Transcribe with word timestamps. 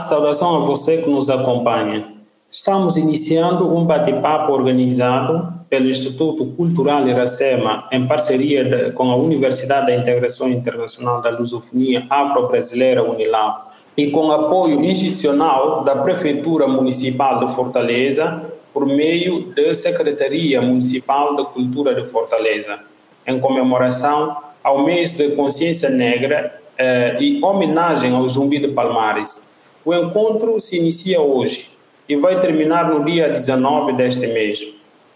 saudação 0.00 0.56
a 0.56 0.66
você 0.66 0.98
que 0.98 1.10
nos 1.10 1.30
acompanha. 1.30 2.06
Estamos 2.50 2.96
iniciando 2.96 3.76
um 3.76 3.84
bate-papo 3.84 4.52
organizado 4.52 5.60
pelo 5.68 5.88
Instituto 5.88 6.46
Cultural 6.46 7.06
Iracema, 7.06 7.86
em 7.92 8.04
parceria 8.06 8.64
de, 8.64 8.90
com 8.90 9.10
a 9.10 9.16
Universidade 9.16 9.86
da 9.86 9.94
Integração 9.94 10.48
Internacional 10.48 11.22
da 11.22 11.30
Lusofonia 11.30 12.04
Afro-Brasileira 12.10 13.04
Unilab 13.04 13.70
e 13.96 14.10
com 14.10 14.32
apoio 14.32 14.84
institucional 14.84 15.84
da 15.84 15.94
Prefeitura 15.96 16.66
Municipal 16.66 17.46
de 17.46 17.54
Fortaleza 17.54 18.42
por 18.72 18.86
meio 18.86 19.52
da 19.54 19.72
Secretaria 19.72 20.60
Municipal 20.60 21.36
da 21.36 21.44
Cultura 21.44 21.94
de 21.94 22.04
Fortaleza, 22.08 22.80
em 23.26 23.38
comemoração 23.38 24.36
ao 24.62 24.82
mês 24.84 25.12
de 25.12 25.30
consciência 25.30 25.88
negra 25.88 26.60
eh, 26.76 27.16
e 27.20 27.44
homenagem 27.44 28.14
ao 28.14 28.28
Zumbi 28.28 28.58
de 28.58 28.68
Palmares. 28.68 29.49
O 29.84 29.94
encontro 29.94 30.60
se 30.60 30.76
inicia 30.76 31.20
hoje 31.20 31.70
e 32.06 32.14
vai 32.14 32.38
terminar 32.40 32.88
no 32.88 33.04
dia 33.04 33.30
19 33.30 33.94
deste 33.94 34.26
mês. 34.26 34.60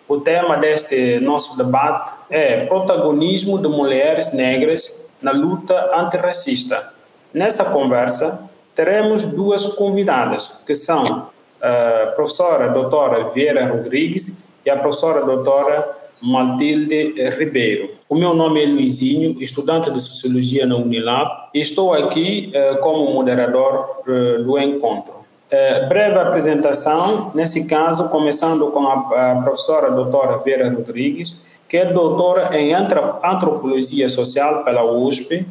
O 0.08 0.20
tema 0.20 0.56
deste 0.56 1.20
nosso 1.20 1.56
debate 1.56 2.14
é 2.30 2.64
protagonismo 2.64 3.58
de 3.58 3.68
mulheres 3.68 4.32
negras 4.32 5.02
na 5.20 5.32
luta 5.32 5.94
antirracista. 5.96 6.92
Nessa 7.32 7.64
conversa, 7.64 8.48
teremos 8.74 9.24
duas 9.24 9.66
convidadas, 9.66 10.60
que 10.66 10.74
são 10.74 11.28
a 11.60 12.12
professora 12.14 12.68
doutora 12.68 13.30
Vieira 13.30 13.66
Rodrigues 13.66 14.42
e 14.64 14.70
a 14.70 14.76
professora 14.76 15.24
doutora 15.24 15.96
Matilde 16.22 17.14
Ribeiro. 17.36 17.93
O 18.06 18.14
meu 18.14 18.34
nome 18.34 18.62
é 18.62 18.66
Luizinho, 18.66 19.42
estudante 19.42 19.90
de 19.90 19.98
Sociologia 19.98 20.66
na 20.66 20.76
Unilab, 20.76 21.48
e 21.54 21.60
estou 21.60 21.94
aqui 21.94 22.52
uh, 22.54 22.78
como 22.80 23.10
moderador 23.14 24.02
uh, 24.06 24.42
do 24.44 24.58
encontro. 24.58 25.14
Uh, 25.50 25.88
breve 25.88 26.18
apresentação, 26.18 27.32
nesse 27.34 27.66
caso, 27.66 28.10
começando 28.10 28.66
com 28.66 28.86
a, 28.86 29.32
a 29.32 29.42
professora 29.42 29.90
doutora 29.90 30.36
Vera 30.36 30.70
Rodrigues, 30.70 31.40
que 31.66 31.78
é 31.78 31.86
doutora 31.86 32.54
em 32.60 32.74
Antropologia 32.74 34.08
Social 34.10 34.64
pela 34.64 34.84
USP, 34.84 35.46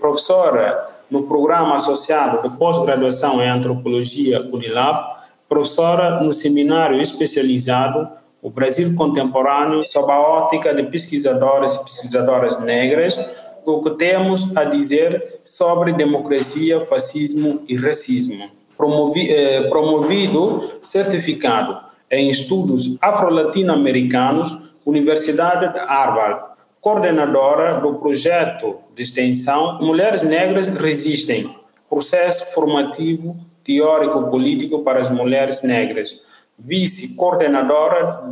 professora 0.00 0.88
no 1.10 1.22
programa 1.22 1.76
associado 1.76 2.46
de 2.46 2.56
pós-graduação 2.56 3.40
em 3.40 3.48
Antropologia 3.48 4.40
Unilab, 4.52 5.16
professora 5.48 6.20
no 6.20 6.32
seminário 6.32 7.00
especializado 7.00 8.08
o 8.42 8.50
Brasil 8.50 8.96
contemporâneo 8.96 9.82
sob 9.82 10.10
a 10.10 10.20
ótica 10.20 10.74
de 10.74 10.82
pesquisadores 10.82 11.76
e 11.76 11.84
pesquisadoras 11.84 12.58
negras, 12.58 13.16
o 13.64 13.80
que 13.80 13.90
temos 13.90 14.54
a 14.56 14.64
dizer 14.64 15.40
sobre 15.44 15.92
democracia, 15.92 16.80
fascismo 16.80 17.62
e 17.68 17.76
racismo. 17.76 18.50
Promovi, 18.76 19.30
eh, 19.30 19.62
promovido, 19.68 20.72
certificado 20.82 21.78
em 22.10 22.28
estudos 22.28 22.98
afro-latino-americanos, 23.00 24.58
Universidade 24.84 25.72
de 25.72 25.78
Harvard, 25.78 26.50
coordenadora 26.80 27.80
do 27.80 27.94
projeto 27.94 28.78
de 28.92 29.04
extensão 29.04 29.80
Mulheres 29.80 30.24
Negras 30.24 30.66
Resistem, 30.66 31.54
processo 31.88 32.52
formativo 32.52 33.36
teórico-político 33.62 34.80
para 34.80 35.00
as 35.00 35.08
mulheres 35.08 35.62
negras 35.62 36.20
vice-coordenadora 36.64 38.22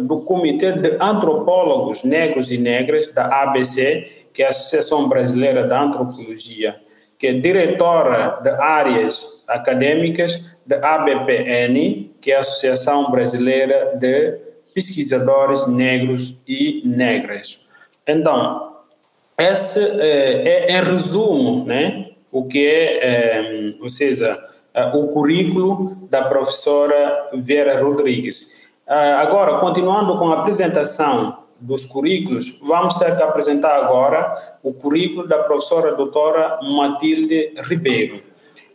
do 0.00 0.20
Comitê 0.22 0.72
de 0.72 0.96
Antropólogos 1.00 2.04
Negros 2.04 2.52
e 2.52 2.58
Negras 2.58 3.12
da 3.12 3.42
ABC, 3.42 4.26
que 4.34 4.42
é 4.42 4.46
a 4.46 4.50
Associação 4.50 5.08
Brasileira 5.08 5.66
da 5.66 5.80
Antropologia, 5.80 6.76
que 7.18 7.28
é 7.28 7.32
diretora 7.32 8.38
de 8.42 8.50
áreas 8.50 9.42
acadêmicas 9.48 10.44
da 10.66 10.76
ABPN, 10.94 12.10
que 12.20 12.32
é 12.32 12.36
a 12.36 12.40
Associação 12.40 13.10
Brasileira 13.10 13.96
de 13.96 14.38
Pesquisadores 14.74 15.66
Negros 15.66 16.42
e 16.46 16.82
Negras. 16.84 17.66
Então, 18.06 18.74
esse 19.38 19.80
é, 19.80 20.66
é 20.68 20.78
em 20.78 20.84
resumo, 20.84 21.64
né, 21.64 22.10
o 22.30 22.44
que 22.46 22.66
é, 22.66 22.98
é 22.98 23.74
ou 23.80 23.88
seja, 23.88 24.38
uh, 24.74 24.98
o 24.98 25.08
currículo 25.08 25.96
da 26.10 26.22
professora 26.24 27.30
Vera 27.34 27.82
Rodrigues. 27.82 28.52
Uh, 28.86 29.18
agora, 29.18 29.58
continuando 29.58 30.18
com 30.18 30.30
a 30.30 30.40
apresentação 30.40 31.38
dos 31.60 31.84
currículos, 31.84 32.58
vamos 32.62 32.96
ter 32.96 33.16
que 33.16 33.22
apresentar 33.22 33.76
agora 33.76 34.58
o 34.62 34.72
currículo 34.74 35.26
da 35.26 35.38
professora 35.38 35.94
doutora 35.94 36.58
Matilde 36.62 37.54
Ribeiro. 37.62 38.20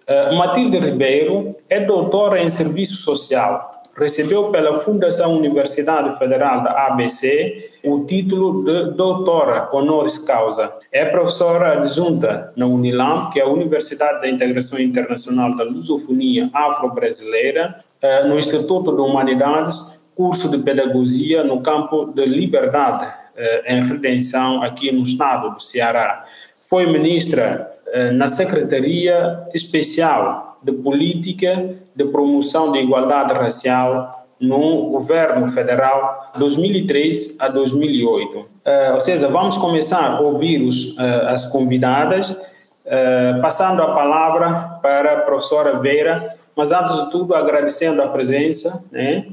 Uh, 0.07 0.35
Matilde 0.35 0.79
Ribeiro 0.79 1.55
é 1.69 1.79
doutora 1.79 2.41
em 2.41 2.49
Serviço 2.49 2.97
Social, 2.97 3.78
recebeu 3.99 4.49
pela 4.49 4.75
Fundação 4.79 5.35
Universidade 5.37 6.17
Federal 6.17 6.63
da 6.63 6.87
ABC 6.87 7.71
o 7.83 8.05
título 8.05 8.63
de 8.63 8.91
doutora 8.93 9.69
honoris 9.73 10.17
causa. 10.17 10.73
É 10.91 11.03
professora 11.05 11.73
adjunta 11.73 12.53
na 12.55 12.65
Unilam, 12.65 13.29
que 13.29 13.39
é 13.39 13.43
a 13.43 13.47
Universidade 13.47 14.21
da 14.21 14.29
Integração 14.29 14.79
Internacional 14.79 15.55
da 15.55 15.63
Lusofonia 15.65 16.49
Afro-Brasileira, 16.53 17.83
eh, 18.01 18.23
no 18.23 18.39
Instituto 18.39 18.95
de 18.95 19.01
Humanidades, 19.01 19.99
curso 20.15 20.49
de 20.49 20.57
Pedagogia 20.59 21.43
no 21.43 21.61
campo 21.61 22.05
de 22.05 22.25
Liberdade 22.25 23.11
eh, 23.35 23.75
em 23.75 23.85
Redenção, 23.85 24.63
aqui 24.63 24.91
no 24.91 25.03
estado 25.03 25.53
do 25.53 25.61
Ceará. 25.61 26.25
Foi 26.69 26.85
ministra 26.85 27.69
eh, 27.87 28.11
na 28.11 28.27
Secretaria 28.27 29.47
Especial 29.53 30.48
de 30.61 30.71
política 30.71 31.77
de 31.95 32.05
promoção 32.05 32.71
da 32.71 32.79
igualdade 32.79 33.33
racial 33.33 34.19
no 34.39 34.89
governo 34.89 35.47
federal 35.49 36.31
2003 36.37 37.35
a 37.39 37.49
2008. 37.49 38.37
Uh, 38.37 38.47
eh, 38.63 38.93
ou 38.93 39.01
seja, 39.01 39.27
vamos 39.27 39.57
começar 39.57 40.15
a 40.15 40.21
ouvir 40.21 40.61
os, 40.61 40.95
uh, 40.97 41.27
as 41.27 41.49
convidadas, 41.51 42.29
uh, 42.29 43.41
passando 43.41 43.81
a 43.81 43.93
palavra 43.93 44.79
para 44.81 45.13
a 45.13 45.21
professora 45.21 45.77
Vera, 45.79 46.35
mas 46.55 46.71
antes 46.71 46.95
de 47.03 47.11
tudo 47.11 47.35
agradecendo 47.35 48.01
a 48.01 48.07
presença 48.07 48.85
né, 48.91 49.27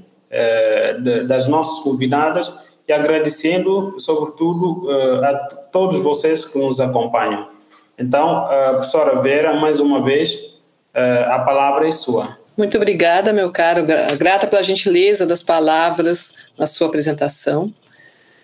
de, 1.03 1.25
das 1.25 1.49
nossas 1.49 1.83
convidadas 1.83 2.55
e 2.87 2.93
agradecendo, 2.93 3.99
sobretudo, 3.99 4.89
a 5.25 5.35
todos 5.73 5.97
vocês 5.97 6.45
que 6.45 6.57
nos 6.57 6.81
acompanham. 6.81 7.49
Então, 7.99 8.47
professora 8.75 9.21
Vera, 9.21 9.55
mais 9.55 9.81
uma 9.81 10.01
vez, 10.05 10.56
a 11.01 11.39
palavra 11.41 11.89
é 11.89 11.93
sua. 11.93 12.37
Muito 12.57 12.77
obrigada, 12.77 13.33
meu 13.33 13.51
caro. 13.51 13.85
Grata 14.17 14.47
pela 14.47 14.63
gentileza 14.63 15.27
das 15.27 15.43
palavras 15.43 16.33
na 16.57 16.67
sua 16.67 16.87
apresentação. 16.87 17.73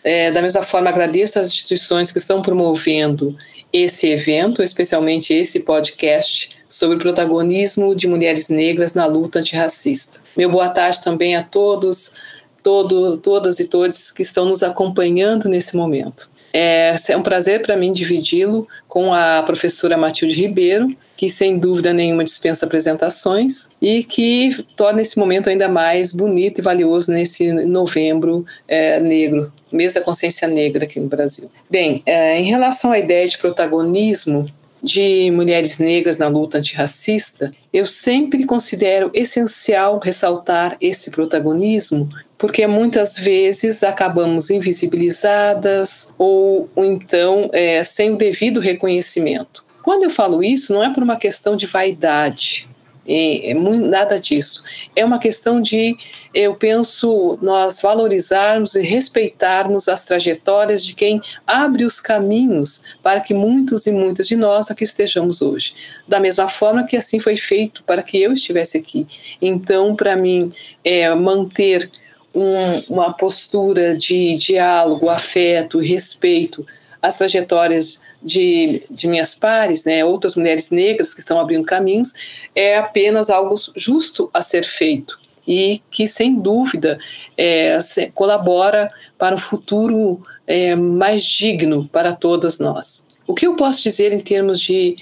É, 0.04 0.30
da 0.30 0.42
mesma 0.42 0.62
forma, 0.62 0.90
agradeço 0.90 1.38
às 1.38 1.48
instituições 1.48 2.12
que 2.12 2.18
estão 2.18 2.42
promovendo 2.42 3.36
esse 3.72 4.08
evento, 4.08 4.62
especialmente 4.62 5.32
esse 5.32 5.60
podcast 5.60 6.58
sobre 6.68 6.96
o 6.96 6.98
protagonismo 6.98 7.94
de 7.94 8.06
mulheres 8.06 8.48
negras 8.48 8.92
na 8.92 9.06
luta 9.06 9.38
antirracista. 9.38 10.20
Meu 10.36 10.50
boa 10.50 10.68
tarde 10.68 11.02
também 11.02 11.36
a 11.36 11.42
todos, 11.42 12.14
todo, 12.62 13.16
todas 13.16 13.60
e 13.60 13.68
todos 13.68 14.10
que 14.10 14.22
estão 14.22 14.44
nos 14.44 14.62
acompanhando 14.62 15.48
nesse 15.48 15.76
momento. 15.76 16.30
É, 16.52 16.94
é 17.08 17.16
um 17.16 17.22
prazer 17.22 17.62
para 17.62 17.76
mim 17.76 17.92
dividi-lo 17.92 18.68
com 18.86 19.14
a 19.14 19.42
professora 19.42 19.96
Matilde 19.96 20.34
Ribeiro, 20.34 20.94
que 21.22 21.30
sem 21.30 21.56
dúvida 21.56 21.92
nenhuma 21.92 22.24
dispensa 22.24 22.66
apresentações 22.66 23.68
e 23.80 24.02
que 24.02 24.50
torna 24.74 25.00
esse 25.00 25.16
momento 25.16 25.48
ainda 25.48 25.68
mais 25.68 26.10
bonito 26.10 26.58
e 26.58 26.62
valioso 26.62 27.12
nesse 27.12 27.52
novembro 27.52 28.44
é, 28.66 28.98
negro, 28.98 29.52
mês 29.70 29.92
da 29.92 30.00
consciência 30.00 30.48
negra 30.48 30.82
aqui 30.82 30.98
no 30.98 31.06
Brasil. 31.06 31.48
Bem, 31.70 32.02
é, 32.04 32.40
em 32.40 32.42
relação 32.46 32.90
à 32.90 32.98
ideia 32.98 33.28
de 33.28 33.38
protagonismo 33.38 34.50
de 34.82 35.30
mulheres 35.30 35.78
negras 35.78 36.18
na 36.18 36.26
luta 36.26 36.58
antirracista, 36.58 37.54
eu 37.72 37.86
sempre 37.86 38.44
considero 38.44 39.08
essencial 39.14 40.00
ressaltar 40.02 40.76
esse 40.80 41.12
protagonismo 41.12 42.08
porque 42.36 42.66
muitas 42.66 43.16
vezes 43.16 43.84
acabamos 43.84 44.50
invisibilizadas 44.50 46.12
ou, 46.18 46.68
então 46.76 47.48
é, 47.52 47.84
sem 47.84 48.10
o 48.10 48.16
devido 48.16 48.58
reconhecimento. 48.58 49.61
Quando 49.82 50.04
eu 50.04 50.10
falo 50.10 50.42
isso, 50.42 50.72
não 50.72 50.82
é 50.82 50.92
por 50.92 51.02
uma 51.02 51.16
questão 51.16 51.56
de 51.56 51.66
vaidade, 51.66 52.68
é, 53.06 53.52
nada 53.54 54.18
disso. 54.20 54.62
É 54.94 55.04
uma 55.04 55.18
questão 55.18 55.60
de, 55.60 55.96
eu 56.32 56.54
penso, 56.54 57.38
nós 57.42 57.80
valorizarmos 57.80 58.74
e 58.76 58.82
respeitarmos 58.82 59.88
as 59.88 60.04
trajetórias 60.04 60.84
de 60.84 60.94
quem 60.94 61.20
abre 61.46 61.84
os 61.84 62.00
caminhos 62.00 62.82
para 63.02 63.20
que 63.20 63.34
muitos 63.34 63.86
e 63.86 63.90
muitas 63.90 64.28
de 64.28 64.36
nós 64.36 64.70
aqui 64.70 64.84
estejamos 64.84 65.42
hoje. 65.42 65.74
Da 66.06 66.20
mesma 66.20 66.48
forma 66.48 66.84
que 66.84 66.96
assim 66.96 67.18
foi 67.18 67.36
feito 67.36 67.82
para 67.84 68.02
que 68.02 68.20
eu 68.20 68.32
estivesse 68.32 68.78
aqui. 68.78 69.06
Então, 69.40 69.96
para 69.96 70.14
mim, 70.14 70.52
é, 70.84 71.12
manter 71.14 71.90
um, 72.34 72.94
uma 72.94 73.12
postura 73.12 73.96
de 73.96 74.36
diálogo, 74.38 75.10
afeto, 75.10 75.78
respeito 75.78 76.64
às 77.00 77.18
trajetórias 77.18 78.00
de, 78.22 78.82
de 78.90 79.08
minhas 79.08 79.34
pares, 79.34 79.84
né, 79.84 80.04
outras 80.04 80.34
mulheres 80.34 80.70
negras 80.70 81.12
que 81.12 81.20
estão 81.20 81.40
abrindo 81.40 81.64
caminhos, 81.64 82.12
é 82.54 82.76
apenas 82.76 83.30
algo 83.30 83.56
justo 83.74 84.30
a 84.32 84.40
ser 84.40 84.64
feito 84.64 85.20
e 85.46 85.82
que, 85.90 86.06
sem 86.06 86.38
dúvida, 86.38 86.98
é, 87.36 87.78
colabora 88.14 88.90
para 89.18 89.34
um 89.34 89.38
futuro 89.38 90.22
é, 90.46 90.74
mais 90.74 91.24
digno 91.24 91.88
para 91.90 92.14
todas 92.14 92.58
nós. 92.58 93.08
O 93.26 93.34
que 93.34 93.46
eu 93.46 93.56
posso 93.56 93.82
dizer 93.82 94.12
em 94.12 94.20
termos 94.20 94.60
de 94.60 94.96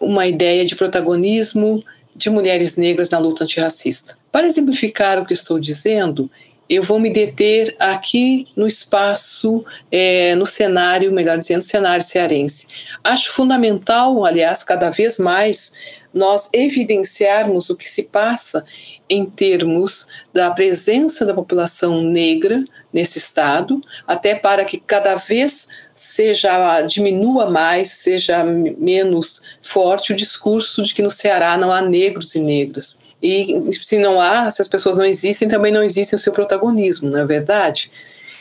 uma 0.00 0.26
ideia 0.26 0.64
de 0.64 0.76
protagonismo 0.76 1.82
de 2.14 2.30
mulheres 2.30 2.76
negras 2.76 3.10
na 3.10 3.18
luta 3.18 3.44
antirracista? 3.44 4.16
Para 4.30 4.46
exemplificar 4.46 5.18
o 5.18 5.26
que 5.26 5.32
estou 5.32 5.58
dizendo, 5.58 6.30
eu 6.70 6.84
vou 6.84 7.00
me 7.00 7.12
deter 7.12 7.74
aqui 7.80 8.46
no 8.54 8.64
espaço, 8.64 9.64
é, 9.90 10.36
no 10.36 10.46
cenário, 10.46 11.10
melhor 11.10 11.36
dizendo, 11.36 11.62
cenário 11.62 12.04
cearense. 12.04 12.68
Acho 13.02 13.32
fundamental, 13.32 14.24
aliás, 14.24 14.62
cada 14.62 14.88
vez 14.88 15.18
mais, 15.18 15.72
nós 16.14 16.48
evidenciarmos 16.52 17.70
o 17.70 17.76
que 17.76 17.88
se 17.88 18.04
passa 18.04 18.64
em 19.08 19.24
termos 19.24 20.06
da 20.32 20.48
presença 20.52 21.26
da 21.26 21.34
população 21.34 22.02
negra 22.02 22.64
nesse 22.92 23.18
estado, 23.18 23.80
até 24.06 24.36
para 24.36 24.64
que 24.64 24.78
cada 24.78 25.16
vez 25.16 25.66
seja 25.92 26.82
diminua 26.82 27.50
mais, 27.50 27.90
seja 27.90 28.44
menos 28.44 29.42
forte 29.60 30.12
o 30.12 30.16
discurso 30.16 30.84
de 30.84 30.94
que 30.94 31.02
no 31.02 31.10
Ceará 31.10 31.58
não 31.58 31.72
há 31.72 31.82
negros 31.82 32.36
e 32.36 32.38
negras. 32.38 33.00
E 33.22 33.72
se 33.80 33.98
não 33.98 34.20
há, 34.20 34.50
se 34.50 34.62
as 34.62 34.68
pessoas 34.68 34.96
não 34.96 35.04
existem, 35.04 35.48
também 35.48 35.72
não 35.72 35.82
existe 35.82 36.14
o 36.14 36.18
seu 36.18 36.32
protagonismo, 36.32 37.10
não 37.10 37.18
é 37.18 37.24
verdade? 37.24 37.90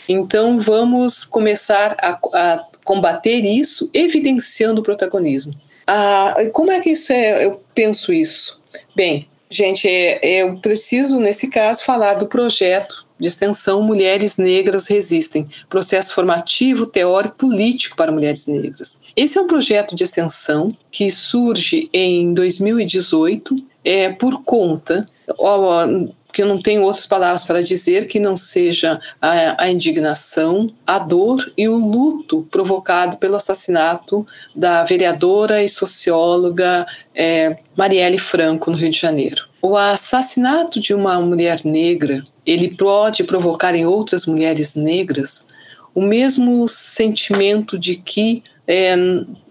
Então 0.08 0.60
vamos 0.60 1.24
começar 1.24 1.96
a, 2.02 2.20
a 2.34 2.66
combater 2.84 3.42
isso, 3.42 3.90
evidenciando 3.94 4.82
o 4.82 4.84
protagonismo. 4.84 5.54
Ah, 5.86 6.36
como 6.54 6.72
é 6.72 6.80
que 6.80 6.92
isso 6.92 7.12
é? 7.12 7.46
Eu 7.46 7.62
penso 7.76 8.14
isso. 8.14 8.64
Bem, 8.96 9.28
gente, 9.50 9.88
é, 9.88 10.44
eu 10.44 10.58
preciso 10.58 11.20
nesse 11.20 11.50
caso 11.50 11.84
falar 11.84 12.16
do 12.16 12.28
projeto 12.28 13.08
de 13.20 13.28
extensão 13.28 13.82
Mulheres 13.82 14.38
Negras 14.38 14.88
Resistem, 14.88 15.48
processo 15.68 16.14
formativo, 16.14 16.88
teórico 16.88 17.36
político 17.36 17.98
para 17.98 18.12
mulheres 18.12 18.48
negras. 18.48 19.02
Esse 19.16 19.38
é 19.38 19.42
um 19.42 19.48
projeto 19.48 19.94
de 19.94 20.04
extensão 20.04 20.76
que 20.90 21.12
surge 21.12 21.90
em 21.92 22.34
2018 22.34 23.69
é, 23.84 24.10
por 24.10 24.44
conta, 24.44 25.08
ó, 25.38 25.86
que 26.32 26.42
eu 26.42 26.48
não 26.48 26.62
tenho 26.62 26.84
outras 26.84 27.08
palavras 27.08 27.44
para 27.44 27.62
dizer 27.62 28.08
que 28.08 28.20
não 28.20 28.38
seja 28.38 29.00
a, 29.22 29.64
a, 29.64 29.72
indignação, 29.72 30.72
a 30.86 31.00
dor 31.00 31.52
e 31.58 31.68
o 31.68 31.78
luto 31.78 32.48
provocado 32.52 33.18
pelo 33.18 33.36
assassinato 33.36 34.26
da 34.56 34.84
vereadora 34.84 35.64
e 35.64 35.70
socióloga 35.70 36.86
é, 37.16 37.58
Marielle 37.76 38.20
Franco, 38.20 38.70
no 38.70 38.78
Rio 38.78 38.92
de 38.92 39.00
Janeiro. 39.00 39.48
O 39.62 39.76
assassinato 39.76 40.80
de 40.80 40.94
uma 40.94 41.20
mulher 41.20 41.62
negra, 41.66 42.24
ele 42.46 42.70
pode 42.70 43.24
provocar 43.24 43.76
em 43.76 43.86
outras 43.86 44.26
mulheres 44.26 44.76
negras 44.76 45.48
o 45.94 46.02
mesmo 46.02 46.68
sentimento 46.68 47.78
de 47.78 47.96
que 47.96 48.44
é, 48.72 48.96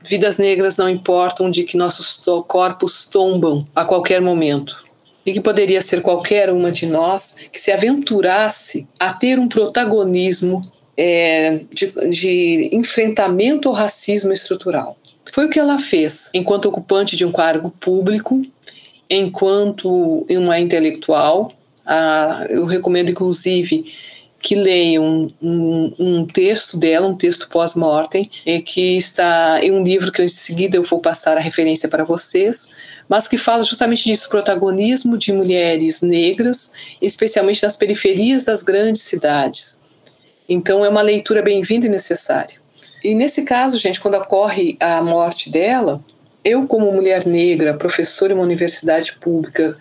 vidas 0.04 0.38
negras 0.38 0.76
não 0.76 0.88
importam, 0.88 1.50
de 1.50 1.64
que 1.64 1.76
nossos 1.76 2.24
corpos 2.46 3.04
tombam 3.04 3.66
a 3.74 3.84
qualquer 3.84 4.20
momento. 4.20 4.86
E 5.26 5.32
que 5.32 5.40
poderia 5.40 5.82
ser 5.82 6.02
qualquer 6.02 6.50
uma 6.50 6.70
de 6.70 6.86
nós 6.86 7.48
que 7.52 7.58
se 7.58 7.72
aventurasse 7.72 8.86
a 8.96 9.12
ter 9.12 9.36
um 9.40 9.48
protagonismo 9.48 10.62
é, 10.96 11.62
de, 11.74 12.10
de 12.10 12.70
enfrentamento 12.72 13.68
ao 13.68 13.74
racismo 13.74 14.32
estrutural. 14.32 14.96
Foi 15.32 15.46
o 15.46 15.50
que 15.50 15.58
ela 15.58 15.80
fez 15.80 16.30
enquanto 16.32 16.66
ocupante 16.66 17.16
de 17.16 17.26
um 17.26 17.32
cargo 17.32 17.70
público, 17.70 18.40
enquanto 19.10 20.24
uma 20.30 20.60
intelectual. 20.60 21.52
Ah, 21.84 22.46
eu 22.48 22.64
recomendo, 22.66 23.10
inclusive, 23.10 23.92
que 24.40 24.54
leiam 24.54 25.32
um, 25.42 25.94
um, 25.98 26.26
texto 26.26 26.78
dela, 26.78 27.06
um 27.06 27.16
texto 27.16 27.48
pós-mortem, 27.48 28.30
que 28.64 28.96
está 28.96 29.58
em 29.62 29.72
um 29.72 29.82
livro 29.82 30.12
que 30.12 30.22
em 30.22 30.28
seguida 30.28 30.76
eu 30.76 30.84
vou 30.84 31.00
passar 31.00 31.36
a 31.36 31.40
referência 31.40 31.88
para 31.88 32.04
vocês, 32.04 32.68
mas 33.08 33.26
que 33.26 33.36
fala 33.36 33.62
justamente 33.62 34.04
disso, 34.04 34.28
protagonismo 34.28 35.18
de 35.18 35.32
mulheres 35.32 36.02
negras, 36.02 36.72
especialmente 37.02 37.62
nas 37.62 37.76
periferias 37.76 38.44
das 38.44 38.62
grandes 38.62 39.02
cidades. 39.02 39.82
Então 40.48 40.84
é 40.84 40.88
uma 40.88 41.02
leitura 41.02 41.42
bem-vinda 41.42 41.86
e 41.86 41.90
necessária. 41.90 42.56
E 43.02 43.14
nesse 43.14 43.44
caso, 43.44 43.78
gente, 43.78 44.00
quando 44.00 44.16
ocorre 44.16 44.76
a 44.80 45.02
morte 45.02 45.50
dela, 45.50 46.02
eu 46.44 46.66
como 46.66 46.92
mulher 46.92 47.26
negra, 47.26 47.74
professora 47.74 48.32
em 48.32 48.36
uma 48.36 48.44
universidade 48.44 49.14
pública, 49.14 49.76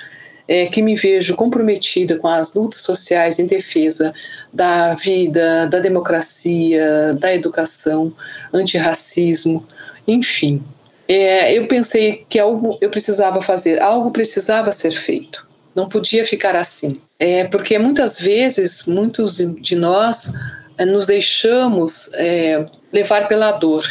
é, 0.48 0.66
que 0.68 0.82
me 0.82 0.96
vejo 0.96 1.36
comprometida 1.36 2.18
com 2.18 2.28
as 2.28 2.54
lutas 2.54 2.82
sociais 2.82 3.40
em 3.40 3.46
defesa 3.46 4.14
da 4.54 4.94
vida, 4.94 5.68
da 5.68 5.80
democracia, 5.80 7.14
da 7.20 7.34
educação, 7.34 8.14
antirracismo, 8.54 9.68
enfim. 10.08 10.64
É, 11.08 11.54
eu 11.54 11.68
pensei 11.68 12.26
que 12.28 12.38
algo 12.38 12.78
eu 12.82 12.90
precisava 12.90 13.42
fazer, 13.42 13.82
algo 13.82 14.12
precisava 14.12 14.72
ser 14.72 14.92
feito. 14.92 15.48
Não 15.76 15.88
podia 15.88 16.26
ficar 16.26 16.56
assim. 16.56 17.02
É, 17.20 17.44
porque 17.46 17.78
muitas 17.78 18.20
vezes, 18.20 18.84
muitos 18.86 19.38
de 19.38 19.76
nós 19.76 20.34
é, 20.78 20.86
nos 20.86 21.06
deixamos 21.06 22.12
é, 22.16 22.66
levar 22.92 23.28
pela 23.28 23.52
dor. 23.52 23.86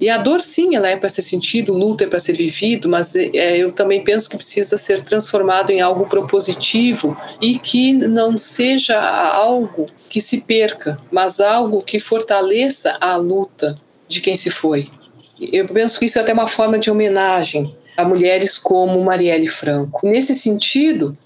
E 0.00 0.10
a 0.10 0.18
dor, 0.18 0.40
sim, 0.40 0.74
ela 0.74 0.88
é 0.88 0.96
para 0.96 1.08
ser 1.08 1.22
sentido, 1.22 1.72
luta 1.72 2.04
é 2.04 2.06
para 2.06 2.18
ser 2.18 2.32
vivido, 2.32 2.88
mas 2.88 3.14
é, 3.14 3.56
eu 3.56 3.70
também 3.70 4.02
penso 4.02 4.28
que 4.28 4.36
precisa 4.36 4.76
ser 4.76 5.02
transformado 5.02 5.70
em 5.70 5.80
algo 5.80 6.06
propositivo 6.06 7.16
e 7.40 7.58
que 7.58 7.92
não 7.92 8.36
seja 8.36 9.00
algo 9.00 9.86
que 10.08 10.20
se 10.20 10.40
perca, 10.40 10.98
mas 11.10 11.40
algo 11.40 11.80
que 11.82 11.98
fortaleça 11.98 12.96
a 13.00 13.16
luta 13.16 13.80
de 14.08 14.20
quem 14.20 14.34
se 14.34 14.50
foi. 14.50 14.90
Eu 15.52 15.66
penso 15.68 15.98
que 15.98 16.06
isso 16.06 16.18
é 16.18 16.22
até 16.22 16.32
uma 16.32 16.46
forma 16.46 16.78
de 16.78 16.90
homenagem 16.90 17.74
a 17.96 18.04
mulheres 18.04 18.58
como 18.58 19.02
Marielle 19.02 19.46
Franco. 19.46 20.00
Nesse 20.06 20.34
sentido, 20.34 21.16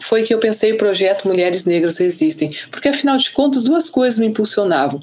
foi 0.00 0.22
que 0.22 0.32
eu 0.32 0.38
pensei 0.38 0.72
o 0.72 0.78
projeto 0.78 1.26
Mulheres 1.26 1.64
Negras 1.64 1.98
Resistem, 1.98 2.54
porque 2.70 2.88
afinal 2.88 3.16
de 3.16 3.30
contas 3.30 3.64
duas 3.64 3.88
coisas 3.88 4.20
me 4.20 4.26
impulsionavam. 4.26 5.00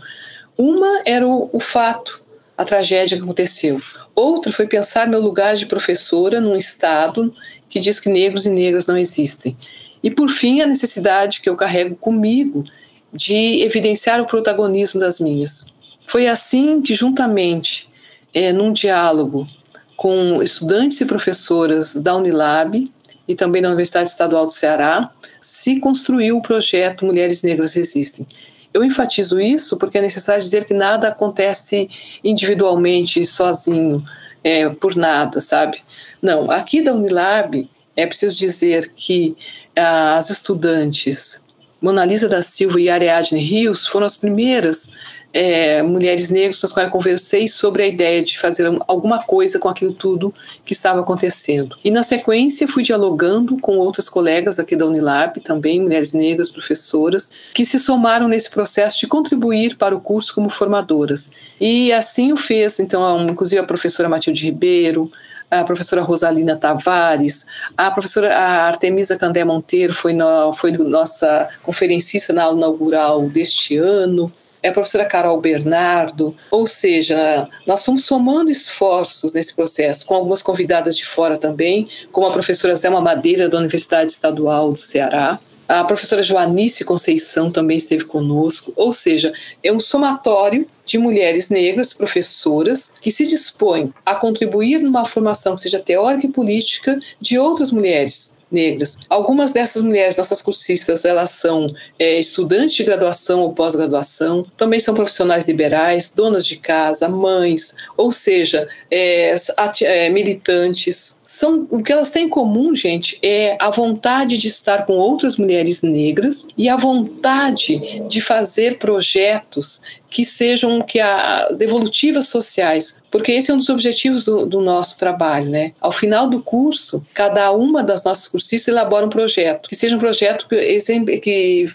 Uma 0.58 1.02
era 1.06 1.28
o, 1.28 1.50
o 1.52 1.60
fato 1.60 2.25
a 2.58 2.64
tragédia 2.64 3.18
que 3.18 3.24
aconteceu. 3.24 3.80
Outra 4.14 4.52
foi 4.52 4.68
pensar 4.68 5.08
meu 5.08 5.20
lugar 5.20 5.56
de 5.56 5.66
professora 5.66 6.40
num 6.40 6.56
estado 6.56 7.34
que 7.70 7.80
diz 7.80 8.00
que 8.00 8.10
negros 8.10 8.46
e 8.46 8.50
negras 8.50 8.88
não 8.88 8.98
existem. 8.98 9.58
E 10.02 10.10
por 10.10 10.30
fim, 10.30 10.62
a 10.62 10.68
necessidade 10.68 11.42
que 11.42 11.50
eu 11.50 11.56
carrego 11.56 11.96
comigo 11.96 12.64
de 13.12 13.64
evidenciar 13.64 14.22
o 14.22 14.26
protagonismo 14.26 15.00
das 15.00 15.20
minhas. 15.20 15.66
Foi 16.06 16.28
assim 16.28 16.82
que, 16.82 16.94
juntamente, 16.94 17.90
é, 18.34 18.54
num 18.54 18.72
diálogo 18.72 19.48
com 19.96 20.44
estudantes 20.44 21.00
e 21.02 21.06
professoras 21.06 21.96
da 21.96 22.16
Unilab 22.16 22.92
e 23.28 23.34
também 23.34 23.62
da 23.62 23.70
Universidade 23.70 24.10
Estadual 24.10 24.46
do 24.46 24.52
Ceará, 24.52 25.10
se 25.42 25.80
construiu 25.80 26.38
o 26.38 26.42
projeto 26.42 27.06
Mulheres 27.06 27.42
Negras 27.42 27.74
Resistem. 27.74 28.28
Eu 28.76 28.84
enfatizo 28.84 29.40
isso 29.40 29.78
porque 29.78 30.00
é 30.00 30.02
necessário 30.02 30.44
dizer 30.44 30.66
que 30.66 30.74
nada 30.74 31.08
acontece 31.08 31.90
individualmente, 32.22 33.26
sozinho, 33.26 34.04
é, 34.44 34.68
por 34.68 34.98
nada, 34.98 35.40
sabe? 35.40 35.78
Não, 36.22 36.52
aqui 36.52 36.82
da 36.82 36.94
Unilab 36.94 37.70
é 37.96 38.06
preciso 38.06 38.36
dizer 38.36 38.92
que 38.94 39.34
ah, 39.78 40.18
as 40.18 40.30
estudantes 40.30 41.46
Monalisa 41.82 42.28
da 42.28 42.44
Silva 42.44 42.82
e 42.82 42.90
Ariadne 42.90 43.40
Rios 43.40 43.88
foram 43.88 44.06
as 44.06 44.18
primeiras 44.18 44.90
é, 45.36 45.84
mulheres 45.84 46.30
negras 46.30 46.64
as 46.64 46.72
quais 46.72 46.90
conversei 46.90 47.46
sobre 47.46 47.84
a 47.84 47.88
ideia 47.88 48.24
de 48.24 48.40
fazer 48.40 48.72
alguma 48.88 49.22
coisa 49.22 49.60
com 49.60 49.68
aquilo 49.68 49.92
tudo 49.92 50.34
que 50.64 50.72
estava 50.72 51.02
acontecendo. 51.02 51.76
E 51.84 51.92
na 51.92 52.04
sequência 52.04 52.66
fui 52.66 52.84
dialogando 52.84 53.58
com 53.58 53.78
outras 53.78 54.08
colegas 54.08 54.60
aqui 54.60 54.78
da 54.78 54.86
Unilab, 54.86 55.42
também 55.42 55.82
mulheres 55.82 56.14
negras, 56.14 56.50
professoras, 56.50 57.34
que 57.54 57.66
se 57.66 57.78
somaram 57.78 58.30
nesse 58.30 58.50
processo 58.50 58.98
de 58.98 59.08
contribuir 59.08 59.76
para 59.76 59.94
o 59.94 60.00
curso 60.00 60.34
como 60.34 60.50
formadoras. 60.50 61.30
E 61.60 61.92
assim 61.92 62.32
o 62.32 62.38
fez, 62.38 62.80
então, 62.80 63.28
inclusive 63.30 63.60
a 63.60 63.66
professora 63.66 64.08
Matilde 64.08 64.46
Ribeiro, 64.46 65.12
a 65.52 65.66
professora 65.66 66.02
Rosalina 66.02 66.56
Tavares, 66.56 67.46
a 67.78 67.92
professora 67.92 68.34
Artemisa 68.34 69.18
Candé 69.18 69.44
Monteiro 69.44 69.92
foi, 69.92 70.14
no, 70.14 70.54
foi 70.54 70.72
nossa 70.72 71.50
conferencista 71.62 72.32
na 72.32 72.44
aula 72.44 72.58
inaugural 72.58 73.28
deste 73.28 73.76
ano, 73.78 74.32
é 74.66 74.70
a 74.70 74.72
professora 74.72 75.06
Carol 75.06 75.40
Bernardo, 75.40 76.36
ou 76.50 76.66
seja, 76.66 77.48
nós 77.68 77.82
estamos 77.82 78.04
somando 78.04 78.50
esforços 78.50 79.32
nesse 79.32 79.56
processo, 79.56 80.04
com 80.08 80.16
algumas 80.16 80.42
convidadas 80.42 80.98
de 80.98 81.06
fora 81.06 81.38
também, 81.38 81.88
como 82.12 82.26
a 82.26 82.32
professora 82.32 82.76
Zelma 82.76 83.00
Madeira, 83.00 83.48
da 83.48 83.60
Universidade 83.60 84.12
Estadual 84.12 84.72
do 84.72 84.78
Ceará, 84.78 85.40
A 85.68 85.84
professora 85.84 86.22
Joanice 86.22 86.84
Conceição 86.84 87.50
também 87.50 87.78
esteve 87.78 88.06
conosco, 88.06 88.72
ou 88.76 88.94
seja, 88.94 89.34
é 89.64 89.72
um 89.72 89.80
somatório 89.80 90.68
de 90.86 90.98
mulheres 90.98 91.50
negras, 91.50 91.94
professoras, 91.94 92.94
que 93.02 93.12
se 93.12 93.26
dispõem 93.26 93.94
a 94.06 94.16
contribuir 94.16 94.80
numa 94.80 95.06
formação 95.06 95.56
que 95.56 95.62
seja 95.62 95.80
teórica 95.80 96.28
e 96.28 96.32
política 96.32 97.00
de 97.20 97.38
outras 97.38 97.72
mulheres 97.72 98.36
negras. 98.52 99.00
Algumas 99.10 99.52
dessas 99.52 99.82
mulheres, 99.82 100.16
nossas 100.16 100.42
cursistas, 100.42 101.04
elas 101.04 101.32
são 101.32 101.74
é, 102.00 102.20
estudantes 102.20 102.76
de 102.76 102.84
graduação 102.84 103.42
ou 103.42 103.54
pós-graduação, 103.54 104.46
também 104.56 104.80
são 104.80 104.94
profissionais 104.94 105.46
liberais, 105.46 106.12
donas 106.16 106.46
de 106.46 106.58
casa, 106.58 107.10
mães, 107.10 107.76
ou 107.98 108.12
seja, 108.12 108.68
é, 108.90 109.36
é, 109.82 110.10
militantes. 110.10 111.20
São, 111.26 111.68
o 111.72 111.82
que 111.82 111.92
elas 111.92 112.12
têm 112.12 112.28
em 112.28 112.30
comum, 112.30 112.76
gente, 112.76 113.18
é 113.22 113.58
a 113.60 113.70
vontade 113.70 114.38
de 114.38 114.48
estar 114.48 114.86
com 114.86 114.94
outras 114.94 115.38
mulheres 115.38 115.82
negras 115.82 116.48
e 116.58 116.70
a 116.70 116.78
vontade 116.78 118.04
de 118.08 118.22
fazer 118.22 118.78
projetos 118.78 119.82
que 120.16 120.24
sejam 120.24 120.82
que 120.82 120.98
a 120.98 121.50
devolutivas 121.50 122.30
sociais, 122.30 122.96
porque 123.12 123.34
esse 123.34 123.52
é 123.52 123.54
um 123.54 123.58
dos 123.58 123.68
objetivos 123.68 124.24
do, 124.24 124.46
do, 124.46 124.62
nosso 124.62 124.98
trabalho, 124.98 125.50
né? 125.50 125.74
Ao 125.82 125.92
final 125.92 126.30
do 126.30 126.40
curso, 126.40 127.06
cada 127.14 127.52
uma 127.52 127.84
das 127.84 128.06
nossas 128.06 128.26
cursistas 128.30 128.70
elabora 128.70 129.06
um 129.06 129.10
projeto, 129.10 129.68
que 129.68 129.76
seja 129.76 129.94
um 129.94 130.00
projeto 130.00 130.48
que, 130.48 131.20
que 131.20 131.66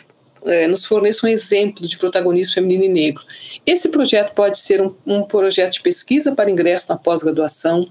é, 0.46 0.66
nos 0.66 0.86
forneça 0.86 1.26
um 1.26 1.28
exemplo 1.28 1.86
de 1.86 1.98
protagonismo 1.98 2.54
feminino 2.54 2.84
e 2.84 2.88
negro. 2.88 3.22
Esse 3.70 3.88
projeto 3.88 4.34
pode 4.34 4.58
ser 4.58 4.82
um, 4.82 4.92
um 5.06 5.22
projeto 5.22 5.74
de 5.74 5.80
pesquisa 5.80 6.34
para 6.34 6.50
ingresso 6.50 6.86
na 6.88 6.96
pós-graduação, 6.96 7.88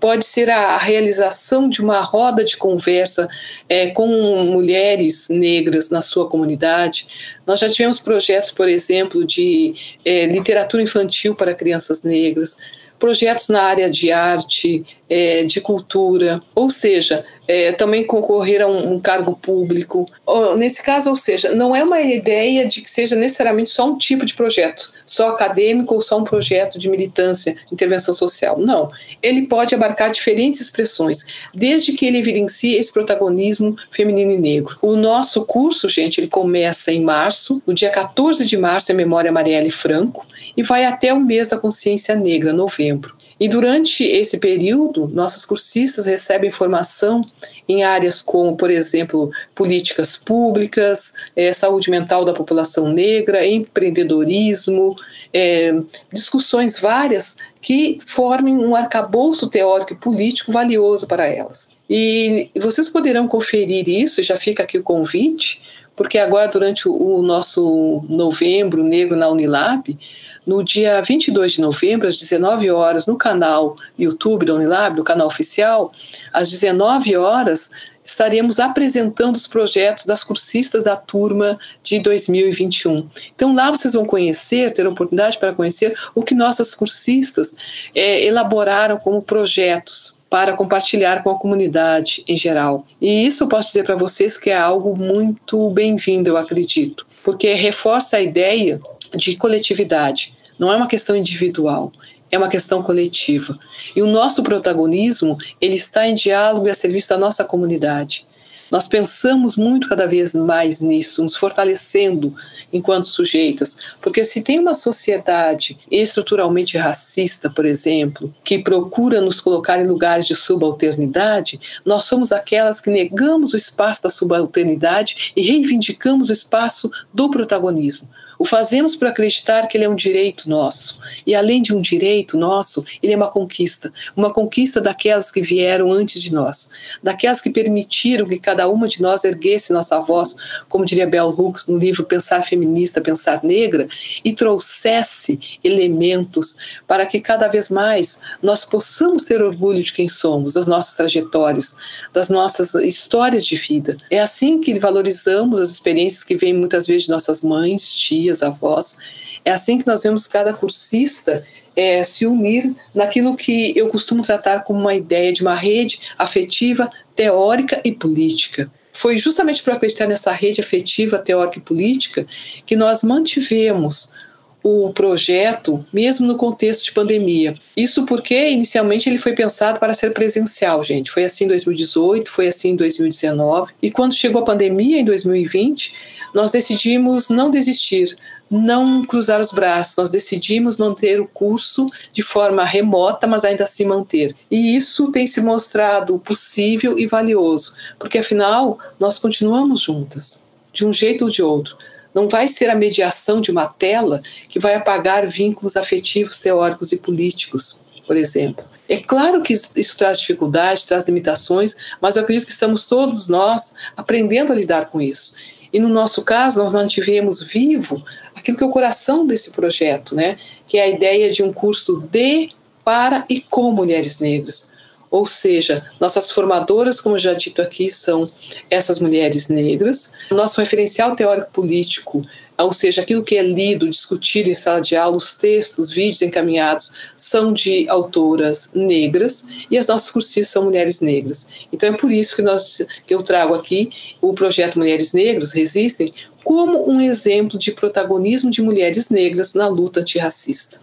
pode 0.00 0.24
ser 0.24 0.48
a, 0.48 0.68
a, 0.70 0.78
realização 0.78 1.68
de 1.68 1.82
uma 1.82 2.00
roda 2.00 2.42
de 2.42 2.56
conversa 2.56 3.28
é, 3.68 3.90
com 3.90 4.06
mulheres 4.46 5.28
negras 5.28 5.90
na 5.90 6.00
sua 6.00 6.26
comunidade. 6.30 7.36
Nós 7.46 7.60
já 7.60 7.68
tivemos 7.68 7.98
projetos, 7.98 8.50
por 8.50 8.70
exemplo, 8.70 9.22
de 9.22 9.74
é, 10.02 10.24
literatura 10.24 10.82
infantil 10.82 11.34
para 11.34 11.54
crianças 11.54 12.02
negras, 12.02 12.56
projetos 12.98 13.48
na 13.48 13.62
área 13.62 13.90
de 13.90 14.10
arte, 14.10 14.84
é, 15.08 15.44
de 15.44 15.60
cultura, 15.60 16.42
ou 16.54 16.68
seja, 16.68 17.24
é, 17.48 17.72
também 17.72 18.04
concorrer 18.04 18.60
a 18.60 18.66
um, 18.66 18.94
um 18.94 19.00
cargo 19.00 19.34
público. 19.34 20.06
Ou, 20.26 20.56
nesse 20.56 20.82
caso, 20.82 21.08
ou 21.08 21.16
seja, 21.16 21.54
não 21.54 21.74
é 21.74 21.82
uma 21.82 22.00
ideia 22.00 22.66
de 22.66 22.82
que 22.82 22.90
seja 22.90 23.16
necessariamente 23.16 23.70
só 23.70 23.88
um 23.88 23.96
tipo 23.96 24.26
de 24.26 24.34
projeto, 24.34 24.92
só 25.06 25.30
acadêmico 25.30 25.94
ou 25.94 26.02
só 26.02 26.18
um 26.18 26.24
projeto 26.24 26.78
de 26.78 26.90
militância, 26.90 27.56
intervenção 27.72 28.12
social. 28.12 28.58
Não. 28.58 28.90
Ele 29.22 29.46
pode 29.46 29.74
abarcar 29.74 30.10
diferentes 30.10 30.60
expressões, 30.60 31.24
desde 31.54 31.92
que 31.92 32.04
ele 32.04 32.18
evidencie 32.18 32.76
esse 32.76 32.92
protagonismo 32.92 33.74
feminino 33.90 34.32
e 34.32 34.38
negro. 34.38 34.76
O 34.82 34.94
nosso 34.94 35.46
curso, 35.46 35.88
gente, 35.88 36.20
ele 36.20 36.28
começa 36.28 36.92
em 36.92 37.00
março, 37.00 37.62
no 37.66 37.72
dia 37.72 37.88
14 37.88 38.44
de 38.44 38.58
março 38.58 38.92
é 38.92 38.94
Memória 38.94 39.32
Marielle 39.32 39.70
Franco, 39.70 40.26
e 40.58 40.62
vai 40.64 40.84
até 40.84 41.14
o 41.14 41.20
mês 41.20 41.46
da 41.46 41.56
consciência 41.56 42.16
negra, 42.16 42.52
novembro. 42.52 43.14
E 43.38 43.48
durante 43.48 44.02
esse 44.02 44.38
período, 44.38 45.06
nossas 45.06 45.46
cursistas 45.46 46.04
recebem 46.04 46.50
formação 46.50 47.22
em 47.68 47.84
áreas 47.84 48.20
como, 48.20 48.56
por 48.56 48.68
exemplo, 48.68 49.30
políticas 49.54 50.16
públicas, 50.16 51.14
é, 51.36 51.52
saúde 51.52 51.88
mental 51.88 52.24
da 52.24 52.32
população 52.32 52.92
negra, 52.92 53.46
empreendedorismo, 53.46 54.96
é, 55.32 55.72
discussões 56.12 56.80
várias 56.80 57.36
que 57.60 57.98
formem 58.04 58.56
um 58.56 58.74
arcabouço 58.74 59.46
teórico 59.46 59.92
e 59.92 59.96
político 59.96 60.50
valioso 60.50 61.06
para 61.06 61.24
elas. 61.24 61.78
E 61.88 62.50
vocês 62.56 62.88
poderão 62.88 63.28
conferir 63.28 63.88
isso, 63.88 64.20
já 64.24 64.34
fica 64.34 64.64
aqui 64.64 64.76
o 64.76 64.82
convite, 64.82 65.62
porque 65.98 66.16
agora, 66.16 66.46
durante 66.46 66.88
o 66.88 67.20
nosso 67.22 68.04
novembro 68.08 68.84
negro 68.84 69.16
na 69.16 69.28
Unilab, 69.28 69.98
no 70.46 70.62
dia 70.62 71.02
22 71.02 71.54
de 71.54 71.60
novembro, 71.60 72.06
às 72.06 72.16
19 72.16 72.70
horas, 72.70 73.08
no 73.08 73.16
canal 73.16 73.74
YouTube 73.98 74.46
da 74.46 74.54
Unilab, 74.54 74.96
no 74.96 75.02
canal 75.02 75.26
oficial, 75.26 75.92
às 76.32 76.48
19 76.50 77.16
horas, 77.16 77.72
estaremos 78.04 78.60
apresentando 78.60 79.34
os 79.34 79.48
projetos 79.48 80.06
das 80.06 80.22
cursistas 80.22 80.84
da 80.84 80.94
turma 80.94 81.58
de 81.82 81.98
2021. 81.98 83.10
Então 83.34 83.52
lá 83.52 83.68
vocês 83.68 83.94
vão 83.94 84.06
conhecer, 84.06 84.72
ter 84.72 84.86
a 84.86 84.90
oportunidade 84.90 85.36
para 85.36 85.52
conhecer 85.52 85.98
o 86.14 86.22
que 86.22 86.32
nossas 86.32 86.76
cursistas 86.76 87.56
é, 87.92 88.24
elaboraram 88.24 88.98
como 88.98 89.20
projetos 89.20 90.17
para 90.30 90.52
compartilhar 90.52 91.22
com 91.22 91.30
a 91.30 91.38
comunidade 91.38 92.22
em 92.28 92.36
geral. 92.36 92.86
E 93.00 93.26
isso 93.26 93.44
eu 93.44 93.48
posso 93.48 93.68
dizer 93.68 93.84
para 93.84 93.96
vocês 93.96 94.36
que 94.36 94.50
é 94.50 94.56
algo 94.56 94.96
muito 94.96 95.70
bem-vindo, 95.70 96.28
eu 96.28 96.36
acredito, 96.36 97.06
porque 97.24 97.52
reforça 97.54 98.18
a 98.18 98.20
ideia 98.20 98.80
de 99.14 99.36
coletividade. 99.36 100.34
Não 100.58 100.72
é 100.72 100.76
uma 100.76 100.86
questão 100.86 101.16
individual, 101.16 101.92
é 102.30 102.36
uma 102.36 102.48
questão 102.48 102.82
coletiva. 102.82 103.58
E 103.96 104.02
o 104.02 104.06
nosso 104.06 104.42
protagonismo, 104.42 105.38
ele 105.60 105.76
está 105.76 106.06
em 106.06 106.14
diálogo 106.14 106.68
e 106.68 106.70
a 106.70 106.74
serviço 106.74 107.08
da 107.08 107.18
nossa 107.18 107.44
comunidade. 107.44 108.26
Nós 108.70 108.86
pensamos 108.86 109.56
muito 109.56 109.88
cada 109.88 110.06
vez 110.06 110.34
mais 110.34 110.80
nisso, 110.80 111.22
nos 111.22 111.34
fortalecendo 111.36 112.34
enquanto 112.72 113.06
sujeitas, 113.06 113.78
porque 114.00 114.24
se 114.24 114.42
tem 114.42 114.58
uma 114.58 114.74
sociedade 114.74 115.78
estruturalmente 115.90 116.76
racista, 116.76 117.50
por 117.50 117.64
exemplo, 117.64 118.32
que 118.44 118.58
procura 118.58 119.20
nos 119.20 119.40
colocar 119.40 119.80
em 119.80 119.86
lugares 119.86 120.26
de 120.26 120.34
subalternidade, 120.34 121.60
nós 121.84 122.04
somos 122.04 122.32
aquelas 122.32 122.80
que 122.80 122.90
negamos 122.90 123.52
o 123.52 123.56
espaço 123.56 124.02
da 124.02 124.10
subalternidade 124.10 125.32
e 125.36 125.42
reivindicamos 125.42 126.28
o 126.28 126.32
espaço 126.32 126.90
do 127.12 127.30
protagonismo. 127.30 128.08
O 128.38 128.44
fazemos 128.44 128.94
por 128.94 129.08
acreditar 129.08 129.66
que 129.66 129.76
ele 129.76 129.84
é 129.84 129.88
um 129.88 129.96
direito 129.96 130.48
nosso. 130.48 131.00
E 131.26 131.34
além 131.34 131.60
de 131.60 131.74
um 131.74 131.80
direito 131.80 132.38
nosso, 132.38 132.84
ele 133.02 133.12
é 133.12 133.16
uma 133.16 133.30
conquista. 133.30 133.92
Uma 134.16 134.32
conquista 134.32 134.80
daquelas 134.80 135.30
que 135.30 135.42
vieram 135.42 135.92
antes 135.92 136.22
de 136.22 136.32
nós. 136.32 136.70
Daquelas 137.02 137.40
que 137.40 137.50
permitiram 137.50 138.28
que 138.28 138.38
cada 138.38 138.68
uma 138.68 138.86
de 138.86 139.02
nós 139.02 139.24
erguesse 139.24 139.72
nossa 139.72 139.98
voz, 140.00 140.36
como 140.68 140.84
diria 140.84 141.06
Bell 141.06 141.28
Hooks 141.28 141.66
no 141.66 141.78
livro 141.78 142.04
Pensar 142.04 142.42
Feminista, 142.42 143.00
Pensar 143.00 143.42
Negra, 143.42 143.88
e 144.24 144.32
trouxesse 144.32 145.58
elementos 145.64 146.56
para 146.86 147.06
que 147.06 147.20
cada 147.20 147.48
vez 147.48 147.68
mais 147.68 148.20
nós 148.42 148.64
possamos 148.64 149.24
ter 149.24 149.42
orgulho 149.42 149.82
de 149.82 149.92
quem 149.92 150.08
somos, 150.08 150.54
das 150.54 150.66
nossas 150.66 150.96
trajetórias, 150.96 151.74
das 152.12 152.28
nossas 152.28 152.74
histórias 152.74 153.44
de 153.44 153.56
vida. 153.56 153.96
É 154.10 154.20
assim 154.20 154.60
que 154.60 154.78
valorizamos 154.78 155.60
as 155.60 155.70
experiências 155.70 156.22
que 156.22 156.36
vêm 156.36 156.54
muitas 156.54 156.86
vezes 156.86 157.04
de 157.04 157.10
nossas 157.10 157.42
mães, 157.42 157.92
tias, 157.94 158.27
tias, 158.28 158.42
avós. 158.42 158.96
É 159.44 159.50
assim 159.50 159.78
que 159.78 159.86
nós 159.86 160.02
vemos 160.02 160.26
cada 160.26 160.52
cursista 160.52 161.44
é, 161.74 162.02
se 162.04 162.26
unir 162.26 162.74
naquilo 162.94 163.36
que 163.36 163.76
eu 163.76 163.88
costumo 163.88 164.22
tratar 164.22 164.64
como 164.64 164.80
uma 164.80 164.94
ideia 164.94 165.32
de 165.32 165.42
uma 165.42 165.54
rede 165.54 166.00
afetiva, 166.18 166.90
teórica 167.14 167.80
e 167.84 167.92
política. 167.92 168.70
Foi 168.92 169.16
justamente 169.16 169.62
por 169.62 169.72
acreditar 169.72 170.06
nessa 170.06 170.32
rede 170.32 170.60
afetiva, 170.60 171.18
teórica 171.18 171.58
e 171.58 171.62
política 171.62 172.26
que 172.66 172.74
nós 172.74 173.02
mantivemos 173.02 174.12
o 174.62 174.92
projeto, 174.92 175.84
mesmo 175.92 176.26
no 176.26 176.36
contexto 176.36 176.84
de 176.84 176.92
pandemia. 176.92 177.54
Isso 177.76 178.04
porque 178.04 178.50
inicialmente 178.50 179.08
ele 179.08 179.18
foi 179.18 179.32
pensado 179.32 179.78
para 179.78 179.94
ser 179.94 180.12
presencial, 180.12 180.82
gente. 180.82 181.10
Foi 181.10 181.24
assim 181.24 181.44
em 181.44 181.48
2018, 181.48 182.30
foi 182.30 182.48
assim 182.48 182.70
em 182.70 182.76
2019. 182.76 183.72
E 183.82 183.90
quando 183.90 184.14
chegou 184.14 184.42
a 184.42 184.44
pandemia, 184.44 184.98
em 184.98 185.04
2020, 185.04 185.94
nós 186.34 186.50
decidimos 186.50 187.30
não 187.30 187.50
desistir, 187.50 188.16
não 188.50 189.04
cruzar 189.04 189.40
os 189.40 189.52
braços, 189.52 189.96
nós 189.96 190.10
decidimos 190.10 190.76
manter 190.76 191.20
o 191.20 191.26
curso 191.26 191.88
de 192.12 192.22
forma 192.22 192.64
remota, 192.64 193.26
mas 193.26 193.44
ainda 193.44 193.64
assim 193.64 193.84
manter. 193.84 194.34
E 194.50 194.76
isso 194.76 195.10
tem 195.10 195.26
se 195.26 195.40
mostrado 195.40 196.18
possível 196.18 196.98
e 196.98 197.06
valioso, 197.06 197.74
porque 197.98 198.18
afinal 198.18 198.78
nós 198.98 199.18
continuamos 199.18 199.80
juntas, 199.80 200.44
de 200.72 200.86
um 200.86 200.92
jeito 200.92 201.24
ou 201.24 201.30
de 201.30 201.42
outro. 201.42 201.76
Não 202.14 202.28
vai 202.28 202.48
ser 202.48 202.70
a 202.70 202.74
mediação 202.74 203.40
de 203.40 203.50
uma 203.50 203.66
tela 203.66 204.22
que 204.48 204.58
vai 204.58 204.74
apagar 204.74 205.26
vínculos 205.26 205.76
afetivos, 205.76 206.40
teóricos 206.40 206.92
e 206.92 206.96
políticos, 206.96 207.80
por 208.06 208.16
exemplo. 208.16 208.64
É 208.88 208.96
claro 208.96 209.42
que 209.42 209.52
isso 209.52 209.96
traz 209.98 210.18
dificuldades, 210.18 210.86
traz 210.86 211.04
limitações, 211.04 211.76
mas 212.00 212.16
eu 212.16 212.22
acredito 212.22 212.46
que 212.46 212.52
estamos 212.52 212.86
todos 212.86 213.28
nós 213.28 213.74
aprendendo 213.96 214.52
a 214.52 214.56
lidar 214.56 214.86
com 214.86 215.00
isso. 215.00 215.34
E 215.70 215.78
no 215.78 215.88
nosso 215.88 216.22
caso, 216.22 216.58
nós 216.60 216.72
mantivemos 216.72 217.42
vivo 217.42 218.02
aquilo 218.34 218.56
que 218.56 218.64
é 218.64 218.66
o 218.66 218.70
coração 218.70 219.26
desse 219.26 219.50
projeto, 219.50 220.14
né? 220.14 220.38
que 220.66 220.78
é 220.78 220.84
a 220.84 220.88
ideia 220.88 221.30
de 221.30 221.42
um 221.42 221.52
curso 221.52 222.00
de, 222.10 222.48
para 222.82 223.26
e 223.28 223.40
com 223.42 223.70
mulheres 223.70 224.18
negras. 224.18 224.70
Ou 225.10 225.26
seja, 225.26 225.84
nossas 226.00 226.30
formadoras, 226.30 227.00
como 227.00 227.18
já 227.18 227.32
dito 227.32 227.62
aqui, 227.62 227.90
são 227.90 228.30
essas 228.70 228.98
mulheres 228.98 229.48
negras. 229.48 230.12
Nosso 230.30 230.60
referencial 230.60 231.16
teórico-político 231.16 232.24
ou 232.58 232.72
seja, 232.72 233.02
aquilo 233.02 233.22
que 233.22 233.36
é 233.36 233.42
lido, 233.42 233.88
discutido 233.88 234.50
em 234.50 234.54
sala 234.54 234.80
de 234.80 234.96
aula, 234.96 235.16
os 235.16 235.36
textos, 235.36 235.92
vídeos 235.92 236.22
encaminhados, 236.22 236.92
são 237.16 237.52
de 237.52 237.88
autoras 237.88 238.72
negras 238.74 239.46
e 239.70 239.78
as 239.78 239.86
nossas 239.86 240.10
cursistas 240.10 240.48
são 240.48 240.64
mulheres 240.64 241.00
negras. 241.00 241.46
Então 241.72 241.94
é 241.94 241.96
por 241.96 242.10
isso 242.10 242.34
que, 242.34 242.42
nós, 242.42 242.84
que 243.06 243.14
eu 243.14 243.22
trago 243.22 243.54
aqui 243.54 243.90
o 244.20 244.34
projeto 244.34 244.76
Mulheres 244.76 245.12
Negras 245.12 245.52
Resistem 245.52 246.12
como 246.42 246.90
um 246.90 247.00
exemplo 247.00 247.56
de 247.56 247.70
protagonismo 247.70 248.50
de 248.50 248.60
mulheres 248.60 249.08
negras 249.08 249.54
na 249.54 249.68
luta 249.68 250.00
antirracista. 250.00 250.80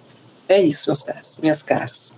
É 0.48 0.62
isso, 0.62 0.86
meus 0.88 1.02
caros, 1.02 1.40
minhas 1.42 1.62
caras. 1.62 2.16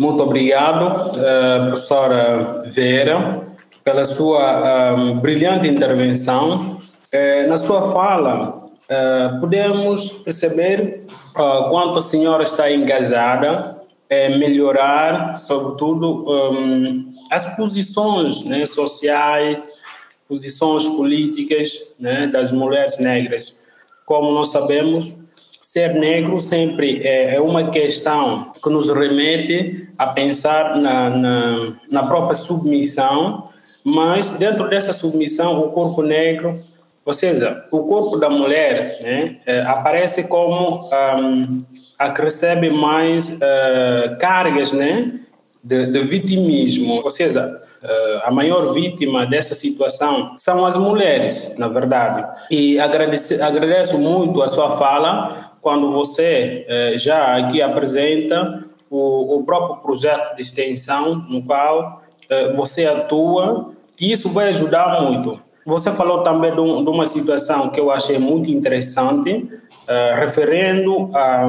Muito 0.00 0.22
obrigado, 0.22 1.10
uh, 1.10 1.66
professora 1.72 2.62
Vera, 2.68 3.42
pela 3.84 4.02
sua 4.02 4.94
um, 4.94 5.18
brilhante 5.20 5.68
intervenção. 5.68 6.80
Uh, 7.12 7.46
na 7.46 7.58
sua 7.58 7.92
fala, 7.92 8.64
uh, 8.64 9.40
podemos 9.40 10.08
perceber 10.08 11.02
quanto 11.34 11.98
a 11.98 12.00
senhora 12.00 12.42
está 12.42 12.72
engajada 12.72 13.76
em 14.08 14.38
melhorar, 14.38 15.38
sobretudo, 15.38 16.24
um, 16.26 17.10
as 17.30 17.54
posições 17.54 18.42
né, 18.46 18.64
sociais, 18.64 19.62
posições 20.26 20.88
políticas 20.88 21.78
né, 21.98 22.26
das 22.26 22.50
mulheres 22.50 22.96
negras. 22.98 23.54
Como 24.06 24.32
nós 24.32 24.48
sabemos, 24.48 25.12
ser 25.70 25.94
negro 25.94 26.40
sempre 26.40 27.00
é, 27.06 27.36
é 27.36 27.40
uma 27.40 27.70
questão 27.70 28.52
que 28.60 28.68
nos 28.68 28.88
remete 28.88 29.88
a 29.96 30.08
pensar 30.08 30.76
na, 30.76 31.08
na, 31.08 31.72
na 31.88 32.02
própria 32.02 32.34
submissão, 32.34 33.50
mas 33.84 34.32
dentro 34.32 34.68
dessa 34.68 34.92
submissão, 34.92 35.60
o 35.60 35.70
corpo 35.70 36.02
negro, 36.02 36.60
ou 37.04 37.14
seja, 37.14 37.64
o 37.70 37.84
corpo 37.84 38.16
da 38.16 38.28
mulher, 38.28 38.98
né, 39.00 39.36
é, 39.46 39.60
aparece 39.60 40.26
como 40.26 40.90
um, 40.92 41.64
a 41.96 42.10
que 42.10 42.20
recebe 42.20 42.68
mais 42.68 43.28
uh, 43.34 44.18
cargas 44.18 44.72
né, 44.72 45.20
de, 45.62 45.86
de 45.86 46.00
vitimismo, 46.00 46.94
ou 46.94 47.10
seja, 47.12 47.60
Uh, 47.82 48.20
a 48.24 48.30
maior 48.30 48.74
vítima 48.74 49.24
dessa 49.24 49.54
situação 49.54 50.34
são 50.36 50.66
as 50.66 50.76
mulheres, 50.76 51.54
na 51.56 51.66
verdade. 51.66 52.28
E 52.50 52.78
agradeço, 52.78 53.42
agradeço 53.42 53.96
muito 53.96 54.42
a 54.42 54.48
sua 54.48 54.72
fala, 54.72 55.49
quando 55.60 55.92
você 55.92 56.64
eh, 56.66 56.94
já 56.96 57.36
aqui 57.36 57.60
apresenta 57.60 58.64
o, 58.88 59.36
o, 59.36 59.44
próprio 59.44 59.76
projeto 59.76 60.34
de 60.34 60.42
extensão 60.42 61.16
no 61.28 61.42
qual 61.42 62.02
eh, 62.28 62.52
você 62.52 62.86
atua, 62.86 63.72
e 64.00 64.10
isso 64.10 64.30
vai 64.30 64.48
ajudar 64.48 65.02
muito. 65.02 65.38
Você 65.66 65.90
falou 65.92 66.22
também 66.22 66.52
de, 66.52 66.60
um, 66.60 66.82
de 66.82 66.90
uma 66.90 67.06
situação 67.06 67.68
que 67.68 67.78
eu 67.78 67.90
achei 67.90 68.18
muito 68.18 68.50
interessante, 68.50 69.48
eh, 69.86 70.14
referendo 70.18 71.10
a, 71.14 71.44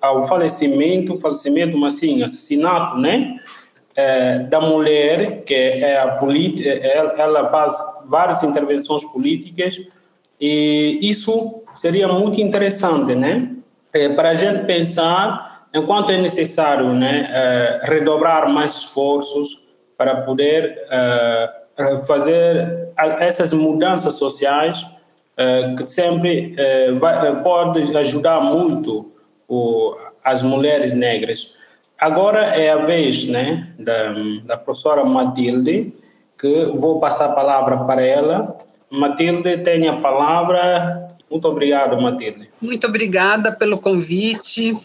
ao 0.00 0.24
falecimento, 0.24 1.18
falecimento, 1.18 1.76
mas 1.76 1.94
sim, 1.94 2.22
assassinato, 2.22 2.98
né? 2.98 3.40
da 4.48 4.60
mulher, 4.60 5.42
que 5.42 5.52
é 5.52 6.00
a 6.00 6.06
política, 6.06 6.70
ela 6.70 7.48
faz 7.48 7.76
várias 8.06 8.44
intervenções 8.44 9.02
políticas 9.02 9.76
e 10.40 10.98
isso 11.02 11.62
seria 11.72 12.08
muito 12.08 12.40
interessante, 12.40 13.14
né? 13.14 13.50
É, 13.92 14.08
para 14.10 14.30
a 14.30 14.34
gente 14.34 14.64
pensar 14.64 15.66
enquanto 15.74 16.10
é 16.10 16.18
necessário, 16.18 16.92
né, 16.92 17.28
é, 17.30 17.80
redobrar 17.84 18.48
mais 18.48 18.76
esforços 18.76 19.66
para 19.96 20.22
poder 20.22 20.78
é, 20.90 21.50
fazer 22.06 22.88
essas 23.20 23.52
mudanças 23.52 24.14
sociais 24.14 24.84
é, 25.36 25.74
que 25.76 25.86
sempre 25.86 26.54
é, 26.56 26.92
vai, 26.92 27.42
pode 27.42 27.96
ajudar 27.96 28.40
muito 28.40 29.12
o, 29.48 29.96
as 30.24 30.42
mulheres 30.42 30.92
negras. 30.92 31.54
Agora 31.98 32.40
é 32.56 32.70
a 32.70 32.76
vez, 32.76 33.24
né, 33.28 33.68
da, 33.78 34.14
da 34.44 34.56
professora 34.56 35.04
Matilde, 35.04 35.92
que 36.38 36.66
vou 36.74 37.00
passar 37.00 37.26
a 37.26 37.34
palavra 37.34 37.78
para 37.78 38.04
ela 38.04 38.56
Matilde 38.90 39.58
tem 39.58 39.88
a 39.88 39.96
palavra. 39.96 41.08
Muito 41.30 41.46
obrigado, 41.48 42.00
Matilde. 42.00 42.48
Muito 42.60 42.86
obrigada 42.86 43.52
pelo 43.52 43.78
convite, 43.78 44.76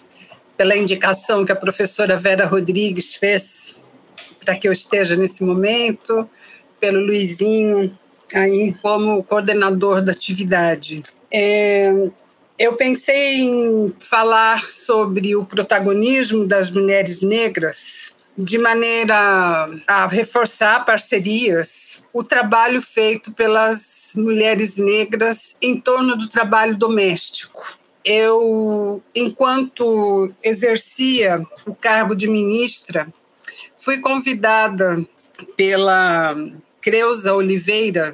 pela 0.58 0.76
indicação 0.76 1.46
que 1.46 1.52
a 1.52 1.56
professora 1.56 2.18
Vera 2.18 2.46
Rodrigues 2.46 3.16
fez 3.16 3.82
para 4.44 4.56
que 4.58 4.68
eu 4.68 4.74
esteja 4.74 5.16
nesse 5.16 5.44
momento, 5.44 6.30
pelo 6.80 7.00
Luizinho 7.00 7.98
aí 8.34 8.76
como 8.82 9.24
coordenador 9.24 10.02
da 10.02 10.12
atividade. 10.12 11.04
É, 11.32 11.92
eu 12.60 12.74
pensei 12.74 13.42
em 13.42 13.94
falar 14.00 14.66
sobre 14.70 15.36
o 15.36 15.46
protagonismo 15.46 16.46
das 16.46 16.70
mulheres 16.70 17.22
negras 17.22 18.18
de 18.38 18.58
maneira 18.58 19.16
a 19.88 20.08
reforçar 20.08 20.84
parcerias, 20.86 22.04
o 22.12 22.24
trabalho 22.24 22.82
feito 22.82 23.32
pelas 23.32 24.14
mulheres 24.16 24.78
negras 24.78 25.56
em 25.62 25.80
torno 25.80 26.16
do 26.16 26.28
trabalho 26.28 26.76
doméstico. 26.76 27.78
Eu, 28.04 29.02
enquanto 29.16 30.34
exercia 30.44 31.46
o 31.66 31.74
cargo 31.74 32.16
de 32.16 32.28
ministra, 32.28 33.08
fui 33.78 34.00
convidada 34.00 34.98
pela 35.56 36.36
Creuza 36.82 37.34
Oliveira, 37.34 38.14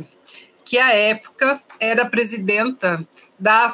que 0.63 0.77
à 0.77 0.93
época 0.93 1.61
era 1.79 2.05
presidenta 2.05 3.03
da 3.39 3.73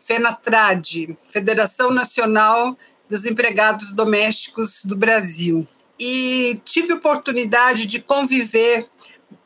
FENATRAD, 0.00 1.18
Federação 1.28 1.90
Nacional 1.90 2.76
dos 3.08 3.24
empregados 3.24 3.92
domésticos 3.92 4.84
do 4.84 4.96
Brasil. 4.96 5.66
E 5.98 6.60
tive 6.64 6.92
oportunidade 6.92 7.86
de 7.86 8.00
conviver 8.00 8.86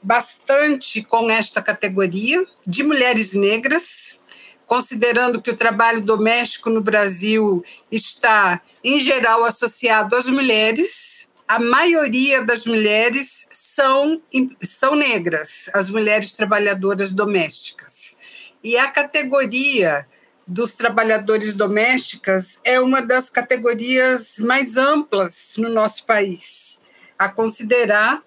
bastante 0.03 1.03
com 1.03 1.31
esta 1.31 1.63
categoria 1.63 2.45
de 2.67 2.83
mulheres 2.83 3.35
negras, 3.35 4.19
considerando 4.67 5.43
que 5.43 5.51
o 5.51 5.57
trabalho 5.57 6.01
doméstico 6.01 6.71
no 6.71 6.81
Brasil 6.81 7.63
está, 7.91 8.61
em 8.83 9.01
geral, 9.01 9.45
associado 9.45 10.17
às 10.17 10.27
mulheres. 10.27 11.29
A 11.47 11.59
maioria 11.59 12.43
das 12.43 12.65
mulheres 12.65 13.47
são, 13.51 14.23
são 14.63 14.95
negras, 14.95 15.69
as 15.75 15.89
mulheres 15.89 16.33
trabalhadoras 16.33 17.13
domésticas. 17.13 18.17
E 18.63 18.77
a 18.77 18.87
categoria 18.89 20.07
dos 20.47 20.75
trabalhadores 20.75 21.55
domésticas 21.55 22.59
é 22.65 22.81
uma 22.81 23.01
das 23.01 23.31
categorias 23.31 24.39
mais 24.39 24.77
amplas 24.77 25.55
no 25.59 25.69
nosso 25.69 26.05
país, 26.07 26.81
a 27.19 27.29
considerar 27.29 28.23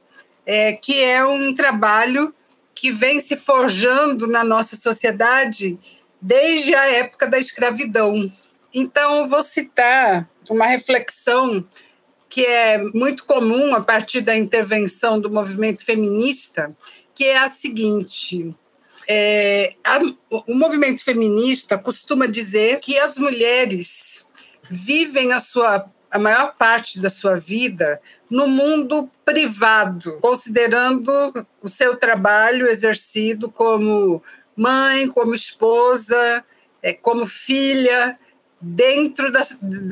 é, 0.46 0.74
que 0.74 1.02
é 1.02 1.26
um 1.26 1.54
trabalho 1.54 2.34
que 2.76 2.92
vem 2.92 3.20
se 3.20 3.36
forjando 3.36 4.28
na 4.28 4.44
nossa 4.44 4.76
sociedade 4.76 5.78
desde 6.22 6.74
a 6.74 6.86
época 6.88 7.28
da 7.28 7.38
escravidão. 7.38 8.32
Então, 8.74 9.28
vou 9.28 9.44
citar 9.44 10.28
uma 10.50 10.66
reflexão 10.66 11.66
que 12.30 12.44
é 12.44 12.80
muito 12.96 13.26
comum 13.26 13.76
a 13.76 13.82
partir 13.82 14.22
da 14.22 14.36
intervenção 14.36 15.20
do 15.22 15.30
movimento 15.30 15.86
feminista, 15.86 16.76
que 17.14 17.26
é 17.26 17.38
a 17.38 17.50
seguinte: 17.50 18.56
é, 19.08 19.76
a, 19.86 20.00
o 20.48 20.56
movimento 20.56 21.04
feminista 21.04 21.78
costuma 21.78 22.28
dizer 22.28 22.80
que 22.80 22.98
as 22.98 23.18
mulheres 23.18 24.26
vivem 24.70 25.34
a 25.34 25.40
sua 25.40 25.86
a 26.14 26.20
maior 26.20 26.54
parte 26.56 27.00
da 27.00 27.10
sua 27.10 27.38
vida 27.38 28.00
no 28.30 28.48
mundo 28.48 29.10
privado, 29.26 30.20
considerando 30.22 31.12
o 31.60 31.68
seu 31.68 31.98
trabalho 31.98 32.68
exercido 32.68 33.50
como 33.50 34.22
mãe, 34.56 35.08
como 35.08 35.34
esposa, 35.34 36.46
é, 36.84 36.94
como 36.94 37.26
filha, 37.26 38.20
dentro 38.62 39.32
da, 39.32 39.42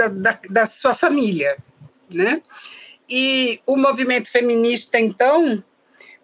da, 0.10 0.40
da, 0.48 0.66
sua 0.68 0.94
família. 0.94 1.58
Né? 2.08 2.44
E 3.10 3.60
o 3.66 3.76
movimento 3.76 4.30
feminista, 4.30 5.00
então, 5.00 5.64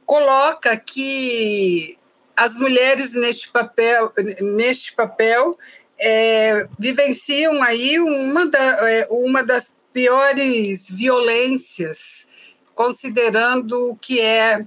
coloca 0.05 0.77
que 0.77 1.96
as 2.37 2.55
mulheres 2.55 3.15
neste 3.15 3.49
papel, 3.49 4.13
neste 4.39 4.93
papel 4.93 5.57
é, 5.99 6.67
vivenciam 6.77 7.63
aí 7.63 7.99
uma, 7.99 8.45
da, 8.45 8.59
é, 8.89 9.07
uma 9.09 9.43
das 9.43 9.75
piores 9.91 10.87
violências, 10.91 12.27
considerando 12.75 13.89
o 13.89 13.95
que 13.95 14.21
é 14.21 14.63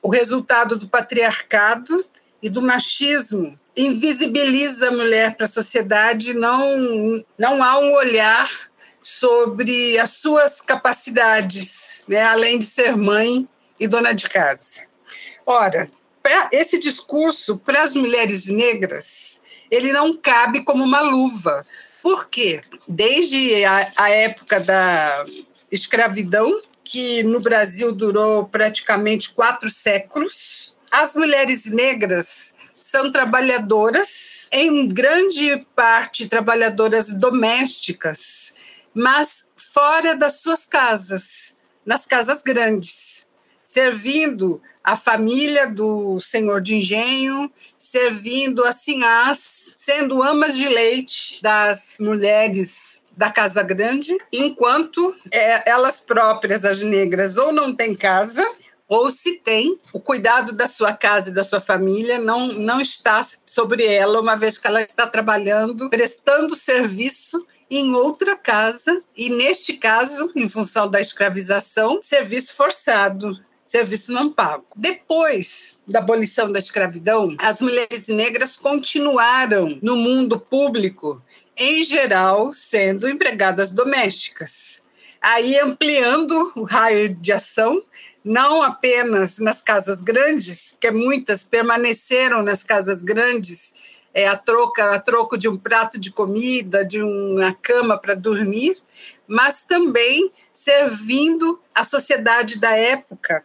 o 0.00 0.08
resultado 0.08 0.76
do 0.76 0.88
patriarcado 0.88 2.06
e 2.40 2.48
do 2.48 2.62
machismo. 2.62 3.58
Invisibiliza 3.76 4.88
a 4.88 4.92
mulher 4.92 5.34
para 5.34 5.46
a 5.46 5.48
sociedade, 5.48 6.32
não, 6.32 7.24
não 7.36 7.60
há 7.60 7.76
um 7.80 7.92
olhar 7.94 8.48
sobre 9.02 9.98
as 9.98 10.10
suas 10.10 10.60
capacidades, 10.60 12.02
né, 12.06 12.22
além 12.22 12.60
de 12.60 12.66
ser 12.66 12.96
mãe 12.96 13.48
e 13.80 13.88
dona 13.88 14.12
de 14.12 14.28
casa. 14.28 14.86
Ora, 15.44 15.90
esse 16.52 16.78
discurso 16.78 17.58
para 17.58 17.82
as 17.82 17.94
mulheres 17.94 18.46
negras, 18.46 19.40
ele 19.70 19.92
não 19.92 20.14
cabe 20.16 20.62
como 20.62 20.84
uma 20.84 21.00
luva. 21.00 21.64
Por 22.02 22.28
quê? 22.28 22.60
Desde 22.86 23.64
a, 23.64 23.92
a 23.96 24.10
época 24.10 24.60
da 24.60 25.24
escravidão, 25.70 26.60
que 26.84 27.22
no 27.22 27.40
Brasil 27.40 27.92
durou 27.92 28.44
praticamente 28.46 29.32
quatro 29.32 29.70
séculos, 29.70 30.76
as 30.90 31.16
mulheres 31.16 31.64
negras 31.64 32.54
são 32.74 33.10
trabalhadoras, 33.10 34.46
em 34.52 34.86
grande 34.86 35.66
parte 35.74 36.28
trabalhadoras 36.28 37.08
domésticas, 37.08 38.54
mas 38.94 39.46
fora 39.56 40.14
das 40.14 40.40
suas 40.40 40.64
casas, 40.64 41.56
nas 41.84 42.06
casas 42.06 42.42
grandes, 42.42 43.23
servindo 43.64 44.60
a 44.84 44.96
família 44.96 45.66
do 45.66 46.20
senhor 46.20 46.60
de 46.60 46.74
engenho, 46.74 47.50
servindo 47.78 48.62
a 48.64 48.72
sinhás, 48.72 49.72
sendo 49.74 50.22
amas 50.22 50.54
de 50.56 50.68
leite 50.68 51.38
das 51.42 51.94
mulheres 51.98 53.02
da 53.16 53.30
Casa 53.30 53.62
Grande, 53.62 54.14
enquanto 54.30 55.16
é, 55.30 55.70
elas 55.70 56.00
próprias, 56.00 56.64
as 56.64 56.82
negras, 56.82 57.36
ou 57.36 57.52
não 57.52 57.74
têm 57.74 57.94
casa, 57.94 58.46
ou 58.86 59.10
se 59.10 59.38
tem, 59.38 59.80
o 59.92 60.00
cuidado 60.00 60.52
da 60.52 60.66
sua 60.66 60.92
casa 60.92 61.30
e 61.30 61.32
da 61.32 61.42
sua 61.42 61.60
família 61.60 62.18
não, 62.18 62.48
não 62.48 62.80
está 62.80 63.26
sobre 63.46 63.86
ela, 63.86 64.20
uma 64.20 64.36
vez 64.36 64.58
que 64.58 64.66
ela 64.66 64.82
está 64.82 65.06
trabalhando, 65.06 65.88
prestando 65.88 66.54
serviço 66.54 67.46
em 67.70 67.94
outra 67.94 68.36
casa, 68.36 69.02
e 69.16 69.30
neste 69.30 69.74
caso, 69.74 70.30
em 70.36 70.48
função 70.48 70.88
da 70.88 71.00
escravização, 71.00 72.00
serviço 72.02 72.54
forçado 72.54 73.42
serviço 73.74 74.12
não 74.12 74.30
pago. 74.30 74.64
Depois 74.76 75.80
da 75.84 75.98
abolição 75.98 76.52
da 76.52 76.60
escravidão, 76.60 77.34
as 77.38 77.60
mulheres 77.60 78.06
negras 78.06 78.56
continuaram 78.56 79.80
no 79.82 79.96
mundo 79.96 80.38
público, 80.38 81.20
em 81.56 81.82
geral, 81.82 82.52
sendo 82.52 83.08
empregadas 83.08 83.70
domésticas. 83.70 84.80
Aí 85.20 85.58
ampliando 85.58 86.52
o 86.54 86.62
raio 86.62 87.16
de 87.16 87.32
ação, 87.32 87.82
não 88.24 88.62
apenas 88.62 89.38
nas 89.38 89.60
casas 89.60 90.00
grandes, 90.00 90.70
porque 90.70 90.92
muitas 90.92 91.42
permaneceram 91.42 92.44
nas 92.44 92.62
casas 92.62 93.02
grandes 93.02 93.74
é, 94.14 94.28
a, 94.28 94.36
troca, 94.36 94.92
a 94.92 95.00
troco 95.00 95.36
de 95.36 95.48
um 95.48 95.56
prato 95.56 95.98
de 95.98 96.12
comida, 96.12 96.84
de 96.84 97.02
uma 97.02 97.52
cama 97.52 97.98
para 97.98 98.14
dormir, 98.14 98.78
mas 99.26 99.64
também 99.64 100.30
servindo 100.52 101.58
a 101.74 101.82
sociedade 101.84 102.58
da 102.58 102.76
época 102.76 103.44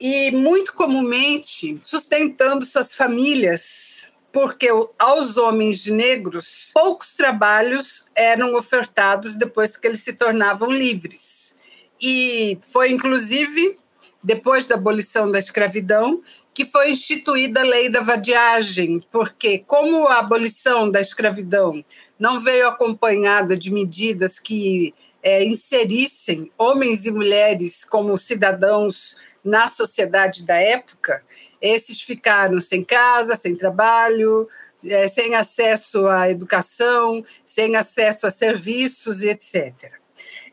e 0.00 0.30
muito 0.30 0.74
comumente 0.74 1.80
sustentando 1.82 2.64
suas 2.64 2.94
famílias, 2.94 4.08
porque 4.32 4.68
aos 4.98 5.36
homens 5.36 5.86
negros 5.86 6.70
poucos 6.72 7.12
trabalhos 7.12 8.06
eram 8.14 8.54
ofertados 8.54 9.34
depois 9.34 9.76
que 9.76 9.86
eles 9.86 10.00
se 10.00 10.12
tornavam 10.12 10.70
livres. 10.70 11.54
E 12.00 12.58
foi 12.72 12.90
inclusive 12.90 13.78
depois 14.22 14.66
da 14.66 14.74
abolição 14.74 15.30
da 15.30 15.38
escravidão 15.38 16.22
que 16.52 16.64
foi 16.64 16.90
instituída 16.90 17.60
a 17.60 17.64
lei 17.64 17.88
da 17.88 18.00
vadiagem, 18.00 19.00
porque 19.10 19.58
como 19.66 20.06
a 20.06 20.18
abolição 20.18 20.90
da 20.90 21.00
escravidão 21.00 21.84
não 22.18 22.40
veio 22.40 22.68
acompanhada 22.68 23.56
de 23.56 23.70
medidas 23.70 24.38
que 24.38 24.92
é, 25.22 25.44
inserissem 25.44 26.50
homens 26.56 27.04
e 27.04 27.10
mulheres 27.10 27.84
como 27.84 28.16
cidadãos 28.16 29.16
na 29.44 29.68
sociedade 29.68 30.44
da 30.44 30.56
época, 30.56 31.22
esses 31.60 32.00
ficaram 32.00 32.60
sem 32.60 32.82
casa, 32.82 33.36
sem 33.36 33.54
trabalho, 33.54 34.48
é, 34.84 35.08
sem 35.08 35.34
acesso 35.34 36.06
à 36.06 36.30
educação, 36.30 37.22
sem 37.44 37.76
acesso 37.76 38.26
a 38.26 38.30
serviços 38.30 39.22
e 39.22 39.28
etc. 39.28 39.92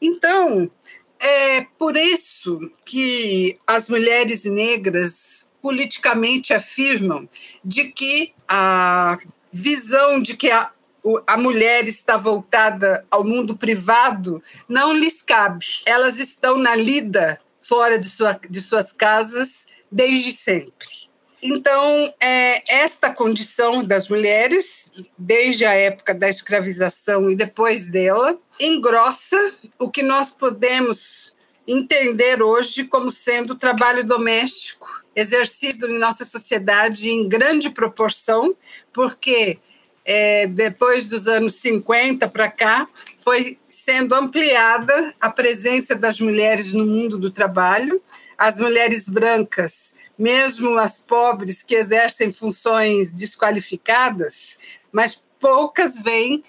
Então, 0.02 0.70
é 1.20 1.62
por 1.80 1.96
isso 1.98 2.60
que 2.86 3.58
as 3.66 3.90
mulheres 3.90 4.44
negras 4.44 5.50
politicamente 5.62 6.54
afirmam 6.54 7.28
de 7.64 7.86
que 7.86 8.34
a 8.48 9.18
visão 9.52 10.22
de 10.22 10.36
que 10.36 10.52
a, 10.52 10.72
a 11.26 11.38
mulher 11.38 11.88
está 11.88 12.18
voltada 12.18 13.06
ao 13.10 13.24
mundo 13.24 13.56
privado 13.56 14.44
não 14.68 14.94
lhes 14.94 15.22
cabe. 15.22 15.66
Elas 15.86 16.20
estão 16.20 16.58
na 16.58 16.76
lida 16.76 17.40
fora 17.62 17.98
de, 17.98 18.10
sua, 18.10 18.40
de 18.50 18.62
suas 18.62 18.92
casas 18.92 19.66
desde 19.92 20.32
sempre. 20.32 20.88
Então, 21.42 22.14
é, 22.20 22.64
esta 22.68 23.14
condição 23.14 23.84
das 23.84 24.08
mulheres, 24.08 24.92
desde 25.18 25.66
a 25.66 25.74
época 25.74 26.14
da 26.16 26.28
escravização 26.28 27.30
e 27.30 27.36
depois 27.36 27.90
dela, 27.90 28.38
engrossa 28.60 29.54
o 29.78 29.90
que 29.90 30.02
nós 30.02 30.32
podemos 30.32 31.32
entender 31.68 32.42
hoje 32.42 32.86
como 32.86 33.12
sendo 33.12 33.52
o 33.52 33.58
trabalho 33.58 34.04
doméstico 34.04 35.04
exercido 35.16 35.90
em 35.90 35.98
nossa 35.98 36.24
sociedade 36.24 37.10
em 37.10 37.28
grande 37.28 37.70
proporção, 37.70 38.56
porque 38.94 39.60
é, 40.08 40.48
depois 40.48 41.04
dos 41.04 41.28
anos 41.28 41.56
50 41.56 42.30
para 42.30 42.50
cá, 42.50 42.88
foi 43.20 43.60
sendo 43.68 44.16
ampliada 44.16 45.14
a 45.20 45.30
presença 45.30 45.94
das 45.94 46.22
mulheres 46.22 46.72
no 46.72 46.86
mundo 46.86 47.18
do 47.18 47.30
trabalho. 47.30 48.02
As 48.38 48.58
mulheres 48.58 49.10
brancas, 49.10 49.96
mesmo 50.18 50.78
as 50.78 50.98
pobres 50.98 51.62
que 51.62 51.76
exercem 51.76 52.32
funções 52.32 53.12
desqualificadas, 53.12 54.58
mas 54.92 55.22
poucas 55.40 56.00
vêm 56.00 56.44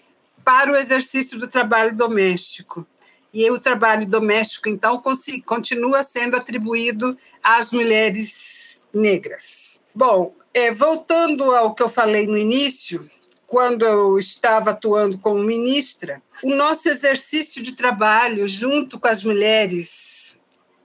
para 0.45 0.71
o 0.71 0.77
exercício 0.77 1.39
do 1.39 1.49
trabalho 1.49 1.97
doméstico. 1.97 2.87
E 3.35 3.51
o 3.51 3.59
trabalho 3.59 4.07
doméstico, 4.07 4.69
então, 4.69 5.03
continua 5.45 6.03
sendo 6.03 6.37
atribuído 6.37 7.19
às 7.43 7.73
mulheres 7.73 8.81
negras. 8.95 9.81
Bom, 9.95 10.35
é, 10.55 10.71
voltando 10.71 11.51
ao 11.55 11.75
que 11.75 11.83
eu 11.83 11.89
falei 11.89 12.27
no 12.27 12.39
início, 12.39 13.09
quando 13.49 13.83
eu 13.83 14.19
estava 14.19 14.71
atuando 14.71 15.19
como 15.19 15.43
ministra, 15.43 16.23
o 16.45 16.55
nosso 16.55 16.87
exercício 16.87 17.63
de 17.63 17.73
trabalho 17.73 18.47
junto 18.47 19.01
com 19.01 19.09
as 19.09 19.25
mulheres 19.25 20.37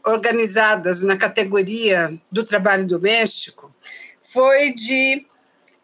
organizadas 0.05 1.01
na 1.01 1.17
categoria 1.17 2.17
do 2.31 2.41
trabalho 2.41 2.87
doméstico 2.87 3.75
foi 4.21 4.73
de 4.73 5.25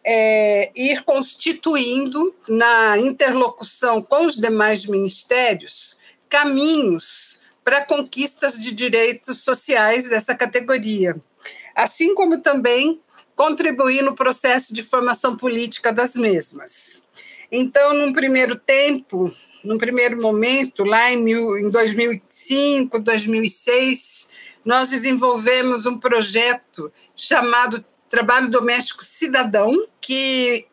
é, 0.06 0.72
ir 0.74 1.04
constituindo 1.04 2.34
na 2.48 2.98
interlocução 2.98 4.02
com 4.02 4.26
os 4.26 4.38
demais 4.38 4.86
ministérios 4.86 6.00
caminhos 6.30 7.42
para 7.62 7.86
conquistas 7.86 8.58
de 8.58 8.72
direitos 8.72 9.40
sociais 9.40 10.10
dessa 10.10 10.34
categoria, 10.34 11.20
assim 11.76 12.16
como 12.16 12.40
também 12.40 13.02
contribuir 13.40 14.02
no 14.02 14.14
processo 14.14 14.74
de 14.74 14.84
formação 14.84 15.38
política 15.38 15.94
das 15.94 16.14
mesmas. 16.14 17.02
Então, 17.50 17.94
num 17.94 18.12
primeiro 18.12 18.58
tempo, 18.58 19.34
num 19.64 19.78
primeiro 19.78 20.22
momento, 20.22 20.84
lá 20.84 21.10
em, 21.10 21.24
mil, 21.24 21.58
em 21.58 21.70
2005, 21.70 23.00
2006, 23.00 24.28
nós 24.66 24.90
desenvolvemos 24.90 25.86
um 25.86 25.98
projeto 25.98 26.92
chamado 27.16 27.82
Trabalho 28.10 28.50
Doméstico 28.50 29.06
Cidadão, 29.06 29.74
que 30.02 30.68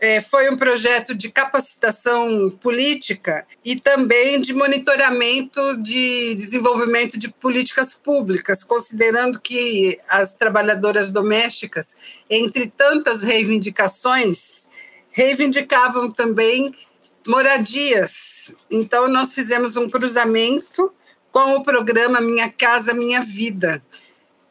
é, 0.00 0.20
foi 0.20 0.50
um 0.50 0.56
projeto 0.56 1.14
de 1.14 1.30
capacitação 1.30 2.50
política 2.60 3.46
e 3.64 3.76
também 3.76 4.40
de 4.40 4.52
monitoramento 4.52 5.76
de 5.76 6.34
desenvolvimento 6.34 7.18
de 7.18 7.28
políticas 7.28 7.94
públicas, 7.94 8.64
considerando 8.64 9.40
que 9.40 9.96
as 10.08 10.34
trabalhadoras 10.34 11.08
domésticas, 11.08 11.96
entre 12.28 12.66
tantas 12.66 13.22
reivindicações, 13.22 14.68
reivindicavam 15.12 16.10
também 16.10 16.74
moradias. 17.26 18.52
Então, 18.70 19.06
nós 19.08 19.34
fizemos 19.34 19.76
um 19.76 19.88
cruzamento 19.88 20.92
com 21.30 21.54
o 21.54 21.62
programa 21.62 22.20
Minha 22.20 22.50
Casa 22.50 22.92
Minha 22.92 23.20
Vida, 23.20 23.80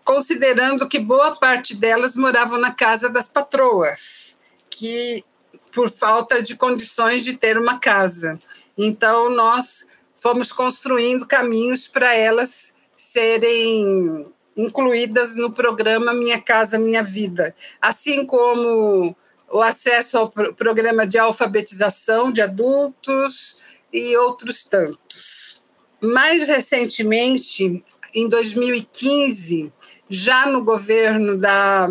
considerando 0.06 0.88
que 0.88 0.98
boa 0.98 1.36
parte 1.36 1.76
delas 1.76 2.16
moravam 2.16 2.58
na 2.58 2.72
casa 2.72 3.10
das 3.10 3.28
patroas 3.28 4.39
que 4.80 5.26
por 5.74 5.92
falta 5.92 6.42
de 6.42 6.56
condições 6.56 7.26
de 7.26 7.34
ter 7.34 7.58
uma 7.58 7.78
casa. 7.78 8.40
Então 8.78 9.30
nós 9.30 9.86
fomos 10.16 10.54
construindo 10.54 11.28
caminhos 11.28 11.86
para 11.86 12.16
elas 12.16 12.74
serem 12.98 14.26
incluídas 14.56 15.36
no 15.36 15.52
programa 15.52 16.14
Minha 16.14 16.42
Casa 16.42 16.80
Minha 16.80 17.04
Vida, 17.04 17.54
assim 17.82 18.26
como 18.26 19.16
o 19.52 19.62
acesso 19.62 20.18
ao 20.18 20.30
programa 20.30 21.06
de 21.06 21.18
alfabetização 21.18 22.32
de 22.32 22.42
adultos 22.42 23.58
e 23.92 24.16
outros 24.16 24.64
tantos. 24.64 25.62
Mais 26.02 26.48
recentemente, 26.48 27.84
em 28.16 28.30
2015, 28.30 29.74
já 30.10 30.46
no 30.46 30.64
governo 30.64 31.38
da 31.38 31.88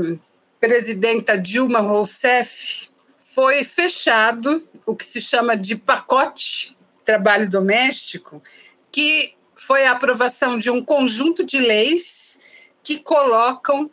presidenta 0.61 1.37
Dilma 1.37 1.81
Rousseff, 1.81 2.89
foi 3.19 3.65
fechado 3.65 4.67
o 4.85 4.97
que 4.97 5.05
se 5.05 5.21
chama 5.21 5.57
de 5.57 5.77
pacote 5.77 6.77
trabalho 7.05 7.49
doméstico, 7.49 8.43
que 8.91 9.35
foi 9.55 9.87
a 9.87 9.93
aprovação 9.93 10.59
de 10.59 10.71
um 10.71 10.85
conjunto 10.85 11.45
de 11.45 11.59
leis 11.59 12.39
que 12.83 12.99
colocam 12.99 13.91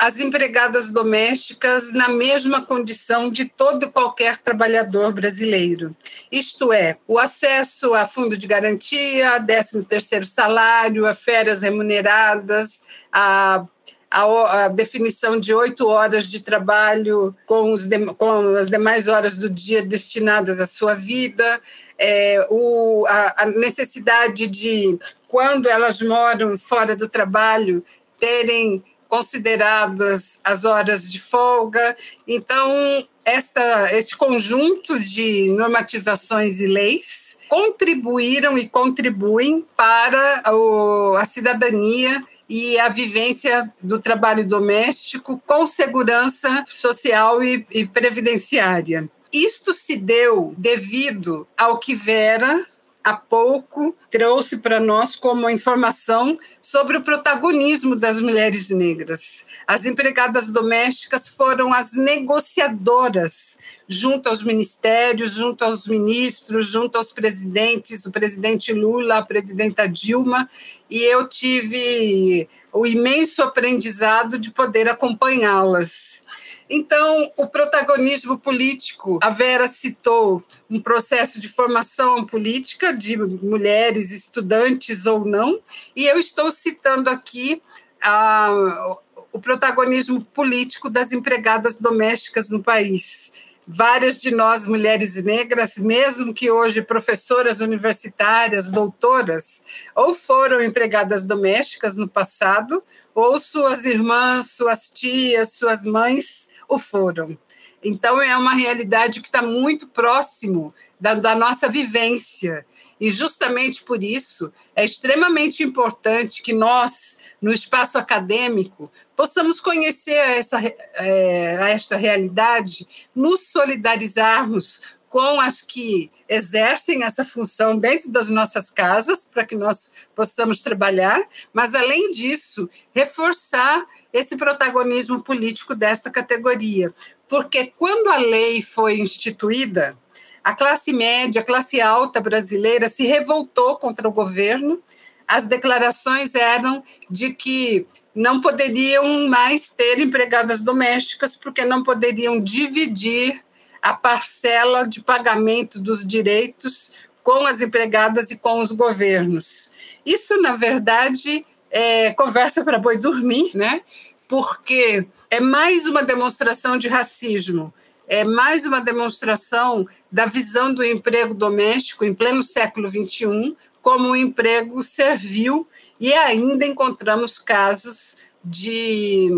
as 0.00 0.18
empregadas 0.18 0.88
domésticas 0.88 1.92
na 1.92 2.08
mesma 2.08 2.64
condição 2.64 3.30
de 3.30 3.44
todo 3.44 3.84
e 3.84 3.90
qualquer 3.90 4.38
trabalhador 4.38 5.12
brasileiro. 5.12 5.94
Isto 6.32 6.72
é, 6.72 6.96
o 7.06 7.18
acesso 7.18 7.92
a 7.92 8.06
fundo 8.06 8.34
de 8.34 8.46
garantia, 8.46 9.36
a 9.36 9.40
13º 9.40 10.24
salário, 10.24 11.06
a 11.06 11.12
férias 11.12 11.60
remuneradas, 11.60 12.82
a 13.12 13.66
a, 14.10 14.64
a, 14.64 14.68
definição 14.68 15.38
de 15.38 15.54
oito 15.54 15.86
horas 15.86 16.28
de 16.28 16.40
trabalho 16.40 17.34
com, 17.46 17.72
os 17.72 17.86
de, 17.86 18.06
com, 18.14 18.56
as 18.56 18.68
demais 18.68 19.06
horas 19.06 19.36
do 19.36 19.48
dia 19.48 19.82
destinadas 19.82 20.60
à 20.60 20.66
sua 20.66 20.94
vida, 20.94 21.60
é, 21.96 22.44
o, 22.50 23.06
a, 23.06 23.42
a, 23.42 23.46
necessidade 23.46 24.48
de, 24.48 24.98
quando 25.28 25.68
elas 25.68 26.00
moram 26.00 26.58
fora 26.58 26.96
do 26.96 27.08
trabalho, 27.08 27.84
terem 28.18 28.82
consideradas 29.08 30.40
as 30.44 30.64
horas 30.64 31.10
de 31.10 31.20
folga. 31.20 31.96
Então, 32.26 33.06
esta, 33.24 33.96
este 33.96 34.16
conjunto 34.16 34.98
de 34.98 35.50
normatizações 35.50 36.60
e 36.60 36.66
leis 36.66 37.36
contribuíram 37.48 38.56
e 38.56 38.68
contribuem 38.68 39.66
para 39.76 40.42
o, 40.54 41.16
a 41.16 41.24
cidadania 41.24 42.24
e 42.50 42.76
a 42.80 42.88
vivência 42.88 43.72
do 43.80 44.00
trabalho 44.00 44.44
doméstico 44.44 45.40
com 45.46 45.64
segurança 45.68 46.64
social 46.66 47.40
e, 47.44 47.64
e 47.70 47.86
previdenciária. 47.86 49.08
Isto 49.32 49.72
se 49.72 49.96
deu 49.96 50.52
devido 50.58 51.46
ao 51.56 51.78
que 51.78 51.94
Vera 51.94 52.66
há 53.04 53.14
pouco 53.14 53.94
trouxe 54.10 54.58
para 54.58 54.78
nós 54.78 55.16
como 55.16 55.48
informação 55.48 56.38
sobre 56.60 56.96
o 56.96 57.02
protagonismo 57.02 57.96
das 57.96 58.20
mulheres 58.20 58.70
negras. 58.70 59.44
As 59.66 59.84
empregadas 59.84 60.48
domésticas 60.48 61.28
foram 61.28 61.72
as 61.72 61.92
negociadoras 61.92 63.56
junto 63.88 64.28
aos 64.28 64.42
ministérios, 64.42 65.32
junto 65.32 65.64
aos 65.64 65.86
ministros, 65.86 66.68
junto 66.68 66.96
aos 66.96 67.10
presidentes, 67.10 68.04
o 68.06 68.10
presidente 68.10 68.72
Lula, 68.72 69.18
a 69.18 69.24
presidenta 69.24 69.88
Dilma, 69.88 70.48
e 70.90 71.02
eu 71.04 71.28
tive 71.28 72.48
o 72.72 72.86
imenso 72.86 73.42
aprendizado 73.42 74.38
de 74.38 74.50
poder 74.50 74.88
acompanhá-las. 74.88 76.24
Então, 76.68 77.32
o 77.36 77.48
protagonismo 77.48 78.38
político, 78.38 79.18
a 79.22 79.28
Vera 79.28 79.66
citou 79.66 80.42
um 80.68 80.80
processo 80.80 81.40
de 81.40 81.48
formação 81.48 82.24
política 82.24 82.96
de 82.96 83.16
mulheres 83.16 84.12
estudantes 84.12 85.04
ou 85.04 85.24
não, 85.24 85.60
e 85.96 86.06
eu 86.06 86.18
estou 86.18 86.52
citando 86.52 87.10
aqui 87.10 87.60
a, 88.00 88.96
o 89.32 89.40
protagonismo 89.40 90.24
político 90.26 90.88
das 90.88 91.10
empregadas 91.12 91.76
domésticas 91.76 92.48
no 92.48 92.62
país. 92.62 93.32
Várias 93.72 94.20
de 94.20 94.32
nós, 94.32 94.66
mulheres 94.66 95.22
negras, 95.22 95.76
mesmo 95.78 96.34
que 96.34 96.50
hoje 96.50 96.82
professoras 96.82 97.60
universitárias, 97.60 98.68
doutoras, 98.68 99.62
ou 99.94 100.12
foram 100.12 100.60
empregadas 100.60 101.24
domésticas 101.24 101.94
no 101.94 102.08
passado, 102.08 102.82
ou 103.14 103.38
suas 103.38 103.84
irmãs, 103.84 104.50
suas 104.50 104.90
tias, 104.90 105.52
suas 105.52 105.84
mães 105.84 106.48
o 106.68 106.80
foram. 106.80 107.38
Então, 107.80 108.20
é 108.20 108.36
uma 108.36 108.54
realidade 108.54 109.20
que 109.20 109.28
está 109.28 109.40
muito 109.40 109.86
próximo 109.86 110.74
da, 111.00 111.14
da, 111.14 111.34
nossa 111.34 111.68
vivência. 111.68 112.66
E, 113.00 113.10
justamente 113.10 113.82
por 113.82 114.04
isso, 114.04 114.52
é 114.76 114.84
extremamente 114.84 115.62
importante 115.62 116.42
que 116.42 116.52
nós, 116.52 117.18
no 117.40 117.52
espaço 117.52 117.96
acadêmico, 117.96 118.90
possamos 119.16 119.60
conhecer 119.60 120.12
essa, 120.12 120.60
é, 120.62 121.72
esta 121.72 121.96
realidade, 121.96 122.86
nos 123.14 123.48
solidarizarmos 123.48 124.98
com 125.10 125.40
as 125.40 125.60
que 125.60 126.08
exercem 126.28 127.02
essa 127.02 127.24
função 127.24 127.76
dentro 127.76 128.12
das 128.12 128.28
nossas 128.28 128.70
casas, 128.70 129.24
para 129.24 129.44
que 129.44 129.56
nós 129.56 129.90
possamos 130.14 130.60
trabalhar, 130.60 131.20
mas, 131.52 131.74
além 131.74 132.12
disso, 132.12 132.70
reforçar 132.94 133.84
esse 134.12 134.36
protagonismo 134.36 135.20
político 135.20 135.74
dessa 135.74 136.10
categoria. 136.10 136.94
Porque 137.28 137.72
quando 137.76 138.08
a 138.08 138.18
lei 138.18 138.62
foi 138.62 139.00
instituída, 139.00 139.98
a 140.42 140.54
classe 140.54 140.92
média, 140.92 141.40
a 141.40 141.44
classe 141.44 141.80
alta 141.80 142.20
brasileira 142.20 142.88
se 142.88 143.04
revoltou 143.04 143.76
contra 143.76 144.08
o 144.08 144.12
governo. 144.12 144.82
As 145.26 145.46
declarações 145.46 146.34
eram 146.34 146.82
de 147.08 147.32
que 147.32 147.86
não 148.14 148.40
poderiam 148.40 149.28
mais 149.28 149.68
ter 149.68 149.98
empregadas 149.98 150.60
domésticas 150.60 151.36
porque 151.36 151.64
não 151.64 151.82
poderiam 151.82 152.40
dividir 152.40 153.42
a 153.80 153.94
parcela 153.94 154.86
de 154.86 155.00
pagamento 155.00 155.80
dos 155.80 156.06
direitos 156.06 156.92
com 157.22 157.46
as 157.46 157.60
empregadas 157.60 158.30
e 158.30 158.36
com 158.36 158.58
os 158.60 158.72
governos. 158.72 159.70
Isso, 160.04 160.40
na 160.40 160.56
verdade, 160.56 161.46
é, 161.70 162.12
conversa 162.12 162.64
para 162.64 162.78
boi 162.78 162.98
dormir, 162.98 163.50
né? 163.54 163.82
porque 164.30 165.04
é 165.28 165.40
mais 165.40 165.86
uma 165.86 166.04
demonstração 166.04 166.78
de 166.78 166.86
racismo, 166.86 167.74
é 168.10 168.24
mais 168.24 168.66
uma 168.66 168.80
demonstração 168.80 169.86
da 170.10 170.26
visão 170.26 170.74
do 170.74 170.84
emprego 170.84 171.32
doméstico 171.32 172.04
em 172.04 172.12
pleno 172.12 172.42
século 172.42 172.90
XXI 172.90 173.56
como 173.80 174.08
um 174.08 174.16
emprego 174.16 174.82
servil, 174.82 175.66
e 175.98 176.12
ainda 176.12 176.66
encontramos 176.66 177.38
casos 177.38 178.16
de 178.44 179.30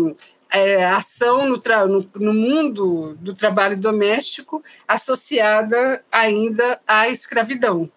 é, 0.51 0.85
ação 0.85 1.45
no, 1.47 1.61
no, 1.87 2.09
no, 2.15 2.33
mundo 2.33 3.15
do 3.21 3.33
trabalho 3.33 3.77
doméstico 3.77 4.63
associada 4.87 6.03
ainda 6.11 6.81
à 6.87 7.07
escravidão. 7.09 7.89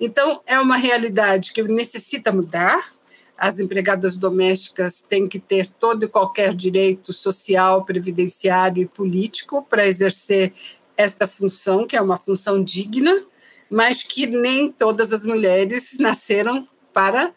Então, 0.00 0.42
é 0.44 0.58
uma 0.58 0.76
realidade 0.76 1.52
que 1.52 1.62
necessita 1.62 2.32
mudar, 2.32 2.90
as 3.36 3.58
empregadas 3.58 4.16
domésticas 4.16 5.02
têm 5.02 5.28
que 5.28 5.38
ter 5.38 5.66
todo 5.66 6.04
e 6.04 6.08
qualquer 6.08 6.54
direito 6.54 7.12
social, 7.12 7.84
previdenciário 7.84 8.82
e 8.82 8.86
político 8.86 9.62
para 9.62 9.86
exercer 9.86 10.52
esta 10.96 11.26
função, 11.26 11.86
que 11.86 11.96
é 11.96 12.00
uma 12.00 12.16
função 12.16 12.62
digna, 12.62 13.22
mas 13.68 14.02
que 14.02 14.26
nem 14.26 14.72
todas 14.72 15.12
as 15.12 15.24
mulheres 15.24 15.98
nasceram 15.98 16.66
para 16.92 17.32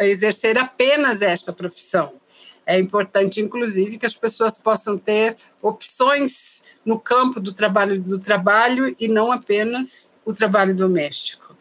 exercer 0.00 0.58
apenas 0.58 1.22
esta 1.22 1.52
profissão. 1.52 2.20
É 2.66 2.78
importante, 2.78 3.40
inclusive, 3.40 3.98
que 3.98 4.06
as 4.06 4.14
pessoas 4.14 4.56
possam 4.58 4.96
ter 4.96 5.36
opções 5.60 6.62
no 6.84 6.98
campo 6.98 7.38
do 7.40 7.52
trabalho 7.52 8.00
do 8.00 8.18
trabalho 8.18 8.94
e 8.98 9.06
não 9.06 9.30
apenas 9.30 10.10
o 10.24 10.32
trabalho 10.32 10.74
doméstico. 10.74 11.53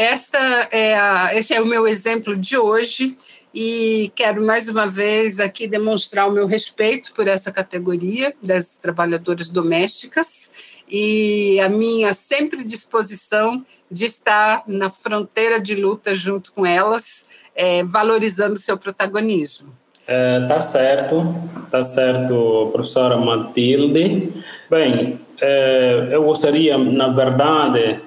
Esta 0.00 0.38
é 0.72 0.96
a, 0.96 1.28
este 1.34 1.52
é 1.52 1.60
o 1.60 1.66
meu 1.66 1.86
exemplo 1.86 2.34
de 2.34 2.56
hoje 2.56 3.18
e 3.54 4.10
quero 4.16 4.42
mais 4.42 4.66
uma 4.66 4.86
vez 4.86 5.38
aqui 5.38 5.68
demonstrar 5.68 6.26
o 6.26 6.32
meu 6.32 6.46
respeito 6.46 7.12
por 7.12 7.28
essa 7.28 7.52
categoria 7.52 8.32
das 8.42 8.78
trabalhadoras 8.78 9.50
domésticas 9.50 10.82
e 10.90 11.60
a 11.60 11.68
minha 11.68 12.14
sempre 12.14 12.64
disposição 12.64 13.62
de 13.90 14.06
estar 14.06 14.62
na 14.66 14.88
fronteira 14.88 15.60
de 15.60 15.74
luta 15.74 16.14
junto 16.14 16.50
com 16.54 16.64
elas, 16.64 17.26
é, 17.54 17.84
valorizando 17.84 18.56
seu 18.56 18.78
protagonismo. 18.78 19.68
É, 20.06 20.46
tá 20.46 20.60
certo, 20.60 21.34
tá 21.70 21.82
certo, 21.82 22.70
professora 22.72 23.18
Matilde. 23.18 24.32
Bem, 24.70 25.20
é, 25.38 26.08
eu 26.10 26.24
gostaria, 26.24 26.78
na 26.78 27.08
verdade, 27.08 28.00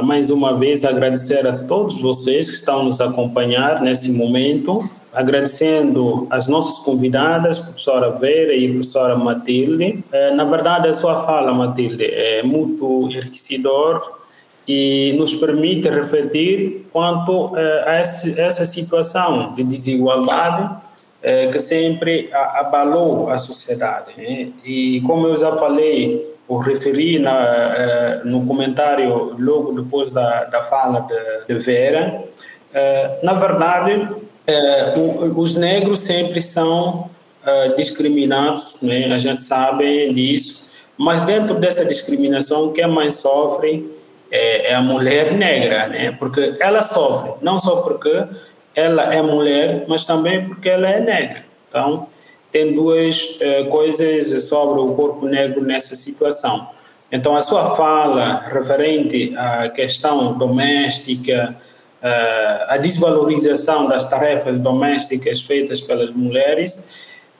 mais 0.00 0.30
uma 0.30 0.56
vez 0.56 0.84
agradecer 0.84 1.44
a 1.44 1.58
todos 1.58 2.00
vocês 2.00 2.48
que 2.48 2.54
estão 2.54 2.84
nos 2.84 3.00
acompanhar 3.00 3.80
nesse 3.82 4.12
momento, 4.12 4.78
agradecendo 5.12 6.24
as 6.30 6.46
nossas 6.46 6.78
convidadas, 6.78 7.58
professora 7.58 8.10
Vera 8.10 8.54
e 8.54 8.70
professora 8.70 9.16
Matilde. 9.16 10.04
Uh, 10.12 10.36
na 10.36 10.44
verdade, 10.44 10.86
a 10.86 10.94
sua 10.94 11.26
fala, 11.26 11.52
Matilde, 11.52 12.04
é 12.04 12.44
muito 12.44 13.08
enriquecedor 13.10 14.20
e 14.68 15.14
nos 15.18 15.34
permite 15.34 15.88
refletir 15.88 16.86
quanto 16.92 17.46
uh, 17.46 17.56
a 17.84 17.94
essa 17.94 18.64
situação 18.64 19.52
de 19.54 19.64
desigualdade 19.64 20.80
que 21.52 21.60
sempre 21.60 22.30
abalou 22.32 23.30
a 23.30 23.38
sociedade. 23.38 24.10
Né? 24.16 24.48
E 24.64 25.00
como 25.02 25.28
eu 25.28 25.36
já 25.36 25.52
falei 25.52 26.34
o 26.52 26.58
referi 26.58 27.18
na, 27.18 27.40
eh, 27.74 28.20
no 28.24 28.44
comentário 28.46 29.34
logo 29.38 29.72
depois 29.72 30.10
da, 30.10 30.44
da 30.44 30.62
fala 30.64 31.00
de, 31.00 31.54
de 31.54 31.58
Vera, 31.60 32.22
eh, 32.74 33.20
na 33.22 33.32
verdade, 33.32 34.06
eh, 34.46 34.92
os 35.34 35.54
negros 35.54 36.00
sempre 36.00 36.42
são 36.42 37.10
discriminados, 37.76 38.76
né? 38.80 39.12
a 39.12 39.18
gente 39.18 39.42
sabe 39.42 40.12
disso, 40.12 40.70
Mas 40.96 41.22
dentro 41.22 41.56
dessa 41.56 41.84
discriminação, 41.84 42.72
quem 42.72 42.86
mais 42.86 43.16
sofre 43.16 43.90
é 44.30 44.72
a 44.74 44.80
mulher 44.80 45.32
negra, 45.32 45.88
né? 45.88 46.14
Porque 46.16 46.54
ela 46.60 46.82
sofre, 46.82 47.32
não 47.42 47.58
só 47.58 47.80
porque 47.80 48.24
ela 48.76 49.12
é 49.12 49.20
mulher, 49.20 49.84
mas 49.88 50.04
também 50.04 50.46
porque 50.46 50.68
ela 50.68 50.88
é 50.88 51.00
negra. 51.00 51.44
Então, 51.68 52.06
tem 52.52 52.74
duas 52.74 53.22
uh, 53.40 53.68
coisas 53.70 54.44
sobre 54.44 54.78
o 54.78 54.94
corpo 54.94 55.26
negro 55.26 55.62
nessa 55.62 55.96
situação. 55.96 56.68
Então, 57.10 57.34
a 57.34 57.42
sua 57.42 57.74
fala 57.74 58.44
referente 58.52 59.34
à 59.36 59.68
questão 59.70 60.36
doméstica, 60.38 61.56
uh, 62.02 62.64
a 62.68 62.76
desvalorização 62.76 63.88
das 63.88 64.08
tarefas 64.08 64.60
domésticas 64.60 65.40
feitas 65.40 65.80
pelas 65.80 66.12
mulheres, 66.12 66.86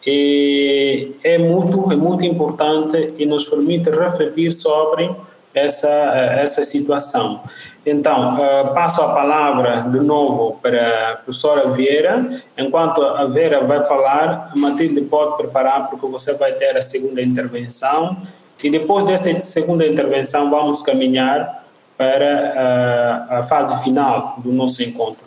é 0.05 1.39
muito, 1.39 1.93
é 1.93 1.95
muito 1.95 2.25
importante 2.25 3.15
e 3.19 3.25
nos 3.25 3.45
permite 3.47 3.89
refletir 3.89 4.53
sobre 4.53 5.09
essa, 5.55 5.89
essa 5.89 6.65
situação. 6.65 7.41
Então, 7.85 8.35
uh, 8.35 8.73
passo 8.73 9.03
a 9.03 9.13
palavra 9.13 9.87
de 9.89 9.99
novo 9.99 10.59
para 10.63 11.13
a 11.13 11.17
professora 11.17 11.69
Vieira. 11.71 12.43
Enquanto 12.57 13.03
a 13.03 13.25
Vera 13.27 13.61
vai 13.61 13.83
falar, 13.83 14.51
a 14.53 14.57
Matilde 14.57 15.01
pode 15.01 15.37
preparar, 15.37 15.91
porque 15.91 16.07
você 16.07 16.35
vai 16.35 16.53
ter 16.53 16.77
a 16.77 16.83
segunda 16.83 17.21
intervenção. 17.21 18.17
E 18.63 18.71
depois 18.71 19.05
dessa 19.05 19.41
segunda 19.41 19.85
intervenção, 19.85 20.49
vamos 20.49 20.81
caminhar 20.81 21.65
para 21.99 23.29
uh, 23.31 23.35
a 23.35 23.43
fase 23.43 23.83
final 23.83 24.37
do 24.39 24.53
nosso 24.53 24.83
encontro. 24.83 25.25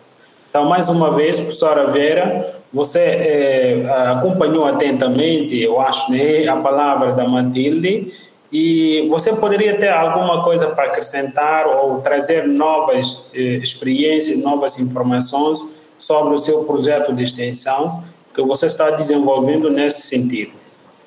Então, 0.50 0.64
mais 0.70 0.88
uma 0.88 1.12
vez, 1.12 1.38
professora 1.38 1.88
Vera, 1.88 2.56
você 2.72 3.00
eh, 3.00 3.86
acompanhou 4.12 4.66
atentamente, 4.66 5.62
eu 5.62 5.80
acho, 5.80 6.12
né, 6.12 6.48
a 6.48 6.56
palavra 6.58 7.14
da 7.14 7.28
Matilde 7.28 8.12
e 8.52 9.08
você 9.10 9.36
poderia 9.36 9.78
ter 9.78 9.90
alguma 9.90 10.44
coisa 10.44 10.68
para 10.68 10.86
acrescentar 10.86 11.68
ou 11.68 12.00
trazer 12.02 12.48
novas 12.48 13.28
eh, 13.34 13.60
experiências, 13.62 14.38
novas 14.38 14.80
informações 14.80 15.60
sobre 15.98 16.34
o 16.34 16.38
seu 16.38 16.64
projeto 16.64 17.14
de 17.14 17.24
extensão 17.24 18.04
que 18.34 18.42
você 18.42 18.66
está 18.68 18.92
desenvolvendo 18.92 19.70
nesse 19.70 20.04
sentido. 20.04 20.52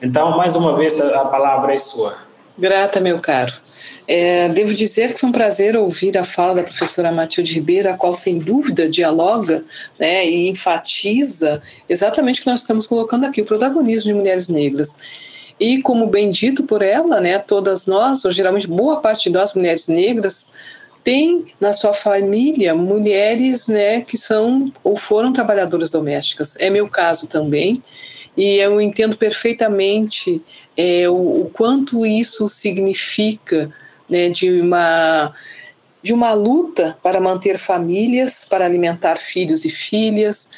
Então, 0.00 0.36
mais 0.36 0.56
uma 0.56 0.76
vez, 0.76 1.00
a, 1.00 1.24
palavra 1.26 1.74
é 1.74 1.78
sua. 1.78 2.16
Grata, 2.56 3.00
meu 3.00 3.20
caro. 3.20 3.52
É, 4.06 4.48
devo 4.48 4.72
dizer 4.72 5.12
que 5.12 5.20
foi 5.20 5.28
um 5.28 5.32
prazer 5.32 5.76
ouvir 5.76 6.16
a 6.16 6.24
fala 6.24 6.56
da 6.56 6.62
professora 6.62 7.12
Matilde 7.12 7.54
Ribeiro, 7.54 7.90
a 7.90 7.94
qual, 7.94 8.14
sem 8.14 8.38
dúvida, 8.38 8.88
dialoga 8.88 9.64
né, 9.98 10.26
e 10.26 10.48
enfatiza 10.48 11.62
exatamente 11.88 12.40
o 12.40 12.44
que 12.44 12.50
nós 12.50 12.60
estamos 12.60 12.86
colocando 12.86 13.26
aqui, 13.26 13.42
o 13.42 13.44
protagonismo 13.44 14.12
de 14.12 14.18
mulheres 14.18 14.48
negras. 14.48 14.96
E 15.58 15.82
como 15.82 16.06
bem 16.06 16.30
dito 16.30 16.62
por 16.62 16.82
ela, 16.82 17.20
né, 17.20 17.38
todas 17.38 17.86
nós, 17.86 18.24
ou 18.24 18.30
geralmente 18.30 18.68
boa 18.68 19.00
parte 19.00 19.24
de 19.24 19.36
nós 19.36 19.54
mulheres 19.54 19.88
negras, 19.88 20.52
tem 21.02 21.46
na 21.60 21.72
sua 21.72 21.92
família 21.92 22.74
mulheres, 22.74 23.66
né, 23.66 24.02
que 24.02 24.16
são 24.16 24.72
ou 24.84 24.96
foram 24.96 25.32
trabalhadoras 25.32 25.90
domésticas. 25.90 26.54
É 26.56 26.70
meu 26.70 26.88
caso 26.88 27.26
também. 27.26 27.82
E 28.36 28.56
eu 28.56 28.80
entendo 28.80 29.16
perfeitamente 29.16 30.40
é, 30.76 31.08
o, 31.08 31.42
o 31.42 31.50
quanto 31.52 32.06
isso 32.06 32.48
significa 32.48 33.72
né, 34.08 34.28
de 34.28 34.60
uma 34.60 35.34
de 36.02 36.12
uma 36.12 36.32
luta 36.32 36.96
para 37.02 37.20
manter 37.20 37.58
famílias, 37.58 38.44
para 38.44 38.64
alimentar 38.64 39.16
filhos 39.16 39.64
e 39.64 39.70
filhas, 39.70 40.48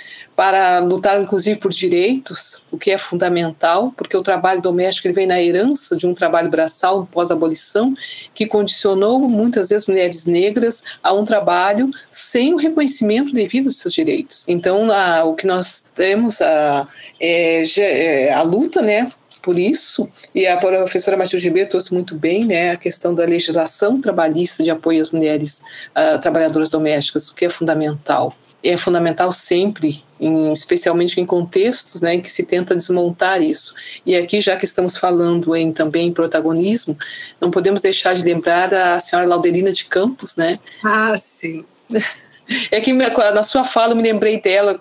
para 0.41 0.79
lutar 0.79 1.21
inclusive 1.21 1.59
por 1.59 1.71
direitos, 1.71 2.63
o 2.71 2.79
que 2.79 2.91
é 2.91 2.97
fundamental, 2.97 3.93
porque 3.95 4.17
o 4.17 4.23
trabalho 4.23 4.63
doméstico 4.63 5.07
ele 5.07 5.15
vem 5.15 5.27
na 5.27 5.43
herança 5.43 5.97
de 5.97 6.07
um 6.07 6.15
trabalho 6.15 6.49
braçal 6.49 7.07
pós-abolição 7.13 7.95
que 8.35 8.47
condicionou 8.47 9.21
muitas 9.21 9.69
vezes 9.69 9.87
mulheres 9.87 10.25
negras 10.25 10.83
a 11.03 11.13
um 11.13 11.27
trabalho 11.27 11.91
sem 12.11 12.55
o 12.55 12.57
reconhecimento 12.57 13.35
devido 13.35 13.67
aos 13.67 13.77
seus 13.77 13.93
direitos. 13.93 14.45
Então, 14.49 14.91
a, 14.91 15.25
o 15.25 15.35
que 15.35 15.47
nós 15.47 15.93
temos 15.95 16.41
a, 16.41 16.89
é, 17.21 17.65
é 17.77 18.33
a 18.33 18.41
luta, 18.41 18.81
né, 18.81 19.11
por 19.41 19.59
isso, 19.59 20.11
e 20.35 20.47
a 20.47 20.57
professora 20.57 21.17
Matilde 21.17 21.45
Ribeiro 21.45 21.71
trouxe 21.71 21.93
muito 21.93 22.17
bem 22.17 22.45
né, 22.45 22.71
a 22.71 22.77
questão 22.77 23.15
da 23.15 23.25
legislação 23.25 24.01
trabalhista 24.01 24.63
de 24.63 24.71
apoio 24.71 25.01
às 25.01 25.11
mulheres 25.11 25.63
uh, 25.91 26.21
trabalhadoras 26.21 26.71
domésticas, 26.71 27.29
o 27.29 27.35
que 27.35 27.45
é 27.45 27.51
fundamental 27.51 28.35
é 28.63 28.77
fundamental 28.77 29.33
sempre, 29.33 30.03
em, 30.21 30.53
especialmente 30.53 31.21
em 31.21 31.25
contextos 31.25 32.03
né, 32.03 32.15
em 32.15 32.21
que 32.21 32.31
se 32.31 32.45
tenta 32.45 32.77
desmontar 32.77 33.43
isso. 33.43 33.75
E 34.05 34.15
aqui, 34.15 34.41
já 34.41 34.57
que 34.57 34.65
estamos 34.65 34.97
falando 34.97 35.57
em 35.57 35.73
também 35.73 36.13
protagonismo, 36.13 36.97
não 37.41 37.51
podemos 37.51 37.81
deixar 37.81 38.15
de 38.15 38.23
lembrar 38.23 38.73
a 38.73 39.01
senhora 39.01 39.27
Laudelina 39.27 39.73
de 39.73 39.87
Campos, 39.87 40.37
né? 40.37 40.59
Ah, 40.85 41.17
sim. 41.17 41.65
É 42.71 42.81
que 42.81 42.93
na 42.93 43.45
sua 43.45 43.65
fala 43.65 43.93
eu 43.93 43.97
me 43.97 44.03
lembrei 44.03 44.41
dela, 44.41 44.79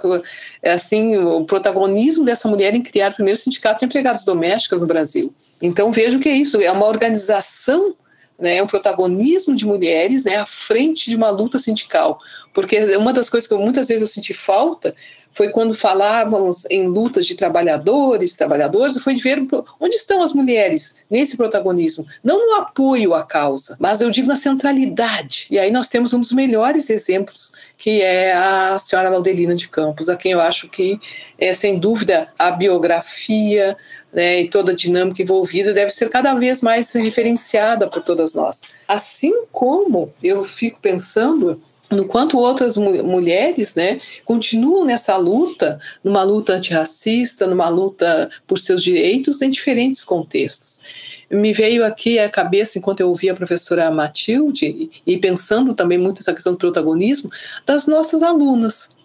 é 0.62 0.72
assim, 0.72 1.18
o 1.18 1.46
protagonismo 1.46 2.26
dessa 2.26 2.48
mulher 2.48 2.74
em 2.74 2.82
criar 2.82 3.12
o 3.12 3.16
primeiro 3.16 3.40
sindicato 3.40 3.80
de 3.80 3.86
empregados 3.86 4.26
domésticas 4.26 4.82
no 4.82 4.88
Brasil. 4.88 5.34
Então 5.62 5.92
vejo 5.92 6.20
que 6.20 6.30
é 6.30 6.34
isso, 6.34 6.60
é 6.62 6.72
uma 6.72 6.88
organização 6.88 7.96
né, 8.40 8.64
um 8.64 8.68
protagonismo 8.68 9.56
de 9.56 9.66
mulheres 9.66 10.24
né, 10.24 10.38
à 10.38 10.46
frente 10.46 11.10
de 11.10 11.16
uma 11.16 11.30
luta 11.30 11.60
sindical. 11.60 12.20
Porque 12.54 12.78
uma 12.96 13.12
das 13.12 13.30
coisas 13.30 13.48
que 13.48 13.54
eu, 13.54 13.60
muitas 13.60 13.88
vezes 13.88 14.02
eu 14.02 14.08
senti 14.08 14.34
falta 14.34 14.96
foi 15.40 15.52
quando 15.52 15.74
falávamos 15.74 16.66
em 16.70 16.86
lutas 16.86 17.26
de 17.26 17.34
trabalhadores, 17.34 18.36
trabalhadoras, 18.36 18.98
foi 18.98 19.16
de 19.16 19.22
ver 19.22 19.42
onde 19.80 19.96
estão 19.96 20.22
as 20.22 20.34
mulheres 20.34 20.98
nesse 21.10 21.38
protagonismo, 21.38 22.06
não 22.22 22.46
no 22.46 22.56
apoio 22.62 23.14
à 23.14 23.24
causa, 23.24 23.78
mas 23.80 24.02
eu 24.02 24.10
digo 24.10 24.28
na 24.28 24.36
centralidade. 24.36 25.48
E 25.50 25.58
aí 25.58 25.72
nós 25.72 25.88
temos 25.88 26.12
um 26.12 26.20
dos 26.20 26.34
melhores 26.34 26.90
exemplos, 26.90 27.54
que 27.78 28.02
é 28.02 28.34
a 28.34 28.78
senhora 28.80 29.10
Laudelina 29.10 29.56
de 29.56 29.70
Campos, 29.70 30.10
a 30.10 30.18
quem 30.18 30.34
eu 30.34 30.42
acho 30.42 30.68
que 30.68 31.00
é 31.38 31.54
sem 31.54 31.80
dúvida 31.80 32.28
a 32.38 32.52
biografia, 32.52 33.78
né, 34.12 34.42
e 34.42 34.50
toda 34.50 34.74
a 34.74 34.76
dinâmica 34.76 35.22
envolvida 35.22 35.72
deve 35.72 35.92
ser 35.92 36.10
cada 36.10 36.34
vez 36.34 36.62
mais 36.62 36.92
referenciada 36.92 37.88
por 37.88 38.04
todas 38.04 38.34
nós. 38.34 38.76
Assim 38.86 39.46
como 39.54 40.12
eu 40.22 40.44
fico 40.44 40.82
pensando 40.82 41.62
no 41.92 42.06
quanto 42.06 42.38
outras 42.38 42.78
mu 42.78 43.04
mulheres 43.04 43.74
né, 43.76 44.00
continuam 44.26 44.86
nessa 44.86 45.18
luta, 45.18 45.80
numa 46.04 46.24
luta 46.24 46.54
antirracista, 46.54 47.48
numa 47.48 47.68
luta 47.68 48.30
por 48.48 48.60
seus 48.60 48.84
direitos 48.84 49.42
em 49.42 49.50
diferentes 49.50 50.04
contextos. 50.04 50.82
Me 51.30 51.52
veio 51.52 51.86
aqui 51.86 52.20
à 52.20 52.30
cabeça, 52.30 52.78
enquanto 52.78 53.02
eu 53.02 53.10
ouvia 53.10 53.32
a 53.32 53.36
professora 53.36 53.90
Matilde, 53.92 54.90
e 55.06 55.18
pensando 55.18 55.74
também 55.74 55.98
muito 55.98 56.18
nessa 56.18 56.34
questão 56.34 56.54
do 56.54 56.60
protagonismo, 56.60 57.30
das 57.66 57.88
nossas 57.88 58.24
alunas. 58.24 58.98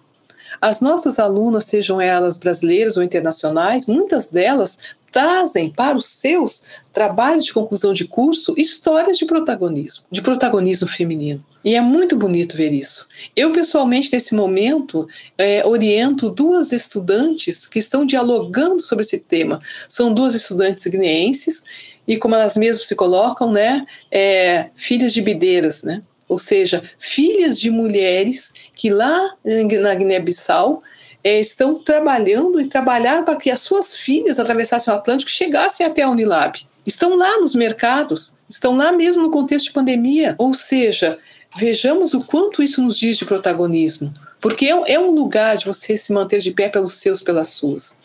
As 0.60 0.80
nossas 0.80 1.18
alunas, 1.18 1.64
sejam 1.66 2.00
elas 2.00 2.38
brasileiras 2.38 2.96
ou 2.96 3.02
internacionais, 3.02 3.86
muitas 3.86 4.28
delas 4.28 4.78
trazem 5.14 5.70
para 5.70 5.96
os 5.96 6.07
seus 6.07 6.64
trabalhos 6.92 7.44
de 7.44 7.55
conclusão 7.55 7.92
de 7.92 8.05
curso 8.05 8.53
histórias 8.59 9.16
de 9.16 9.24
protagonismo, 9.24 10.07
de 10.11 10.20
protagonismo 10.20 10.88
feminino. 10.88 11.42
E 11.64 11.77
é 11.77 11.81
muito 11.81 12.16
bonito 12.16 12.57
ver 12.57 12.72
isso. 12.72 13.07
Eu, 13.37 13.53
pessoalmente, 13.53 14.11
nesse 14.12 14.35
momento, 14.35 15.07
é, 15.38 15.64
oriento 15.64 16.29
duas 16.29 16.72
estudantes 16.72 17.64
que 17.64 17.79
estão 17.79 18.05
dialogando 18.05 18.83
sobre 18.83 19.05
esse 19.05 19.20
tema. 19.20 19.62
São 19.88 20.12
duas 20.12 20.35
estudantes 20.35 20.85
guineenses 20.85 21.62
e, 22.09 22.16
como 22.16 22.35
elas 22.35 22.57
mesmas 22.57 22.87
se 22.87 22.96
colocam, 22.96 23.53
né, 23.53 23.87
é, 24.11 24.70
filhas 24.74 25.12
de 25.12 25.22
bideiras, 25.22 25.85
né? 25.85 26.03
ou 26.29 26.38
seja, 26.38 26.83
filhas 26.98 27.61
de 27.61 27.70
mulheres 27.70 28.53
que 28.74 28.90
lá 28.90 29.37
na 29.44 29.94
Guiné-Bissau 29.94 30.83
é, 31.24 31.40
estão 31.40 31.76
trabalhando 31.76 32.60
e 32.60 32.66
trabalharam 32.66 33.24
para 33.24 33.37
que 33.37 33.50
as 33.50 33.60
suas 33.60 33.96
filhas 33.96 34.38
atravessassem 34.38 34.92
o 34.92 34.96
Atlântico 34.96 35.30
e 35.30 35.34
chegassem 35.34 35.87
até 35.87 36.02
a 36.02 36.10
Unilab. 36.10 36.60
Estão 36.87 37.16
lá 37.16 37.40
nos 37.40 37.54
mercados, 37.54 38.34
estão 38.48 38.76
lá 38.76 38.92
mesmo 38.92 39.22
no 39.22 39.30
contexto 39.30 39.66
de 39.66 39.72
pandemia. 39.72 40.34
Ou 40.37 40.52
seja, 40.52 41.18
vejamos 41.56 42.12
o 42.12 42.24
quanto 42.26 42.62
isso 42.62 42.82
nos 42.82 42.98
diz 42.98 43.16
de 43.16 43.24
protagonismo. 43.24 44.12
Porque 44.38 44.66
é, 44.66 44.92
é 44.92 45.00
um 45.00 45.10
lugar 45.10 45.56
de 45.56 45.64
você 45.64 45.96
se 45.96 46.12
manter 46.12 46.40
de 46.40 46.50
pé 46.50 46.68
pelos 46.68 46.94
seus, 46.94 47.22
pelas 47.22 47.48
suas. 47.48 47.96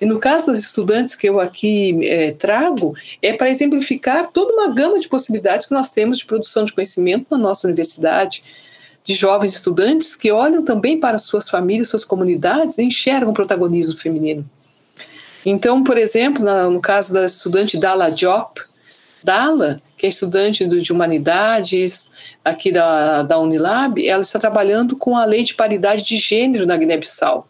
E 0.00 0.04
no 0.04 0.18
caso 0.18 0.48
das 0.48 0.58
estudantes 0.58 1.14
que 1.14 1.28
eu 1.28 1.38
aqui 1.38 1.96
é, 2.02 2.32
trago, 2.32 2.96
é 3.22 3.32
para 3.32 3.48
exemplificar 3.48 4.26
toda 4.32 4.52
uma 4.52 4.68
gama 4.74 4.98
de 4.98 5.08
possibilidades 5.08 5.66
que 5.66 5.72
nós 5.72 5.90
temos 5.90 6.18
de 6.18 6.24
produção 6.24 6.64
de 6.64 6.72
conhecimento 6.72 7.26
na 7.30 7.38
nossa 7.38 7.68
universidade, 7.68 8.42
de 9.04 9.14
jovens 9.14 9.54
estudantes 9.54 10.16
que 10.16 10.32
olham 10.32 10.64
também 10.64 10.98
para 10.98 11.18
suas 11.18 11.48
famílias, 11.48 11.88
suas 11.88 12.04
comunidades 12.04 12.78
e 12.78 12.84
enxergam 12.84 13.30
o 13.30 13.34
protagonismo 13.34 13.98
feminino. 13.98 14.48
Então, 15.44 15.84
por 15.84 15.98
exemplo, 15.98 16.42
no 16.70 16.80
caso 16.80 17.12
da 17.12 17.26
estudante 17.26 17.76
Dala 17.76 18.10
Diop, 18.10 18.62
Dala, 19.22 19.80
que 19.96 20.06
é 20.06 20.08
estudante 20.08 20.66
de 20.66 20.92
humanidades 20.92 22.10
aqui 22.42 22.72
da, 22.72 23.22
da 23.22 23.38
Unilab, 23.38 24.06
ela 24.06 24.22
está 24.22 24.38
trabalhando 24.38 24.96
com 24.96 25.16
a 25.16 25.24
lei 25.26 25.44
de 25.44 25.54
paridade 25.54 26.02
de 26.02 26.16
gênero 26.16 26.66
na 26.66 26.76
Guiné-Bissau. 26.76 27.46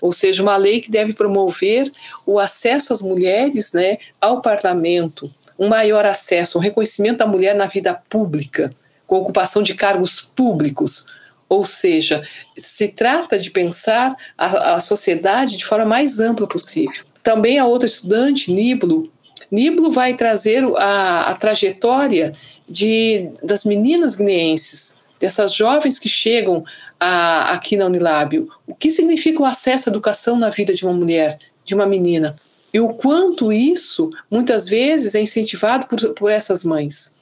Ou 0.00 0.12
seja, 0.12 0.42
uma 0.42 0.56
lei 0.56 0.80
que 0.80 0.90
deve 0.90 1.12
promover 1.12 1.90
o 2.24 2.38
acesso 2.38 2.92
às 2.92 3.00
mulheres 3.00 3.72
né, 3.72 3.98
ao 4.20 4.40
parlamento, 4.40 5.32
um 5.58 5.68
maior 5.68 6.04
acesso, 6.04 6.58
um 6.58 6.60
reconhecimento 6.60 7.18
da 7.18 7.26
mulher 7.26 7.54
na 7.54 7.66
vida 7.66 7.94
pública, 8.08 8.72
com 9.06 9.16
ocupação 9.16 9.62
de 9.62 9.74
cargos 9.74 10.20
públicos. 10.20 11.06
Ou 11.48 11.64
seja, 11.64 12.26
se 12.56 12.88
trata 12.88 13.38
de 13.38 13.50
pensar 13.50 14.16
a, 14.36 14.74
a 14.74 14.80
sociedade 14.80 15.56
de 15.56 15.64
forma 15.64 15.84
mais 15.84 16.20
ampla 16.20 16.46
possível. 16.46 17.04
Também 17.22 17.58
a 17.58 17.66
outra 17.66 17.86
estudante, 17.86 18.52
Niblo, 18.52 19.10
Niblo 19.50 19.90
vai 19.90 20.14
trazer 20.14 20.64
a, 20.76 21.30
a 21.30 21.34
trajetória 21.34 22.34
de, 22.68 23.30
das 23.42 23.64
meninas 23.64 24.16
guineenses, 24.16 24.96
dessas 25.20 25.54
jovens 25.54 25.98
que 25.98 26.08
chegam 26.08 26.64
a, 26.98 27.52
aqui 27.52 27.76
na 27.76 27.86
Unilábio. 27.86 28.48
O 28.66 28.74
que 28.74 28.90
significa 28.90 29.42
o 29.42 29.44
acesso 29.44 29.88
à 29.88 29.92
educação 29.92 30.36
na 30.36 30.50
vida 30.50 30.74
de 30.74 30.84
uma 30.84 30.92
mulher, 30.92 31.38
de 31.64 31.74
uma 31.74 31.86
menina? 31.86 32.36
E 32.72 32.80
o 32.80 32.88
quanto 32.94 33.52
isso, 33.52 34.10
muitas 34.28 34.68
vezes, 34.68 35.14
é 35.14 35.20
incentivado 35.20 35.86
por, 35.86 36.00
por 36.14 36.30
essas 36.30 36.64
mães. 36.64 37.16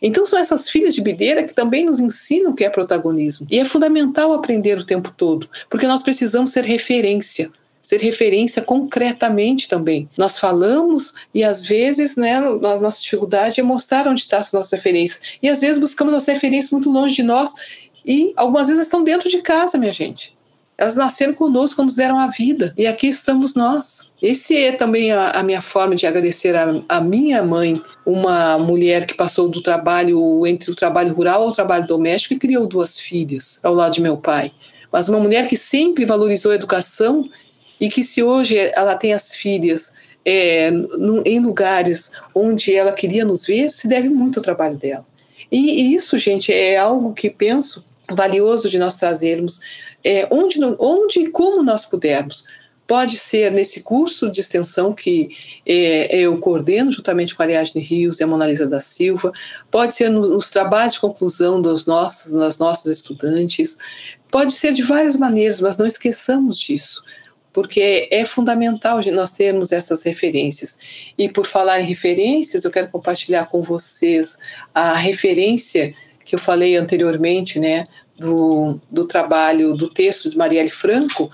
Então, 0.00 0.26
são 0.26 0.38
essas 0.38 0.68
filhas 0.68 0.94
de 0.94 1.00
bideira 1.00 1.44
que 1.44 1.54
também 1.54 1.84
nos 1.84 2.00
ensinam 2.00 2.52
o 2.52 2.54
que 2.54 2.64
é 2.64 2.70
protagonismo. 2.70 3.46
E 3.50 3.58
é 3.58 3.64
fundamental 3.64 4.32
aprender 4.32 4.78
o 4.78 4.84
tempo 4.84 5.12
todo, 5.16 5.48
porque 5.68 5.86
nós 5.86 6.02
precisamos 6.02 6.52
ser 6.52 6.64
referência 6.64 7.50
ser 7.80 8.02
referência 8.02 8.60
concretamente 8.60 9.66
também. 9.66 10.10
Nós 10.18 10.38
falamos 10.38 11.14
e 11.34 11.42
às 11.42 11.64
vezes, 11.64 12.16
né, 12.16 12.38
nossa 12.38 13.00
dificuldade 13.00 13.60
é 13.60 13.62
mostrar 13.62 14.06
onde 14.06 14.20
estão 14.20 14.38
as 14.38 14.52
nossas 14.52 14.70
referências. 14.72 15.38
E 15.42 15.48
às 15.48 15.62
vezes 15.62 15.78
buscamos 15.78 16.12
as 16.12 16.26
referências 16.26 16.70
muito 16.70 16.90
longe 16.90 17.14
de 17.14 17.22
nós 17.22 17.54
e 18.04 18.34
algumas 18.36 18.68
vezes 18.68 18.84
estão 18.84 19.02
dentro 19.02 19.30
de 19.30 19.40
casa, 19.40 19.78
minha 19.78 19.92
gente. 19.92 20.37
Elas 20.78 20.94
nasceram 20.94 21.34
conosco, 21.34 21.82
nos 21.82 21.96
deram 21.96 22.20
a 22.20 22.28
vida 22.28 22.72
e 22.78 22.86
aqui 22.86 23.08
estamos 23.08 23.56
nós. 23.56 24.12
Esse 24.22 24.56
é 24.56 24.70
também 24.70 25.10
a, 25.10 25.32
a 25.32 25.42
minha 25.42 25.60
forma 25.60 25.96
de 25.96 26.06
agradecer 26.06 26.54
a, 26.54 26.80
a, 26.88 27.00
minha 27.00 27.42
mãe, 27.42 27.82
uma 28.06 28.56
mulher 28.58 29.04
que 29.04 29.14
passou 29.14 29.48
do 29.48 29.60
trabalho 29.60 30.46
entre 30.46 30.70
o 30.70 30.76
trabalho 30.76 31.12
rural 31.12 31.42
ao 31.42 31.50
trabalho 31.50 31.84
doméstico 31.84 32.34
e 32.34 32.38
criou 32.38 32.64
duas 32.64 33.00
filhas 33.00 33.58
ao 33.64 33.74
lado 33.74 33.94
de 33.94 34.00
meu 34.00 34.16
pai. 34.16 34.52
Mas 34.92 35.08
uma 35.08 35.18
mulher 35.18 35.48
que 35.48 35.56
sempre 35.56 36.04
valorizou 36.04 36.52
a 36.52 36.54
educação 36.54 37.28
e 37.80 37.88
que 37.88 38.04
se 38.04 38.22
hoje 38.22 38.56
ela 38.56 38.94
tem 38.94 39.12
as 39.12 39.34
filhas 39.34 39.94
é, 40.24 40.70
em 41.24 41.40
lugares 41.40 42.12
onde 42.32 42.72
ela 42.72 42.92
queria 42.92 43.24
nos 43.24 43.46
ver, 43.46 43.72
se 43.72 43.88
deve 43.88 44.08
muito 44.08 44.38
ao 44.38 44.44
trabalho 44.44 44.76
dela. 44.76 45.04
E, 45.50 45.82
e 45.82 45.94
isso, 45.94 46.16
gente, 46.18 46.52
é 46.52 46.76
algo 46.76 47.12
que 47.14 47.28
penso 47.30 47.84
valioso 48.10 48.70
de 48.70 48.78
nós 48.78 48.96
trazermos, 48.96 49.60
é, 50.08 50.26
onde, 50.30 50.58
onde 50.78 51.20
e 51.20 51.30
como 51.30 51.62
nós 51.62 51.84
pudermos. 51.84 52.42
Pode 52.86 53.18
ser 53.18 53.52
nesse 53.52 53.82
curso 53.82 54.30
de 54.30 54.40
extensão 54.40 54.94
que 54.94 55.28
é, 55.66 56.16
eu 56.16 56.38
coordeno 56.38 56.90
juntamente 56.90 57.34
com 57.34 57.42
a 57.42 57.44
Ariadne 57.44 57.82
Rios 57.82 58.18
e 58.18 58.24
a 58.24 58.26
Monalisa 58.26 58.66
da 58.66 58.80
Silva, 58.80 59.30
pode 59.70 59.94
ser 59.94 60.08
no, 60.08 60.26
nos 60.26 60.48
trabalhos 60.48 60.94
de 60.94 61.00
conclusão 61.00 61.60
dos 61.60 61.84
nossos, 61.84 62.32
das 62.32 62.56
nossas 62.56 62.90
estudantes, 62.90 63.76
pode 64.30 64.54
ser 64.54 64.72
de 64.72 64.82
várias 64.82 65.16
maneiras, 65.16 65.60
mas 65.60 65.76
não 65.76 65.86
esqueçamos 65.86 66.58
disso 66.58 67.04
porque 67.52 68.08
é 68.12 68.24
fundamental 68.24 69.00
nós 69.12 69.32
termos 69.32 69.72
essas 69.72 70.04
referências. 70.04 70.78
E 71.18 71.28
por 71.28 71.44
falar 71.44 71.80
em 71.80 71.84
referências, 71.84 72.64
eu 72.64 72.70
quero 72.70 72.86
compartilhar 72.86 73.46
com 73.46 73.62
vocês 73.62 74.38
a 74.72 74.94
referência 74.94 75.92
que 76.24 76.36
eu 76.36 76.38
falei 76.38 76.76
anteriormente, 76.76 77.58
né, 77.58 77.88
do, 78.18 78.78
do 78.90 79.06
trabalho, 79.06 79.74
do 79.74 79.88
texto 79.88 80.28
de 80.30 80.36
Marielle 80.36 80.70
Franco, 80.70 81.30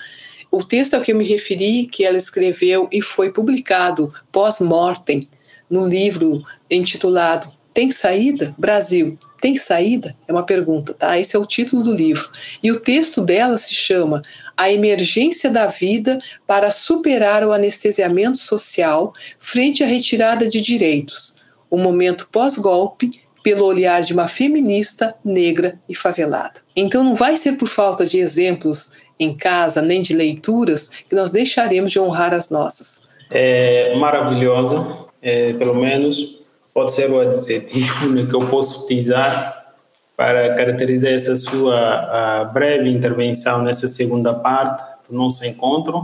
o 0.50 0.62
texto 0.62 0.94
ao 0.94 1.00
que 1.00 1.12
eu 1.12 1.16
me 1.16 1.24
referi, 1.24 1.86
que 1.86 2.04
ela 2.04 2.16
escreveu 2.16 2.88
e 2.92 3.02
foi 3.02 3.32
publicado 3.32 4.12
pós-mortem, 4.30 5.28
no 5.68 5.84
livro 5.86 6.44
intitulado 6.70 7.48
Tem 7.72 7.90
Saída? 7.90 8.54
Brasil, 8.56 9.18
tem 9.44 9.56
saída? 9.56 10.16
É 10.26 10.32
uma 10.32 10.46
pergunta, 10.46 10.94
tá? 10.94 11.18
Esse 11.18 11.36
é 11.36 11.38
o 11.38 11.44
título 11.44 11.82
do 11.82 11.92
livro. 11.92 12.30
E 12.62 12.72
o 12.72 12.80
texto 12.80 13.20
dela 13.20 13.58
se 13.58 13.74
chama 13.74 14.22
A 14.56 14.72
Emergência 14.72 15.50
da 15.50 15.66
Vida 15.66 16.18
para 16.46 16.70
Superar 16.70 17.44
o 17.44 17.52
Anestesiamento 17.52 18.38
Social 18.38 19.12
frente 19.38 19.84
à 19.84 19.86
Retirada 19.86 20.48
de 20.48 20.62
Direitos. 20.62 21.36
O 21.68 21.76
momento 21.76 22.26
pós-golpe 22.32 23.20
pelo 23.44 23.66
olhar 23.66 24.00
de 24.00 24.14
uma 24.14 24.26
feminista 24.26 25.14
negra 25.22 25.78
e 25.86 25.94
favelada. 25.94 26.62
Então 26.74 27.04
não 27.04 27.14
vai 27.14 27.36
ser 27.36 27.52
por 27.52 27.68
falta 27.68 28.06
de 28.06 28.18
exemplos 28.18 28.94
em 29.20 29.36
casa, 29.36 29.82
nem 29.82 30.00
de 30.00 30.16
leituras, 30.16 30.88
que 30.88 31.14
nós 31.14 31.30
deixaremos 31.30 31.92
de 31.92 32.00
honrar 32.00 32.32
as 32.32 32.48
nossas. 32.48 33.06
É 33.30 33.94
maravilhosa, 33.96 35.06
é, 35.20 35.52
pelo 35.52 35.74
menos 35.74 36.40
pode 36.72 36.92
ser 36.92 37.10
o 37.10 37.20
adjetivo 37.20 38.08
né, 38.08 38.26
que 38.26 38.34
eu 38.34 38.40
posso 38.48 38.84
utilizar 38.84 39.74
para 40.16 40.54
caracterizar 40.54 41.12
essa 41.12 41.36
sua 41.36 42.44
breve 42.52 42.88
intervenção 42.88 43.62
nessa 43.62 43.86
segunda 43.86 44.32
parte 44.32 44.82
do 45.08 45.16
nosso 45.16 45.44
encontro. 45.44 45.98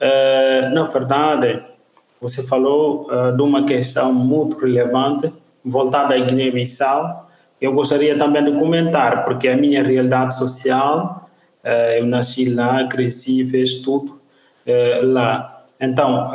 Uh, 0.00 0.74
na 0.74 0.84
verdade, 0.84 1.62
você 2.20 2.42
falou 2.42 3.08
uh, 3.10 3.34
de 3.34 3.42
uma 3.42 3.64
questão 3.64 4.12
muito 4.12 4.58
relevante 4.58 5.32
voltada 5.68 6.14
à 6.14 6.18
Guiné-Bissau. 6.18 7.28
Eu 7.60 7.72
gostaria 7.72 8.16
também 8.16 8.44
de 8.44 8.52
comentar, 8.52 9.24
porque 9.24 9.48
a 9.48 9.56
minha 9.56 9.82
realidade 9.82 10.36
social, 10.36 11.28
uh, 11.64 11.98
eu 11.98 12.06
nasci 12.06 12.44
lá, 12.46 12.86
cresci, 12.86 13.44
fiz 13.44 13.74
tudo 13.82 14.18
lá. 15.02 15.58
Então, 15.80 16.30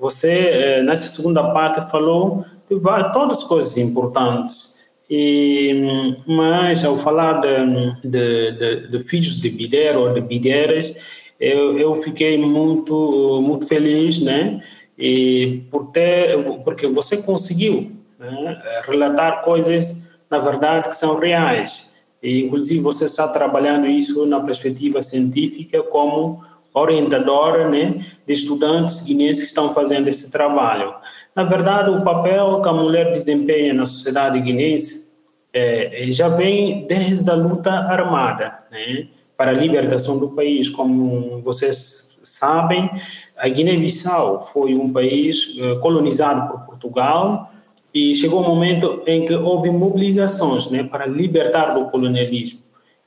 você, 0.00 0.30
eh, 0.30 0.82
nessa 0.82 1.06
segunda 1.06 1.44
parte, 1.52 1.90
falou 1.90 2.44
de 2.68 2.80
todas 3.12 3.38
as 3.38 3.44
coisas 3.44 3.76
importantes. 3.76 4.74
E, 5.08 6.14
mas, 6.26 6.84
ao 6.84 6.96
falar 6.98 7.40
de, 7.40 8.08
de, 8.08 8.52
de, 8.52 8.88
de 8.88 9.04
filhos 9.04 9.40
de 9.40 9.50
bideiro 9.50 10.00
ou 10.00 10.14
de 10.14 10.20
bideiras, 10.20 10.94
eu, 11.38 11.78
eu 11.78 11.94
fiquei 11.96 12.38
muito, 12.38 13.40
muito 13.42 13.66
feliz, 13.66 14.22
né? 14.22 14.62
E 14.96 15.62
por 15.70 15.86
ter, 15.86 16.38
porque 16.64 16.86
você 16.86 17.16
conseguiu 17.16 17.90
né, 18.20 18.62
relatar 18.86 19.42
coisas, 19.42 20.06
na 20.30 20.38
verdade, 20.38 20.90
que 20.90 20.96
são 20.96 21.18
reais. 21.18 21.90
E, 22.22 22.42
inclusive, 22.44 22.80
você 22.82 23.06
está 23.06 23.26
trabalhando 23.26 23.86
isso 23.86 24.26
na 24.26 24.38
perspectiva 24.40 25.02
científica 25.02 25.82
como 25.82 26.44
orientadora 26.74 27.68
né, 27.68 28.04
de 28.26 28.32
estudantes 28.32 29.00
guineenses 29.00 29.42
que 29.42 29.48
estão 29.48 29.72
fazendo 29.72 30.06
esse 30.08 30.30
trabalho. 30.30 30.94
Na 31.34 31.44
verdade, 31.44 31.90
o 31.90 32.02
papel 32.02 32.60
que 32.60 32.68
a 32.68 32.72
mulher 32.72 33.10
desempenha 33.10 33.72
na 33.72 33.86
sociedade 33.86 34.38
guineense 34.40 35.10
é, 35.52 36.06
já 36.10 36.28
vem 36.28 36.86
desde 36.86 37.28
a 37.30 37.34
luta 37.34 37.70
armada 37.70 38.58
né, 38.70 39.08
para 39.36 39.50
a 39.50 39.54
libertação 39.54 40.18
do 40.18 40.28
país. 40.28 40.68
Como 40.68 41.40
vocês 41.42 42.18
sabem, 42.22 42.90
a 43.36 43.48
Guiné-Bissau 43.48 44.44
foi 44.44 44.74
um 44.74 44.92
país 44.92 45.56
eh, 45.58 45.76
colonizado 45.76 46.50
por 46.50 46.66
Portugal 46.66 47.49
e 47.92 48.14
chegou 48.14 48.40
um 48.40 48.48
momento 48.48 49.02
em 49.06 49.24
que 49.26 49.34
houve 49.34 49.70
mobilizações 49.70 50.70
né, 50.70 50.82
para 50.82 51.06
libertar 51.06 51.74
do 51.74 51.86
colonialismo. 51.86 52.60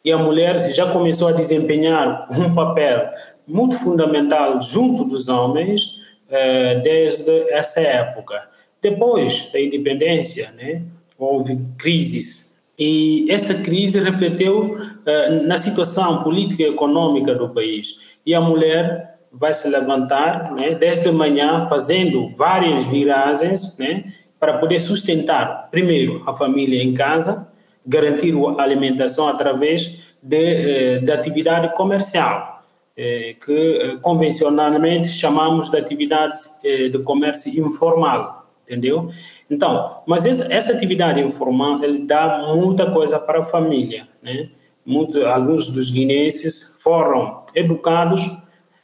E 0.04 0.12
a 0.12 0.18
mulher 0.18 0.70
já 0.70 0.92
começou 0.92 1.30
a 1.30 1.32
desempenhar 1.32 2.28
um 2.32 2.54
papel 2.54 3.10
muito 3.48 3.76
fundamental 3.76 4.62
junto 4.62 5.06
dos 5.06 5.28
homens 5.28 6.00
eh, 6.30 6.76
desde 6.84 7.32
essa 7.50 7.80
época. 7.80 8.50
Depois 8.82 9.50
da 9.54 9.62
independência, 9.62 10.52
né, 10.58 10.82
houve 11.18 11.58
crises 11.78 12.62
e 12.78 13.28
essa 13.30 13.54
crise 13.54 14.00
refletiu 14.00 14.78
eh, 15.06 15.30
na 15.44 15.58
situação 15.58 16.24
política 16.24 16.64
e 16.64 16.68
econômica 16.68 17.34
do 17.36 17.50
país. 17.50 18.00
E 18.26 18.34
a 18.34 18.42
mulher 18.42 19.20
vai 19.32 19.54
se 19.54 19.68
levantar, 19.68 20.52
né, 20.54 20.76
desde 20.76 21.12
manhã, 21.12 21.66
fazendo 21.68 22.30
várias 22.36 22.84
viragens, 22.84 23.78
né, 23.78 24.06
para 24.44 24.58
poder 24.58 24.82
sustentar, 24.82 25.70
primeiro, 25.72 26.22
a 26.28 26.34
família 26.34 26.84
em 26.84 26.94
casa, 26.94 27.48
garantir 27.88 28.34
a 28.58 28.62
alimentação 28.62 29.26
através 29.26 30.02
de, 30.22 30.36
eh, 30.36 31.00
de 31.00 31.12
atividade 31.14 31.74
comercial 31.74 32.62
é, 32.98 33.38
que 33.40 33.54
eh, 33.54 33.98
convencionalmente 34.02 35.08
chamamos 35.08 35.72
de 35.72 35.78
atividades 35.78 36.60
é, 36.62 36.90
de 36.90 37.00
comércio 37.00 37.58
informal, 37.58 38.52
entendeu? 38.66 39.10
Então, 39.50 40.02
mas 40.06 40.26
essa, 40.26 40.74
atividade 40.74 41.22
informal 41.22 41.80
dá 42.02 42.54
muita 42.54 42.92
coisa 42.92 43.18
para 43.18 43.40
a 43.40 43.46
família, 43.46 44.10
né? 44.22 44.50
Muito, 44.86 45.26
alguns 45.26 45.68
dos 45.68 45.90
guineenses 45.90 46.78
foram 46.84 47.46
educados 47.56 48.30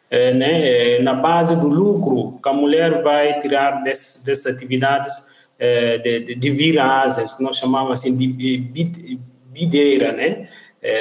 né, 0.09 0.97
na 0.99 1.13
base 1.13 1.53
do 1.57 1.67
lucro 1.67 2.39
que 2.41 2.47
a 2.47 2.53
mulher 2.53 3.03
vai 3.03 3.37
tirar 3.39 3.83
dessas 3.83 4.45
atividades 4.45 5.28
de, 5.59 6.19
de, 6.19 6.35
de 6.35 6.51
virasas, 6.51 7.33
que 7.33 7.43
nós 7.43 7.57
chamamos 7.57 7.91
assim 7.91 8.15
de 8.15 8.27
bideira, 9.51 10.13
né? 10.13 10.47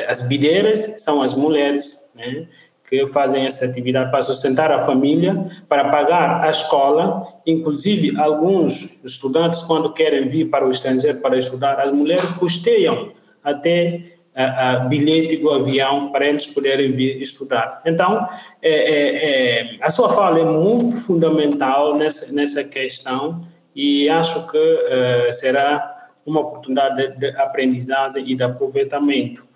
As 0.09 0.27
bideiras 0.27 1.01
são 1.01 1.23
as 1.23 1.35
mulheres, 1.35 2.13
né? 2.17 2.49
que 2.89 3.07
fazem 3.09 3.45
essa 3.45 3.67
atividade 3.67 4.11
para 4.11 4.23
sustentar 4.23 4.73
a 4.73 4.87
família, 4.87 5.47
para 5.69 5.91
pagar 5.91 6.43
a 6.43 6.51
escola, 6.51 7.27
inclusive 7.47 8.19
alguns 8.19 8.99
estudantes 9.05 9.61
quando 9.61 9.93
querem 9.93 10.27
vir 10.29 10.47
para 10.47 10.67
o 10.67 10.71
estrangeiro 10.71 11.19
para 11.21 11.39
estudar, 11.39 11.79
as 11.81 11.93
mulheres 11.93 12.25
custeiam 12.39 13.13
até 13.45 14.01
a, 14.35 14.71
a 14.71 14.79
bilhete 14.81 15.37
do 15.37 15.51
avião 15.51 16.11
para 16.11 16.27
eles 16.27 16.47
poderem 16.47 16.93
vir 16.93 17.21
estudar. 17.21 17.83
Então, 17.85 18.27
é, 18.63 18.71
é, 18.71 19.75
é, 19.75 19.77
a 19.83 19.91
sua 19.91 20.09
fala 20.09 20.41
é 20.41 20.45
muito 20.45 20.97
fundamental 20.97 21.97
nessa, 21.97 22.33
nessa 22.33 22.65
questão 22.65 23.43
e 23.79 24.09
acho 24.09 24.45
que 24.49 24.59
é, 24.59 25.31
será 25.31 26.09
uma 26.27 26.41
oportunidade 26.41 26.97
de, 26.97 27.17
de 27.17 27.37
aprendizagem 27.39 28.29
e 28.29 28.35
de 28.35 28.43
aproveitamento. 28.43 29.47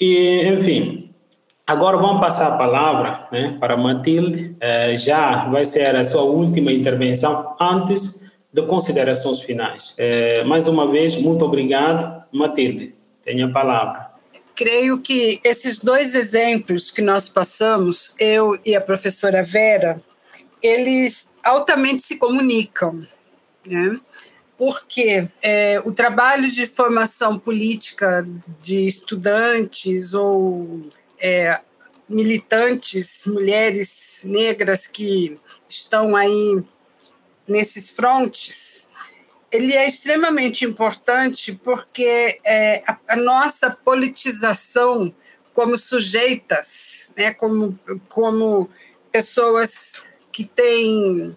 E, 0.00 0.42
enfim, 0.48 1.14
agora 1.64 1.96
vamos 1.96 2.20
passar 2.20 2.48
a 2.48 2.56
palavra 2.58 3.28
né, 3.30 3.56
para 3.60 3.76
Matilde, 3.76 4.56
é, 4.58 4.98
já 4.98 5.48
vai 5.48 5.64
ser 5.64 5.94
a 5.94 6.02
sua 6.02 6.22
última 6.22 6.72
intervenção 6.72 7.54
antes 7.60 8.20
de 8.52 8.62
considerações 8.62 9.38
finais. 9.38 9.94
É, 9.96 10.42
mais 10.42 10.66
uma 10.66 10.88
vez, 10.88 11.14
muito 11.14 11.44
obrigado. 11.44 12.24
Matilde, 12.32 12.92
tenha 13.24 13.46
a 13.46 13.50
palavra 13.50 14.10
creio 14.56 15.00
que 15.00 15.40
esses 15.42 15.78
dois 15.78 16.14
exemplos 16.14 16.90
que 16.90 17.00
nós 17.00 17.30
passamos, 17.30 18.14
eu 18.20 18.60
e 18.62 18.76
a 18.76 18.80
professora 18.82 19.42
Vera, 19.42 20.02
eles 20.62 21.30
altamente 21.42 22.02
se 22.02 22.18
comunicam, 22.18 23.02
né? 23.66 24.00
porque 24.60 25.26
é, 25.42 25.80
o 25.86 25.90
trabalho 25.90 26.50
de 26.50 26.66
formação 26.66 27.38
política 27.38 28.26
de 28.60 28.86
estudantes 28.86 30.12
ou 30.12 30.86
é, 31.18 31.58
militantes, 32.06 33.22
mulheres 33.24 34.20
negras 34.22 34.86
que 34.86 35.38
estão 35.66 36.14
aí 36.14 36.62
nesses 37.48 37.88
frontes, 37.88 38.86
ele 39.50 39.72
é 39.72 39.88
extremamente 39.88 40.66
importante 40.66 41.58
porque 41.64 42.38
é, 42.44 42.82
a, 42.86 42.98
a, 43.08 43.16
nossa 43.16 43.70
politização 43.70 45.10
como 45.54 45.78
sujeitas, 45.78 47.10
né, 47.16 47.32
como, 47.32 47.74
como 48.10 48.68
pessoas 49.10 50.02
que 50.30 50.44
têm 50.44 51.34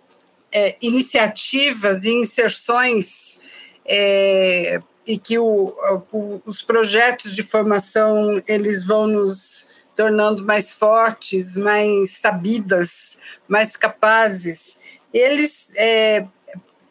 é, 0.54 0.76
iniciativas 0.82 2.04
e 2.04 2.12
inserções 2.12 3.40
é, 3.86 4.82
e 5.06 5.18
que 5.18 5.38
o, 5.40 5.74
o, 6.12 6.42
os 6.46 6.62
projetos 6.62 7.34
de 7.34 7.44
formação 7.44 8.42
eles 8.48 8.86
vão 8.86 9.08
nos 9.08 9.68
tornando 9.96 10.46
mais 10.46 10.72
fortes, 10.72 11.56
mais 11.56 12.12
sabidas, 12.12 13.18
mais 13.48 13.76
capazes. 13.76 14.80
Eles 15.14 15.72
é, 15.76 16.26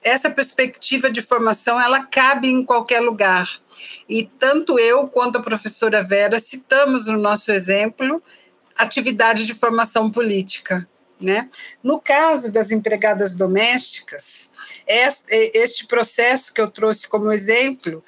essa 0.04 0.28
perspectiva 0.28 1.10
de 1.10 1.22
formação 1.22 1.80
ela 1.80 2.04
cabe 2.04 2.48
em 2.48 2.64
qualquer 2.64 3.00
lugar. 3.00 3.48
E 4.08 4.24
tanto 4.24 4.78
eu 4.78 5.06
quanto 5.08 5.38
a 5.38 5.42
professora 5.42 6.02
Vera 6.02 6.38
citamos 6.40 7.06
no 7.06 7.18
nosso 7.18 7.52
exemplo 7.52 8.22
atividade 8.76 9.46
de 9.46 9.54
formação 9.54 10.10
política. 10.10 10.88
Né? 11.22 11.48
No 11.82 12.00
caso 12.00 12.50
das 12.52 12.72
empregadas 12.72 13.34
domésticas, 13.34 14.50
este 14.86 15.86
processo 15.86 16.52
que 16.52 16.60
eu 16.60 16.68
trouxe 16.68 17.06
como 17.06 17.32
exemplo 17.32 18.02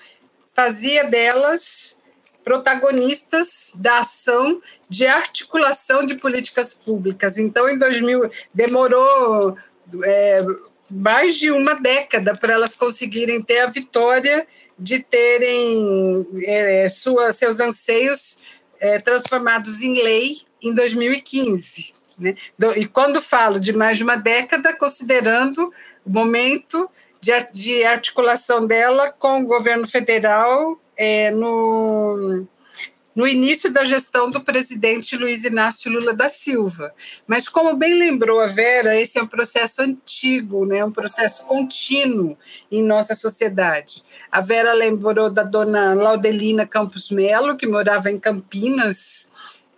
fazia 0.53 1.05
delas 1.05 1.97
protagonistas 2.45 3.73
da 3.75 4.01
ação 4.01 4.61
de 4.91 5.07
articulação 5.07 6.05
de 6.05 6.15
políticas 6.17 6.75
públicas. 6.75 7.39
Então, 7.39 7.69
em 7.69 7.79
2000, 7.79 8.31
demorou 8.53 9.57
é, 10.05 10.45
mais 10.91 11.37
de 11.37 11.51
uma 11.51 11.75
década 11.75 12.37
para 12.37 12.53
elas 12.53 12.75
conseguirem 12.75 13.43
ter 13.43 13.61
a 13.61 13.67
vitória 13.67 14.47
de 14.79 14.99
terem 14.99 16.27
é, 16.45 16.89
sua, 16.89 17.33
seus 17.33 17.61
anseios 17.61 18.39
é, 18.79 18.99
transformados 18.99 19.81
em 19.83 20.03
lei 20.03 20.43
em 20.61 20.75
2015. 20.75 21.93
Né? 22.19 22.35
E 22.77 22.87
quando 22.87 23.21
falo 23.21 23.59
de 23.59 23.73
mais 23.73 23.99
de 23.99 24.05
uma 24.05 24.17
década, 24.17 24.75
considerando 24.77 25.73
o 26.05 26.11
momento 26.11 26.89
de, 27.21 27.33
de 27.53 27.85
articulação 27.85 28.67
dela 28.67 29.11
com 29.11 29.41
o 29.41 29.47
governo 29.47 29.87
federal 29.87 30.79
é, 30.97 31.31
no, 31.31 32.47
no 33.15 33.29
início 33.29 33.73
da 33.73 33.85
gestão 33.85 34.29
do 34.29 34.41
presidente 34.41 35.17
Luiz 35.17 35.45
Inácio 35.45 35.91
Lula 35.91 36.13
da 36.13 36.29
Silva. 36.29 36.93
Mas, 37.27 37.49
como 37.49 37.77
bem 37.77 37.95
lembrou 37.95 38.41
a 38.41 38.47
Vera, 38.47 39.01
esse 39.01 39.19
é 39.19 39.23
um 39.23 39.27
processo 39.27 39.83
antigo, 39.83 40.67
né? 40.67 40.85
um 40.85 40.91
processo 40.91 41.45
contínuo 41.47 42.37
em 42.71 42.83
nossa 42.83 43.15
sociedade. 43.15 44.03
A 44.31 44.41
Vera 44.41 44.73
lembrou 44.73 45.31
da 45.31 45.45
dona 45.45 45.95
Laudelina 45.95 46.67
Campos 46.67 47.11
Melo, 47.11 47.57
que 47.57 47.67
morava 47.67 48.11
em 48.11 48.19
Campinas, 48.19 49.29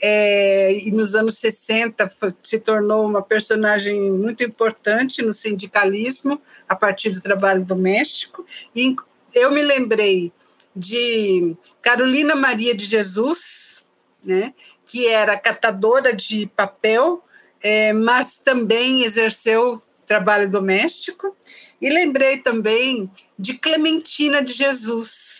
é, 0.01 0.72
e 0.86 0.90
nos 0.90 1.14
anos 1.14 1.38
60 1.38 2.09
foi, 2.09 2.34
se 2.42 2.59
tornou 2.59 3.07
uma 3.07 3.22
personagem 3.22 4.11
muito 4.11 4.44
importante 4.44 5.22
no 5.22 5.32
sindicalismo, 5.32 6.40
a 6.68 6.74
partir 6.74 7.11
do 7.11 7.20
trabalho 7.20 7.64
doméstico. 7.64 8.44
E 8.74 8.94
eu 9.34 9.51
me 9.51 9.62
lembrei 9.62 10.32
de 10.74 11.57
Carolina 11.80 12.34
Maria 12.34 12.74
de 12.74 12.84
Jesus, 12.84 13.84
né, 14.24 14.53
que 14.84 15.07
era 15.07 15.38
catadora 15.38 16.14
de 16.14 16.47
papel, 16.55 17.22
é, 17.62 17.92
mas 17.92 18.38
também 18.38 19.03
exerceu 19.03 19.82
trabalho 20.07 20.51
doméstico. 20.51 21.34
E 21.80 21.90
lembrei 21.90 22.38
também 22.38 23.11
de 23.38 23.55
Clementina 23.55 24.42
de 24.42 24.53
Jesus. 24.53 25.36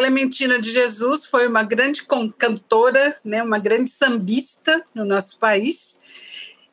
Clementina 0.00 0.58
de 0.58 0.70
Jesus 0.70 1.26
foi 1.26 1.46
uma 1.46 1.62
grande 1.62 2.06
cantora, 2.38 3.18
né, 3.22 3.42
uma 3.42 3.58
grande 3.58 3.90
sambista 3.90 4.82
no 4.94 5.04
nosso 5.04 5.38
país, 5.38 6.00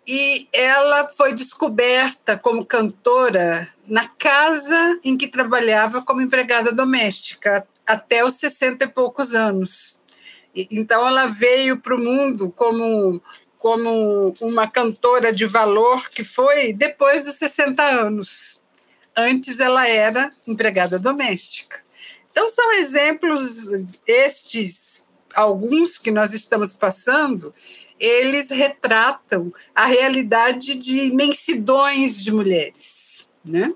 e 0.08 0.48
ela 0.54 1.10
foi 1.10 1.34
descoberta 1.34 2.38
como 2.38 2.66
cantora 2.66 3.68
na 3.86 4.08
casa 4.08 4.98
em 5.04 5.18
que 5.18 5.28
trabalhava 5.28 6.02
como 6.02 6.22
empregada 6.22 6.72
doméstica 6.72 7.68
até 7.86 8.24
os 8.24 8.36
60 8.36 8.86
e 8.86 8.88
poucos 8.88 9.36
anos. 9.36 10.00
Então 10.56 11.06
ela 11.06 11.26
veio 11.26 11.82
para 11.82 11.96
o 11.98 12.00
mundo 12.00 12.50
como 12.56 13.22
como 13.58 14.34
uma 14.40 14.68
cantora 14.68 15.34
de 15.34 15.46
valor 15.46 16.10
que 16.10 16.24
foi 16.24 16.72
depois 16.72 17.26
dos 17.26 17.36
60 17.36 17.84
anos. 17.84 18.62
Antes 19.14 19.60
ela 19.60 19.86
era 19.86 20.30
empregada 20.48 20.98
doméstica. 20.98 21.86
Então 22.38 22.50
são 22.50 22.72
exemplos 22.74 23.72
estes 24.06 25.04
alguns 25.34 25.98
que 25.98 26.12
nós 26.12 26.36
estamos 26.36 26.72
passando 26.72 27.52
eles 28.00 28.52
retratam 28.52 29.52
a 29.74 29.88
realidade 29.88 30.76
de 30.76 31.06
imensidões 31.06 32.24
de 32.24 32.32
mulheres, 32.32 33.28
né? 33.44 33.74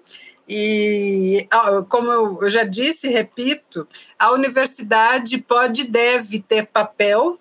E, 0.48 1.48
como 1.90 2.12
eu 2.40 2.50
já 2.52 2.64
disse, 2.64 3.08
repito, 3.08 3.88
a 4.20 4.32
universidade 4.32 5.40
pode 5.40 5.82
e 5.82 5.88
deve 5.88 6.40
ter 6.40 6.68
papel 6.68 7.40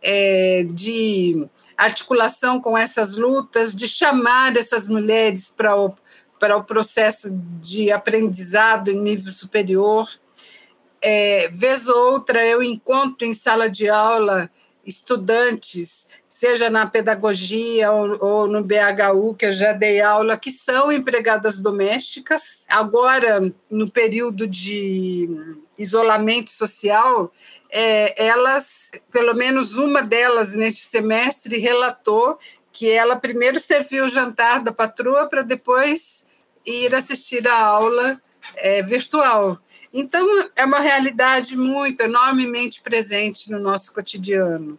é, 0.00 0.64
de 0.72 1.48
articulação 1.76 2.60
com 2.60 2.78
essas 2.78 3.16
lutas, 3.16 3.74
de 3.74 3.88
chamar 3.88 4.56
essas 4.56 4.86
mulheres 4.86 5.50
para 5.50 5.74
o, 5.74 5.92
para 6.38 6.56
o 6.56 6.62
processo 6.62 7.28
de 7.60 7.90
aprendizado 7.90 8.88
em 8.88 9.00
nível 9.00 9.32
superior. 9.32 10.08
É, 11.02 11.48
vez 11.52 11.88
ou 11.88 12.12
outra, 12.12 12.44
eu 12.46 12.62
encontro 12.62 13.26
em 13.26 13.34
sala 13.34 13.68
de 13.68 13.88
aula 13.88 14.50
estudantes 14.84 16.06
seja 16.40 16.70
na 16.70 16.86
pedagogia 16.86 17.92
ou, 17.92 18.24
ou, 18.24 18.46
no 18.46 18.64
BHU, 18.64 19.34
que 19.34 19.44
eu 19.44 19.52
já 19.52 19.74
dei 19.74 20.00
aula, 20.00 20.38
que 20.38 20.50
são 20.50 20.90
empregadas 20.90 21.58
domésticas. 21.58 22.64
Agora, 22.66 23.52
no 23.70 23.90
período 23.90 24.46
de 24.46 25.28
isolamento 25.78 26.50
social, 26.50 27.30
é, 27.70 28.26
elas, 28.26 28.90
pelo 29.12 29.34
menos 29.34 29.76
uma 29.76 30.02
delas 30.02 30.54
neste 30.54 30.86
semestre, 30.86 31.58
relatou 31.58 32.38
que 32.72 32.88
ela 32.88 33.16
primeiro 33.16 33.60
serviu 33.60 34.06
o 34.06 34.08
jantar 34.08 34.62
da 34.62 34.72
patroa 34.72 35.28
para 35.28 35.42
depois 35.42 36.24
ir 36.64 36.94
assistir 36.94 37.46
a 37.46 37.60
aula 37.60 38.18
é, 38.56 38.82
virtual. 38.82 39.60
Então, 39.92 40.24
é 40.54 40.64
uma 40.64 40.80
realidade 40.80 41.56
muito, 41.56 42.00
enormemente 42.00 42.80
presente 42.80 43.50
no 43.50 43.58
nosso 43.58 43.92
cotidiano 43.92 44.78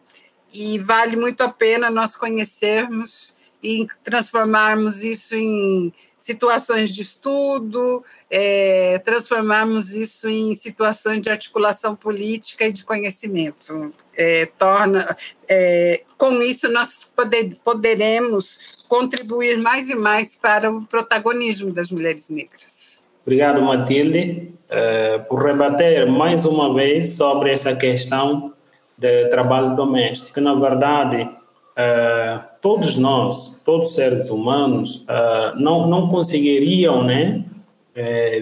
e 0.54 0.80
vale 0.80 1.16
muito 1.16 1.42
a 1.42 1.50
pena 1.50 1.90
nós 1.90 2.16
conhecermos 2.16 3.36
e 3.64 3.88
transformarmos 4.04 5.04
isso 5.04 5.36
em 5.36 5.94
situações 6.22 6.92
de 6.92 7.02
estudo, 7.02 8.06
é, 8.30 9.00
transformarmos 9.00 9.94
isso 9.94 10.30
em 10.30 10.56
situações 10.56 11.20
de 11.20 11.30
articulação 11.30 11.96
política 11.96 12.68
e 12.68 12.72
de 12.72 12.84
conhecimento. 12.84 13.92
É, 14.16 14.46
torna, 14.46 15.18
é, 15.50 16.04
com 16.18 16.42
isso, 16.42 16.70
nós 16.70 17.08
poder, 17.16 17.58
poderemos 17.64 18.86
contribuir 18.88 19.58
mais 19.58 19.90
e 19.90 19.96
mais 19.96 20.36
para 20.36 20.72
o 20.72 20.86
protagonismo 20.86 21.74
das 21.74 21.90
mulheres 21.90 22.30
negras. 22.30 22.91
Obrigado, 23.24 23.62
Matilde, 23.62 24.52
é, 24.68 25.20
por 25.20 25.46
rebater 25.46 26.10
mais 26.10 26.44
uma 26.44 26.74
vez 26.74 27.14
sobre 27.14 27.52
essa 27.52 27.76
questão 27.76 28.52
de 28.98 29.28
trabalho 29.28 29.76
doméstico. 29.76 30.42
Na 30.42 30.56
verdade, 30.56 31.30
é, 31.76 32.40
todos 32.62 32.96
nós, 32.96 33.62
todos 33.64 33.90
os 33.90 33.96
seres 33.96 34.30
humanos, 34.30 35.06
uh, 35.08 35.60
não, 35.60 35.88
não 35.88 36.10
conseguiriam 36.10 37.04
né, 37.04 37.44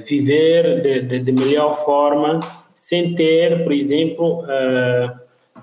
viver 0.06 0.82
de, 0.82 1.02
de, 1.02 1.20
de, 1.20 1.32
melhor 1.32 1.84
forma 1.84 2.40
sem 2.76 3.16
ter, 3.16 3.64
por 3.64 3.74
exemplo, 3.74 4.44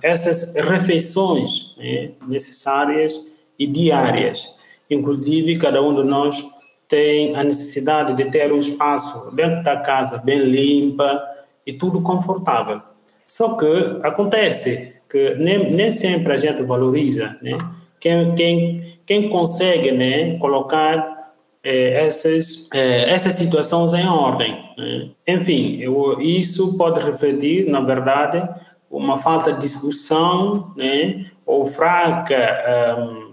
essas 0.02 0.54
refeições 0.54 1.74
né, 1.78 2.10
necessárias 2.26 3.32
e 3.58 3.66
diárias. 3.66 4.54
Inclusive, 4.90 5.58
cada 5.58 5.82
um 5.82 5.94
de 5.94 6.04
nós 6.04 6.44
tem 6.88 7.34
a 7.34 7.42
necessidade 7.42 8.14
de 8.14 8.30
ter 8.30 8.52
um 8.52 8.58
espaço 8.58 9.30
dentro 9.34 9.62
da 9.62 9.76
casa 9.78 10.18
bem 10.18 10.38
limpa 10.40 11.20
e 11.66 11.72
tudo 11.72 12.00
confortável. 12.00 12.80
Só 13.26 13.56
que 13.56 14.00
acontece 14.02 14.96
que 15.10 15.34
nem, 15.34 15.72
nem 15.72 15.90
sempre 15.90 16.32
a 16.32 16.36
gente 16.36 16.62
valoriza, 16.62 17.36
né? 17.42 17.58
Quem, 17.98 18.34
quem, 18.34 18.98
quem 19.04 19.28
consegue 19.28 19.90
né, 19.90 20.36
colocar 20.38 21.32
é, 21.68 22.06
essas, 22.06 22.68
é, 22.72 23.10
essas 23.12 23.32
situações 23.32 23.92
em 23.94 24.06
ordem. 24.06 24.56
Né? 24.78 25.08
Enfim, 25.26 25.78
eu, 25.80 26.20
isso 26.20 26.78
pode 26.78 27.00
refletir, 27.00 27.68
na 27.68 27.80
verdade, 27.80 28.48
uma 28.88 29.18
falta 29.18 29.52
de 29.52 29.60
discussão 29.60 30.72
né, 30.76 31.26
ou 31.44 31.66
fraca 31.66 32.96
um, 33.00 33.25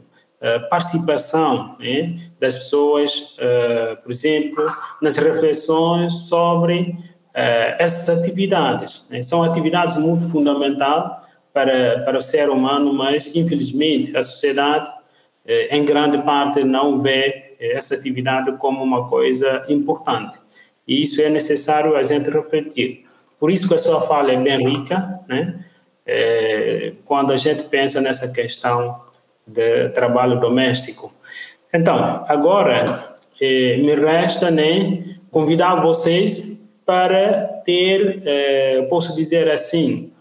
eh, 0.46 0.60
participação 0.60 1.78
né, 1.80 2.20
das 2.38 2.56
pessoas, 2.56 3.34
uh, 3.38 3.96
por 4.04 4.12
exemplo, 4.12 4.70
nas 5.02 5.16
reflexões 5.16 6.28
sobre 6.28 6.82
uh, 6.90 7.80
essas 7.80 8.20
atividades. 8.20 9.08
Né? 9.10 9.24
São 9.24 9.42
atividades 9.42 9.96
muito 9.96 10.28
fundamentais 10.28 11.14
para, 11.54 12.02
para 12.02 12.18
o 12.18 12.22
ser 12.22 12.50
humano, 12.50 12.94
mas 12.94 13.34
infelizmente 13.34 14.18
a 14.18 14.22
sociedade, 14.22 14.92
eh, 15.48 15.78
em 15.78 15.86
grande 15.86 16.18
parte, 16.24 16.62
não 16.62 17.02
vê 17.02 17.56
essa 17.58 17.96
atividade 17.96 18.52
como 18.58 18.84
uma 18.84 19.08
coisa 19.08 19.64
importante. 19.70 20.38
E 20.86 21.04
isso 21.04 21.22
é 21.22 21.30
necessário 21.30 21.96
a 21.96 22.04
gente 22.04 22.30
refletir. 22.30 23.06
Por 23.40 23.50
isso 23.50 23.66
que 23.66 23.76
a 23.76 23.80
sua 23.80 24.02
fala 24.02 24.34
é 24.34 24.36
bem 24.36 24.58
rica, 24.58 25.22
né? 25.26 25.64
É, 26.06 26.92
quando 27.06 27.32
a 27.32 27.38
gente 27.38 27.64
pensa 27.70 28.02
nessa 28.02 28.28
questão 28.28 29.03
de 29.46 29.90
trabalho 29.90 30.40
doméstico. 30.40 31.14
Então, 31.74 32.26
agora 32.28 33.16
eh, 33.42 33.78
me 33.78 33.96
resta 33.96 34.52
né, 34.52 35.18
convidar 35.32 35.76
vocês 35.76 36.68
para 36.86 37.62
ter, 37.66 38.22
eh, 38.26 38.86
posso 38.90 39.16
dizer 39.16 39.50
assim, 39.50 40.14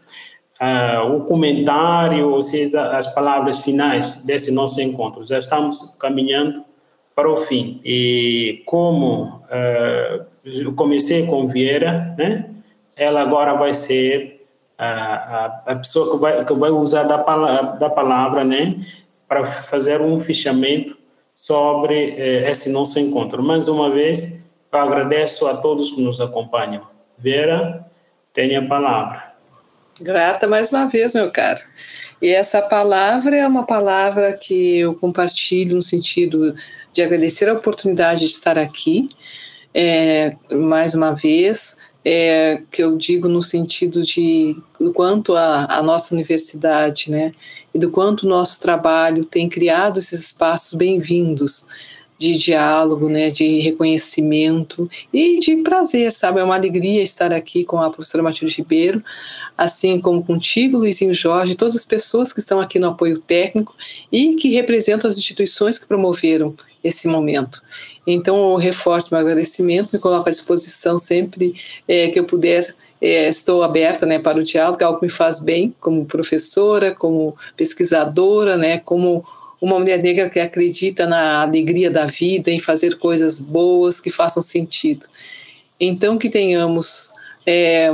uh, 0.62 1.16
o 1.16 1.24
comentário, 1.24 2.30
ou 2.30 2.40
seja, 2.40 2.96
as 2.96 3.12
palavras 3.12 3.60
finais 3.60 4.24
desse 4.24 4.52
nosso 4.52 4.80
encontro. 4.80 5.24
Já 5.24 5.38
estamos 5.38 5.96
caminhando 5.98 6.64
para 7.14 7.28
o 7.28 7.36
fim. 7.38 7.80
E 7.84 8.62
como 8.64 9.42
uh, 9.50 10.72
comecei 10.74 11.26
com 11.26 11.48
Vieira, 11.48 12.14
né, 12.16 12.50
ela 12.96 13.20
agora 13.20 13.54
vai 13.54 13.74
ser 13.74 14.46
a, 14.78 14.86
a, 14.86 15.72
a 15.72 15.76
pessoa 15.76 16.12
que 16.12 16.16
vai, 16.20 16.44
que 16.44 16.54
vai 16.54 16.70
usar 16.70 17.04
da, 17.04 17.16
da 17.16 17.90
palavra 17.90 18.44
né, 18.44 18.76
para 19.32 19.46
fazer 19.46 20.02
um 20.02 20.20
fichamento 20.20 20.94
sobre 21.34 22.10
eh, 22.18 22.50
esse 22.50 22.68
nosso 22.68 22.98
encontro. 22.98 23.42
Mais 23.42 23.66
uma 23.66 23.90
vez, 23.90 24.44
eu 24.70 24.78
agradeço 24.78 25.46
a 25.46 25.56
todos 25.56 25.90
que 25.90 26.02
nos 26.02 26.20
acompanham. 26.20 26.86
Vera, 27.16 27.86
tenha 28.34 28.60
a 28.60 28.66
palavra. 28.66 29.32
Grata 29.98 30.46
mais 30.46 30.70
uma 30.70 30.86
vez, 30.86 31.14
meu 31.14 31.30
caro. 31.30 31.60
E 32.20 32.28
essa 32.28 32.60
palavra 32.60 33.34
é 33.34 33.46
uma 33.46 33.64
palavra 33.64 34.34
que 34.34 34.80
eu 34.80 34.94
compartilho 34.94 35.76
no 35.76 35.82
sentido 35.82 36.54
de 36.92 37.00
agradecer 37.00 37.48
a 37.48 37.54
oportunidade 37.54 38.20
de 38.20 38.26
estar 38.26 38.58
aqui, 38.58 39.08
é, 39.72 40.36
mais 40.50 40.94
uma 40.94 41.12
vez, 41.12 41.78
é, 42.04 42.60
que 42.70 42.82
eu 42.82 42.98
digo 42.98 43.28
no 43.28 43.42
sentido 43.42 44.02
de 44.02 44.56
quanto 44.94 45.34
a, 45.34 45.78
a 45.78 45.82
nossa 45.82 46.14
universidade, 46.14 47.10
né, 47.10 47.32
e 47.74 47.78
do 47.78 47.90
quanto 47.90 48.24
o 48.24 48.28
nosso 48.28 48.60
trabalho 48.60 49.24
tem 49.24 49.48
criado 49.48 49.98
esses 49.98 50.20
espaços 50.20 50.74
bem-vindos 50.74 51.66
de 52.18 52.36
diálogo, 52.36 53.08
né, 53.08 53.30
de 53.30 53.58
reconhecimento 53.58 54.88
e 55.12 55.40
de 55.40 55.56
prazer, 55.56 56.12
sabe? 56.12 56.38
É 56.38 56.44
uma 56.44 56.54
alegria 56.54 57.02
estar 57.02 57.32
aqui 57.32 57.64
com 57.64 57.78
a 57.78 57.90
professora 57.90 58.22
Matilde 58.22 58.54
Ribeiro, 58.54 59.02
assim 59.58 60.00
como 60.00 60.22
contigo, 60.22 60.78
Luizinho 60.78 61.12
Jorge, 61.12 61.56
todas 61.56 61.74
as 61.74 61.84
pessoas 61.84 62.32
que 62.32 62.38
estão 62.38 62.60
aqui 62.60 62.78
no 62.78 62.88
apoio 62.88 63.18
técnico 63.18 63.74
e 64.10 64.34
que 64.34 64.50
representam 64.50 65.10
as 65.10 65.18
instituições 65.18 65.80
que 65.80 65.86
promoveram 65.86 66.54
esse 66.84 67.08
momento. 67.08 67.60
Então, 68.06 68.36
eu 68.52 68.56
reforço 68.56 69.08
meu 69.10 69.20
agradecimento, 69.20 69.90
me 69.92 69.98
coloco 69.98 70.28
à 70.28 70.32
disposição 70.32 70.98
sempre 70.98 71.54
é, 71.88 72.08
que 72.08 72.20
eu 72.20 72.24
puder 72.24 72.72
é, 73.02 73.28
estou 73.28 73.64
aberta 73.64 74.06
né, 74.06 74.20
para 74.20 74.38
o 74.38 74.44
diálogo, 74.44 74.82
algo 74.84 75.00
que 75.00 75.06
me 75.06 75.12
faz 75.12 75.40
bem 75.40 75.74
como 75.80 76.06
professora, 76.06 76.94
como 76.94 77.36
pesquisadora, 77.56 78.56
né, 78.56 78.78
como 78.78 79.26
uma 79.60 79.78
mulher 79.78 80.00
negra 80.00 80.30
que 80.30 80.38
acredita 80.38 81.04
na 81.04 81.42
alegria 81.42 81.90
da 81.90 82.06
vida, 82.06 82.50
em 82.50 82.60
fazer 82.60 82.98
coisas 82.98 83.40
boas 83.40 84.00
que 84.00 84.10
façam 84.10 84.40
sentido. 84.40 85.06
Então, 85.80 86.16
que 86.16 86.30
tenhamos 86.30 87.12
é, 87.44 87.90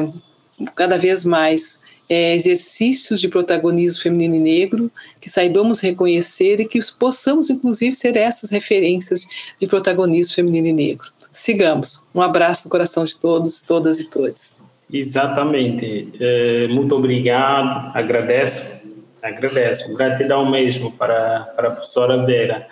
cada 0.76 0.98
vez 0.98 1.24
mais 1.24 1.80
é, 2.06 2.34
exercícios 2.34 3.18
de 3.18 3.28
protagonismo 3.28 4.02
feminino 4.02 4.34
e 4.34 4.40
negro, 4.40 4.90
que 5.18 5.30
saibamos 5.30 5.80
reconhecer 5.80 6.60
e 6.60 6.66
que 6.66 6.80
possamos, 6.98 7.48
inclusive, 7.48 7.94
ser 7.94 8.14
essas 8.16 8.50
referências 8.50 9.26
de 9.58 9.66
protagonismo 9.66 10.34
feminino 10.34 10.68
e 10.68 10.72
negro. 10.74 11.10
Sigamos. 11.32 12.06
Um 12.14 12.20
abraço 12.20 12.64
no 12.64 12.70
coração 12.70 13.06
de 13.06 13.16
todos, 13.16 13.60
todas 13.62 14.00
e 14.00 14.04
todos. 14.04 14.57
Exatamente. 14.92 16.08
É, 16.20 16.68
muito 16.68 16.94
obrigado. 16.96 17.90
Agradeço 17.96 18.78
Agradeço. 19.22 19.94
Gratidão 19.94 20.48
mesmo 20.48 20.92
para, 20.92 21.40
para 21.56 21.68
a 21.68 21.70
professora 21.72 22.24
Vera. 22.24 22.66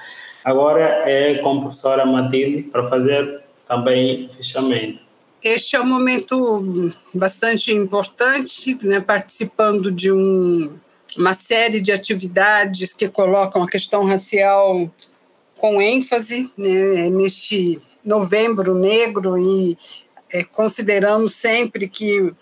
Agora 0.45 0.83
é 1.09 1.39
com 1.39 1.59
a 1.59 1.61
professora 1.63 2.07
Matilde 2.07 2.63
para 2.65 2.89
fazer 2.89 3.43
também 3.67 4.31
fechamento. 4.37 5.01
Este 5.43 5.77
é 5.77 5.81
um 5.81 5.87
momento 5.87 6.93
bastante 7.15 7.73
importante, 7.73 8.77
né, 8.83 9.01
participando 9.01 9.93
de 9.93 10.11
um, 10.11 10.73
uma 11.17 11.35
série 11.35 11.81
de 11.81 11.93
atividades 11.93 12.93
que 12.93 13.09
colocam 13.09 13.63
a 13.63 13.69
questão 13.69 14.05
racial 14.05 14.91
com 15.59 15.81
ênfase 15.81 16.51
né, 16.57 17.11
neste 17.11 17.81
novembro 18.05 18.75
negro 18.75 19.39
e 19.39 19.77
é, 20.37 20.45
consideramos 20.45 21.35
sempre 21.35 21.89
que 21.89 22.33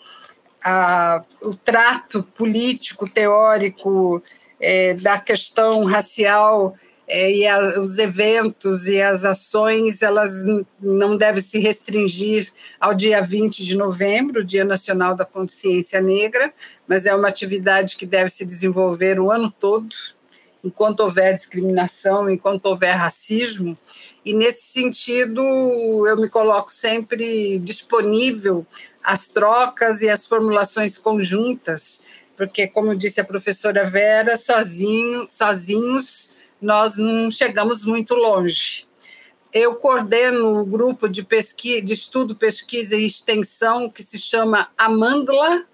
a, 0.64 1.22
o 1.42 1.54
trato 1.54 2.22
político, 2.22 3.08
teórico 3.08 4.22
é, 4.60 4.94
da 4.94 5.18
questão 5.18 5.84
racial 5.84 6.74
é, 7.06 7.30
e 7.30 7.46
a, 7.46 7.80
os 7.80 7.98
eventos 7.98 8.86
e 8.86 9.00
as 9.00 9.24
ações, 9.24 10.02
elas 10.02 10.32
não 10.80 11.16
devem 11.16 11.42
se 11.42 11.58
restringir 11.58 12.50
ao 12.80 12.94
dia 12.94 13.20
20 13.20 13.64
de 13.64 13.76
novembro, 13.76 14.42
Dia 14.42 14.64
Nacional 14.64 15.14
da 15.14 15.24
Consciência 15.24 16.00
Negra, 16.00 16.52
mas 16.88 17.06
é 17.06 17.14
uma 17.14 17.28
atividade 17.28 17.96
que 17.96 18.06
deve 18.06 18.30
se 18.30 18.44
desenvolver 18.44 19.20
o 19.20 19.30
ano 19.30 19.50
todo, 19.50 19.94
enquanto 20.64 21.00
houver 21.00 21.34
discriminação, 21.34 22.30
enquanto 22.30 22.66
houver 22.66 22.96
racismo, 22.96 23.76
e 24.24 24.32
nesse 24.32 24.72
sentido 24.72 25.42
eu 26.08 26.16
me 26.16 26.28
coloco 26.28 26.72
sempre 26.72 27.58
disponível 27.58 28.66
as 29.02 29.28
trocas 29.28 30.00
e 30.00 30.08
as 30.08 30.26
formulações 30.26 30.96
conjuntas, 30.96 32.02
porque, 32.36 32.66
como 32.66 32.96
disse 32.96 33.20
a 33.20 33.24
professora 33.24 33.84
Vera, 33.84 34.36
sozinho, 34.36 35.26
sozinhos 35.28 36.32
nós 36.60 36.96
não 36.96 37.30
chegamos 37.30 37.84
muito 37.84 38.14
longe. 38.14 38.86
Eu 39.52 39.76
coordeno 39.76 40.60
o 40.60 40.64
grupo 40.64 41.08
de, 41.08 41.22
pesquisa, 41.22 41.84
de 41.84 41.92
estudo, 41.92 42.34
pesquisa 42.34 42.96
e 42.96 43.06
extensão 43.06 43.88
que 43.88 44.02
se 44.02 44.18
chama 44.18 44.68
Amândula 44.76 45.64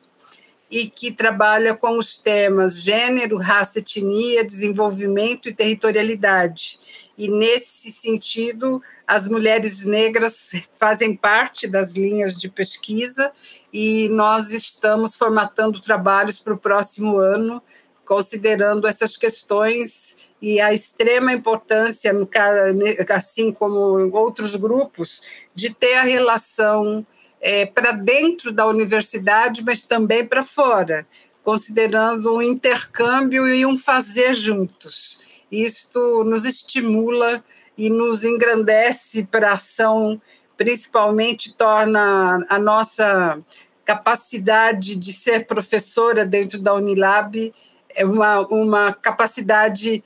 e 0.70 0.88
que 0.88 1.10
trabalha 1.10 1.74
com 1.74 1.98
os 1.98 2.16
temas 2.16 2.82
gênero, 2.82 3.36
raça, 3.36 3.80
etnia, 3.80 4.44
desenvolvimento 4.44 5.48
e 5.48 5.54
territorialidade. 5.54 6.78
E 7.18 7.28
nesse 7.28 7.90
sentido 7.90 8.80
as 9.06 9.26
mulheres 9.26 9.84
negras 9.84 10.52
fazem 10.78 11.16
parte 11.16 11.66
das 11.66 11.92
linhas 11.92 12.36
de 12.36 12.48
pesquisa 12.48 13.32
e 13.72 14.08
nós 14.10 14.52
estamos 14.52 15.16
formatando 15.16 15.80
trabalhos 15.80 16.38
para 16.38 16.54
o 16.54 16.58
próximo 16.58 17.18
ano 17.18 17.60
considerando 18.10 18.88
essas 18.88 19.16
questões 19.16 20.16
e 20.42 20.60
a 20.60 20.74
extrema 20.74 21.32
importância, 21.32 22.10
assim 23.08 23.52
como 23.52 24.10
outros 24.12 24.56
grupos, 24.56 25.22
de 25.54 25.72
ter 25.72 25.94
a 25.94 26.02
relação 26.02 27.06
é, 27.40 27.66
para 27.66 27.92
dentro 27.92 28.52
da 28.52 28.66
universidade, 28.66 29.62
mas 29.64 29.82
também 29.82 30.24
para 30.26 30.42
fora, 30.42 31.06
considerando 31.42 32.34
um 32.34 32.42
intercâmbio 32.42 33.48
e 33.48 33.64
um 33.64 33.76
fazer 33.76 34.34
juntos. 34.34 35.20
Isto 35.50 36.22
nos 36.24 36.44
estimula 36.44 37.42
e 37.76 37.88
nos 37.88 38.24
engrandece 38.24 39.24
para 39.24 39.50
a 39.50 39.54
ação, 39.54 40.20
principalmente 40.56 41.54
torna 41.54 42.44
a 42.48 42.58
nossa 42.58 43.42
capacidade 43.84 44.94
de 44.94 45.12
ser 45.12 45.46
professora 45.46 46.24
dentro 46.24 46.60
da 46.60 46.74
Unilab 46.74 47.52
é 47.94 48.04
uma, 48.04 48.40
uma 48.48 48.92
capacidade 48.92 50.02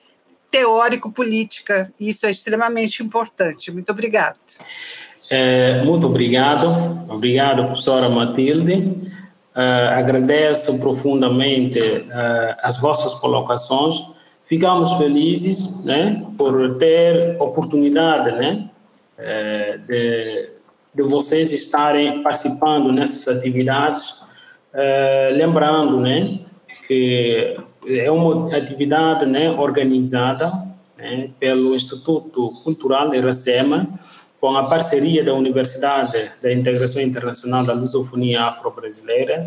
teórico-política. 0.50 1.92
Isso 1.98 2.26
é 2.26 2.30
extremamente 2.30 3.02
importante. 3.02 3.70
Muito 3.70 3.90
obrigada. 3.90 4.38
É, 5.30 5.82
muito 5.84 6.06
obrigado. 6.06 7.04
Obrigado, 7.08 7.64
professora 7.64 8.08
Matilde. 8.08 9.12
Uh, 9.54 9.94
agradeço 9.94 10.80
profundamente 10.80 11.78
uh, 11.78 12.54
as 12.60 12.76
vossas 12.78 13.14
colocações. 13.14 14.04
Ficamos 14.44 14.92
felizes 14.94 15.82
né, 15.84 16.24
por 16.36 16.76
ter 16.76 17.36
oportunidade 17.40 18.32
né, 18.32 18.68
uh, 19.16 19.86
de, 19.86 20.50
de 20.92 21.02
vocês 21.04 21.52
estarem 21.52 22.20
participando 22.22 22.90
nessas 22.92 23.38
atividades. 23.38 24.22
lembrando 25.36 26.00
né, 26.00 26.40
que 26.88 27.56
é 27.86 28.10
uma 28.10 28.56
atividade 28.56 29.24
né, 29.24 29.50
organizada 29.50 30.52
né, 30.98 31.30
pelo 31.38 31.76
Instituto 31.76 32.50
Cultural 32.64 33.14
Iracema, 33.14 33.86
com 34.44 34.58
a 34.58 34.68
parceria 34.68 35.24
da 35.24 35.32
Universidade 35.32 36.30
da 36.42 36.52
Integração 36.52 37.00
Internacional 37.00 37.64
da 37.64 37.72
Lusofonia 37.72 38.42
Afro-Brasileira 38.42 39.42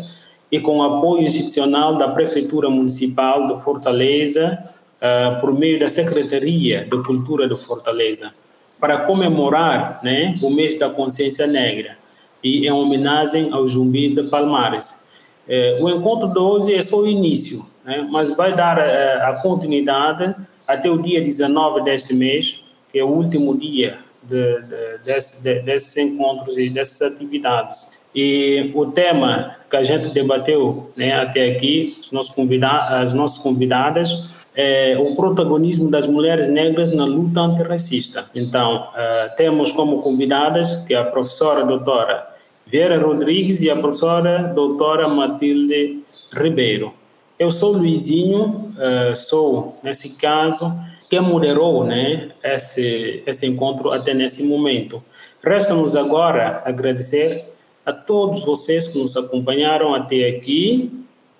e 0.50 0.58
com 0.58 0.82
apoio 0.82 1.24
institucional 1.24 1.96
da 1.96 2.08
Prefeitura 2.08 2.68
Municipal 2.68 3.46
de 3.46 3.62
Fortaleza, 3.62 4.58
uh, 4.96 5.40
por 5.40 5.56
meio 5.56 5.78
da 5.78 5.88
Secretaria 5.88 6.84
de 6.84 7.00
Cultura 7.04 7.48
de 7.48 7.56
Fortaleza, 7.56 8.34
para 8.80 9.02
comemorar 9.02 10.00
né, 10.02 10.36
o 10.42 10.50
mês 10.50 10.76
da 10.76 10.90
consciência 10.90 11.46
negra 11.46 11.96
e 12.42 12.66
em 12.66 12.72
homenagem 12.72 13.52
ao 13.52 13.64
Zumbi 13.68 14.12
de 14.12 14.24
Palmares. 14.24 14.98
Uh, 15.46 15.84
o 15.84 15.90
encontro 15.90 16.26
de 16.26 16.40
hoje 16.40 16.74
é 16.74 16.82
só 16.82 16.96
o 16.96 17.06
início, 17.06 17.64
né, 17.84 18.04
mas 18.10 18.34
vai 18.34 18.52
dar 18.52 18.78
uh, 18.78 19.28
a 19.28 19.40
continuidade 19.42 20.34
até 20.66 20.90
o 20.90 21.00
dia 21.00 21.20
19 21.20 21.84
deste 21.84 22.12
mês, 22.12 22.64
que 22.90 22.98
é 22.98 23.04
o 23.04 23.08
último 23.08 23.56
dia 23.56 24.07
de, 24.28 24.62
de, 24.62 25.04
desse, 25.04 25.42
de, 25.42 25.60
desses 25.60 25.96
encontros 25.96 26.56
e 26.58 26.68
dessas 26.68 27.12
atividades. 27.12 27.88
E 28.14 28.70
o 28.74 28.86
tema 28.86 29.56
que 29.70 29.76
a 29.76 29.82
gente 29.82 30.08
debateu 30.10 30.90
né, 30.96 31.12
até 31.12 31.52
aqui, 31.52 31.98
os 32.00 32.10
nossos 32.10 32.34
convida 32.34 32.68
as 32.68 33.14
nossas 33.14 33.38
convidadas, 33.38 34.28
é 34.54 34.96
o 34.98 35.14
protagonismo 35.14 35.88
das 35.88 36.06
mulheres 36.08 36.48
negras 36.48 36.92
na 36.92 37.04
luta 37.04 37.40
antirracista. 37.40 38.28
Então, 38.34 38.88
uh, 38.88 39.36
temos 39.36 39.70
como 39.70 40.02
convidadas 40.02 40.74
que 40.84 40.94
a 40.94 41.04
professora 41.04 41.64
doutora 41.64 42.26
Vera 42.66 43.00
Rodrigues 43.00 43.62
e 43.62 43.70
a 43.70 43.76
professora 43.76 44.52
doutora 44.54 45.06
Matilde 45.06 46.00
Ribeiro. 46.32 46.92
Eu 47.38 47.52
sou 47.52 47.72
Luizinho, 47.72 48.74
uh, 48.74 49.14
sou, 49.14 49.78
nesse 49.80 50.10
caso, 50.10 50.74
que 51.08 51.18
moderou 51.20 51.84
né, 51.84 52.30
esse, 52.42 53.22
esse 53.26 53.46
encontro 53.46 53.90
até 53.90 54.12
nesse 54.12 54.42
momento. 54.42 55.02
Resta-nos 55.42 55.96
agora 55.96 56.62
agradecer 56.64 57.46
a 57.84 57.92
todos 57.92 58.44
vocês 58.44 58.86
que 58.88 58.98
nos 58.98 59.16
acompanharam 59.16 59.94
até 59.94 60.28
aqui, 60.28 60.90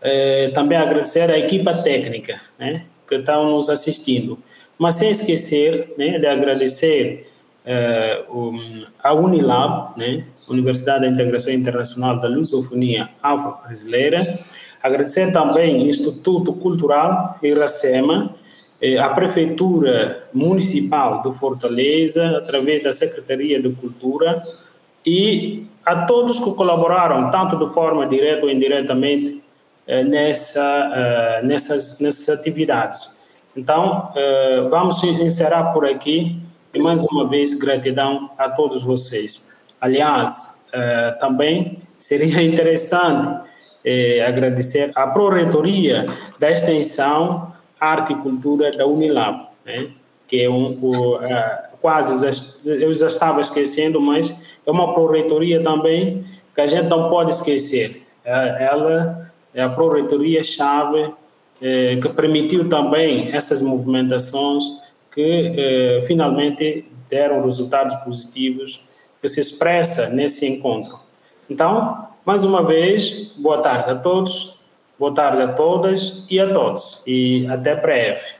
eh, 0.01 0.51
também 0.55 0.79
agradecer 0.79 1.31
à 1.31 1.39
equipa 1.39 1.83
técnica 1.83 2.41
né, 2.59 2.85
que 3.07 3.17
estão 3.17 3.51
nos 3.51 3.69
assistindo, 3.69 4.39
mas 4.79 4.95
sem 4.95 5.11
esquecer 5.11 5.93
né, 5.99 6.19
de 6.19 6.27
agradecer 6.27 7.31
eh, 7.67 8.25
um, 8.31 8.87
a 9.03 9.13
Unilab, 9.13 9.99
né, 9.99 10.25
Universidade 10.49 11.03
da 11.03 11.09
Integração 11.09 11.53
Internacional 11.53 12.19
da 12.19 12.29
Lusofonia 12.29 13.11
Afro-Brasileira, 13.23 14.39
agradecer 14.83 15.31
também 15.33 15.83
o 15.83 15.87
Instituto 15.87 16.55
Cultural 16.55 17.39
Iracema, 17.43 18.35
é, 18.35 18.48
a 19.01 19.09
Prefeitura 19.09 20.29
Municipal 20.33 21.23
de 21.23 21.33
Fortaleza, 21.37 22.39
através 22.39 22.83
da 22.83 22.93
Secretaria 22.93 23.61
de 23.61 23.71
Cultura, 23.71 24.41
e 25.05 25.67
a 25.85 26.05
todos 26.05 26.39
que 26.39 26.55
colaboraram, 26.55 27.31
tanto 27.31 27.57
de 27.57 27.73
forma 27.73 28.07
direta 28.07 28.45
ou 28.45 28.51
indiretamente, 28.51 29.43
é, 29.87 30.05
nessa, 30.05 30.61
é, 30.95 31.43
nessas, 31.43 31.99
nessas 31.99 32.39
atividades. 32.39 33.11
Então, 33.57 34.13
vamos 34.71 35.03
encerrar 35.03 35.73
por 35.73 35.85
aqui 35.85 36.37
e 36.73 36.79
mais 36.79 37.03
uma 37.03 37.27
vez 37.27 37.55
gratidão 37.55 38.31
a 38.39 38.49
todos 38.49 38.85
vocês. 38.85 39.45
Aliás, 39.81 40.65
também 41.19 41.79
seria 41.99 42.41
interessante 42.45 43.49
agradecer 44.25 44.93
à 44.95 45.09
Pró-Reitoria 45.09 46.07
da 46.39 46.53
Extensão 46.53 47.48
Arte 47.81 48.13
e 48.13 48.17
Cultura 48.17 48.77
da 48.77 48.87
Unilab, 48.87 49.49
né? 49.65 49.91
que 50.29 50.43
é 50.43 50.51
um, 50.51 50.79
o, 50.83 51.17
uh, 51.17 51.23
quase, 51.81 52.27
eu 52.67 52.93
já 52.93 53.07
estava 53.07 53.41
esquecendo, 53.41 54.01
mas 54.01 54.35
é 54.67 54.71
uma 54.71 54.93
proreitoria 54.93 55.63
também 55.63 56.25
que 56.55 56.61
a 56.61 56.67
gente 56.67 56.87
não 56.87 57.09
pode 57.09 57.31
esquecer. 57.31 58.07
Uh, 58.25 58.29
ela 58.29 59.33
é 59.55 59.63
a 59.63 59.69
proreitoria-chave 59.71 61.03
uh, 61.05 61.15
que 61.61 62.09
permitiu 62.15 62.69
também 62.69 63.33
essas 63.33 63.63
movimentações 63.63 64.65
que 65.11 66.03
finalmente 66.07 66.85
deram 67.11 67.43
resultados 67.43 67.95
positivos 68.05 68.85
que 69.21 69.29
se 69.29 69.41
expressa 69.41 70.11
nesse 70.11 70.47
encontro. 70.47 71.01
Então, 71.51 72.07
mais 72.25 72.45
uma 72.45 72.63
vez, 72.63 73.33
boa 73.37 73.59
tarde 73.59 73.91
a 73.91 73.95
todos. 73.97 74.58
Boa 74.99 75.15
tarde 75.15 75.43
a 75.43 75.53
todas 75.53 76.27
e 76.29 76.41
a 76.41 76.53
todos. 76.53 77.05
E 77.07 77.47
até 77.47 77.77
breve. 77.77 78.38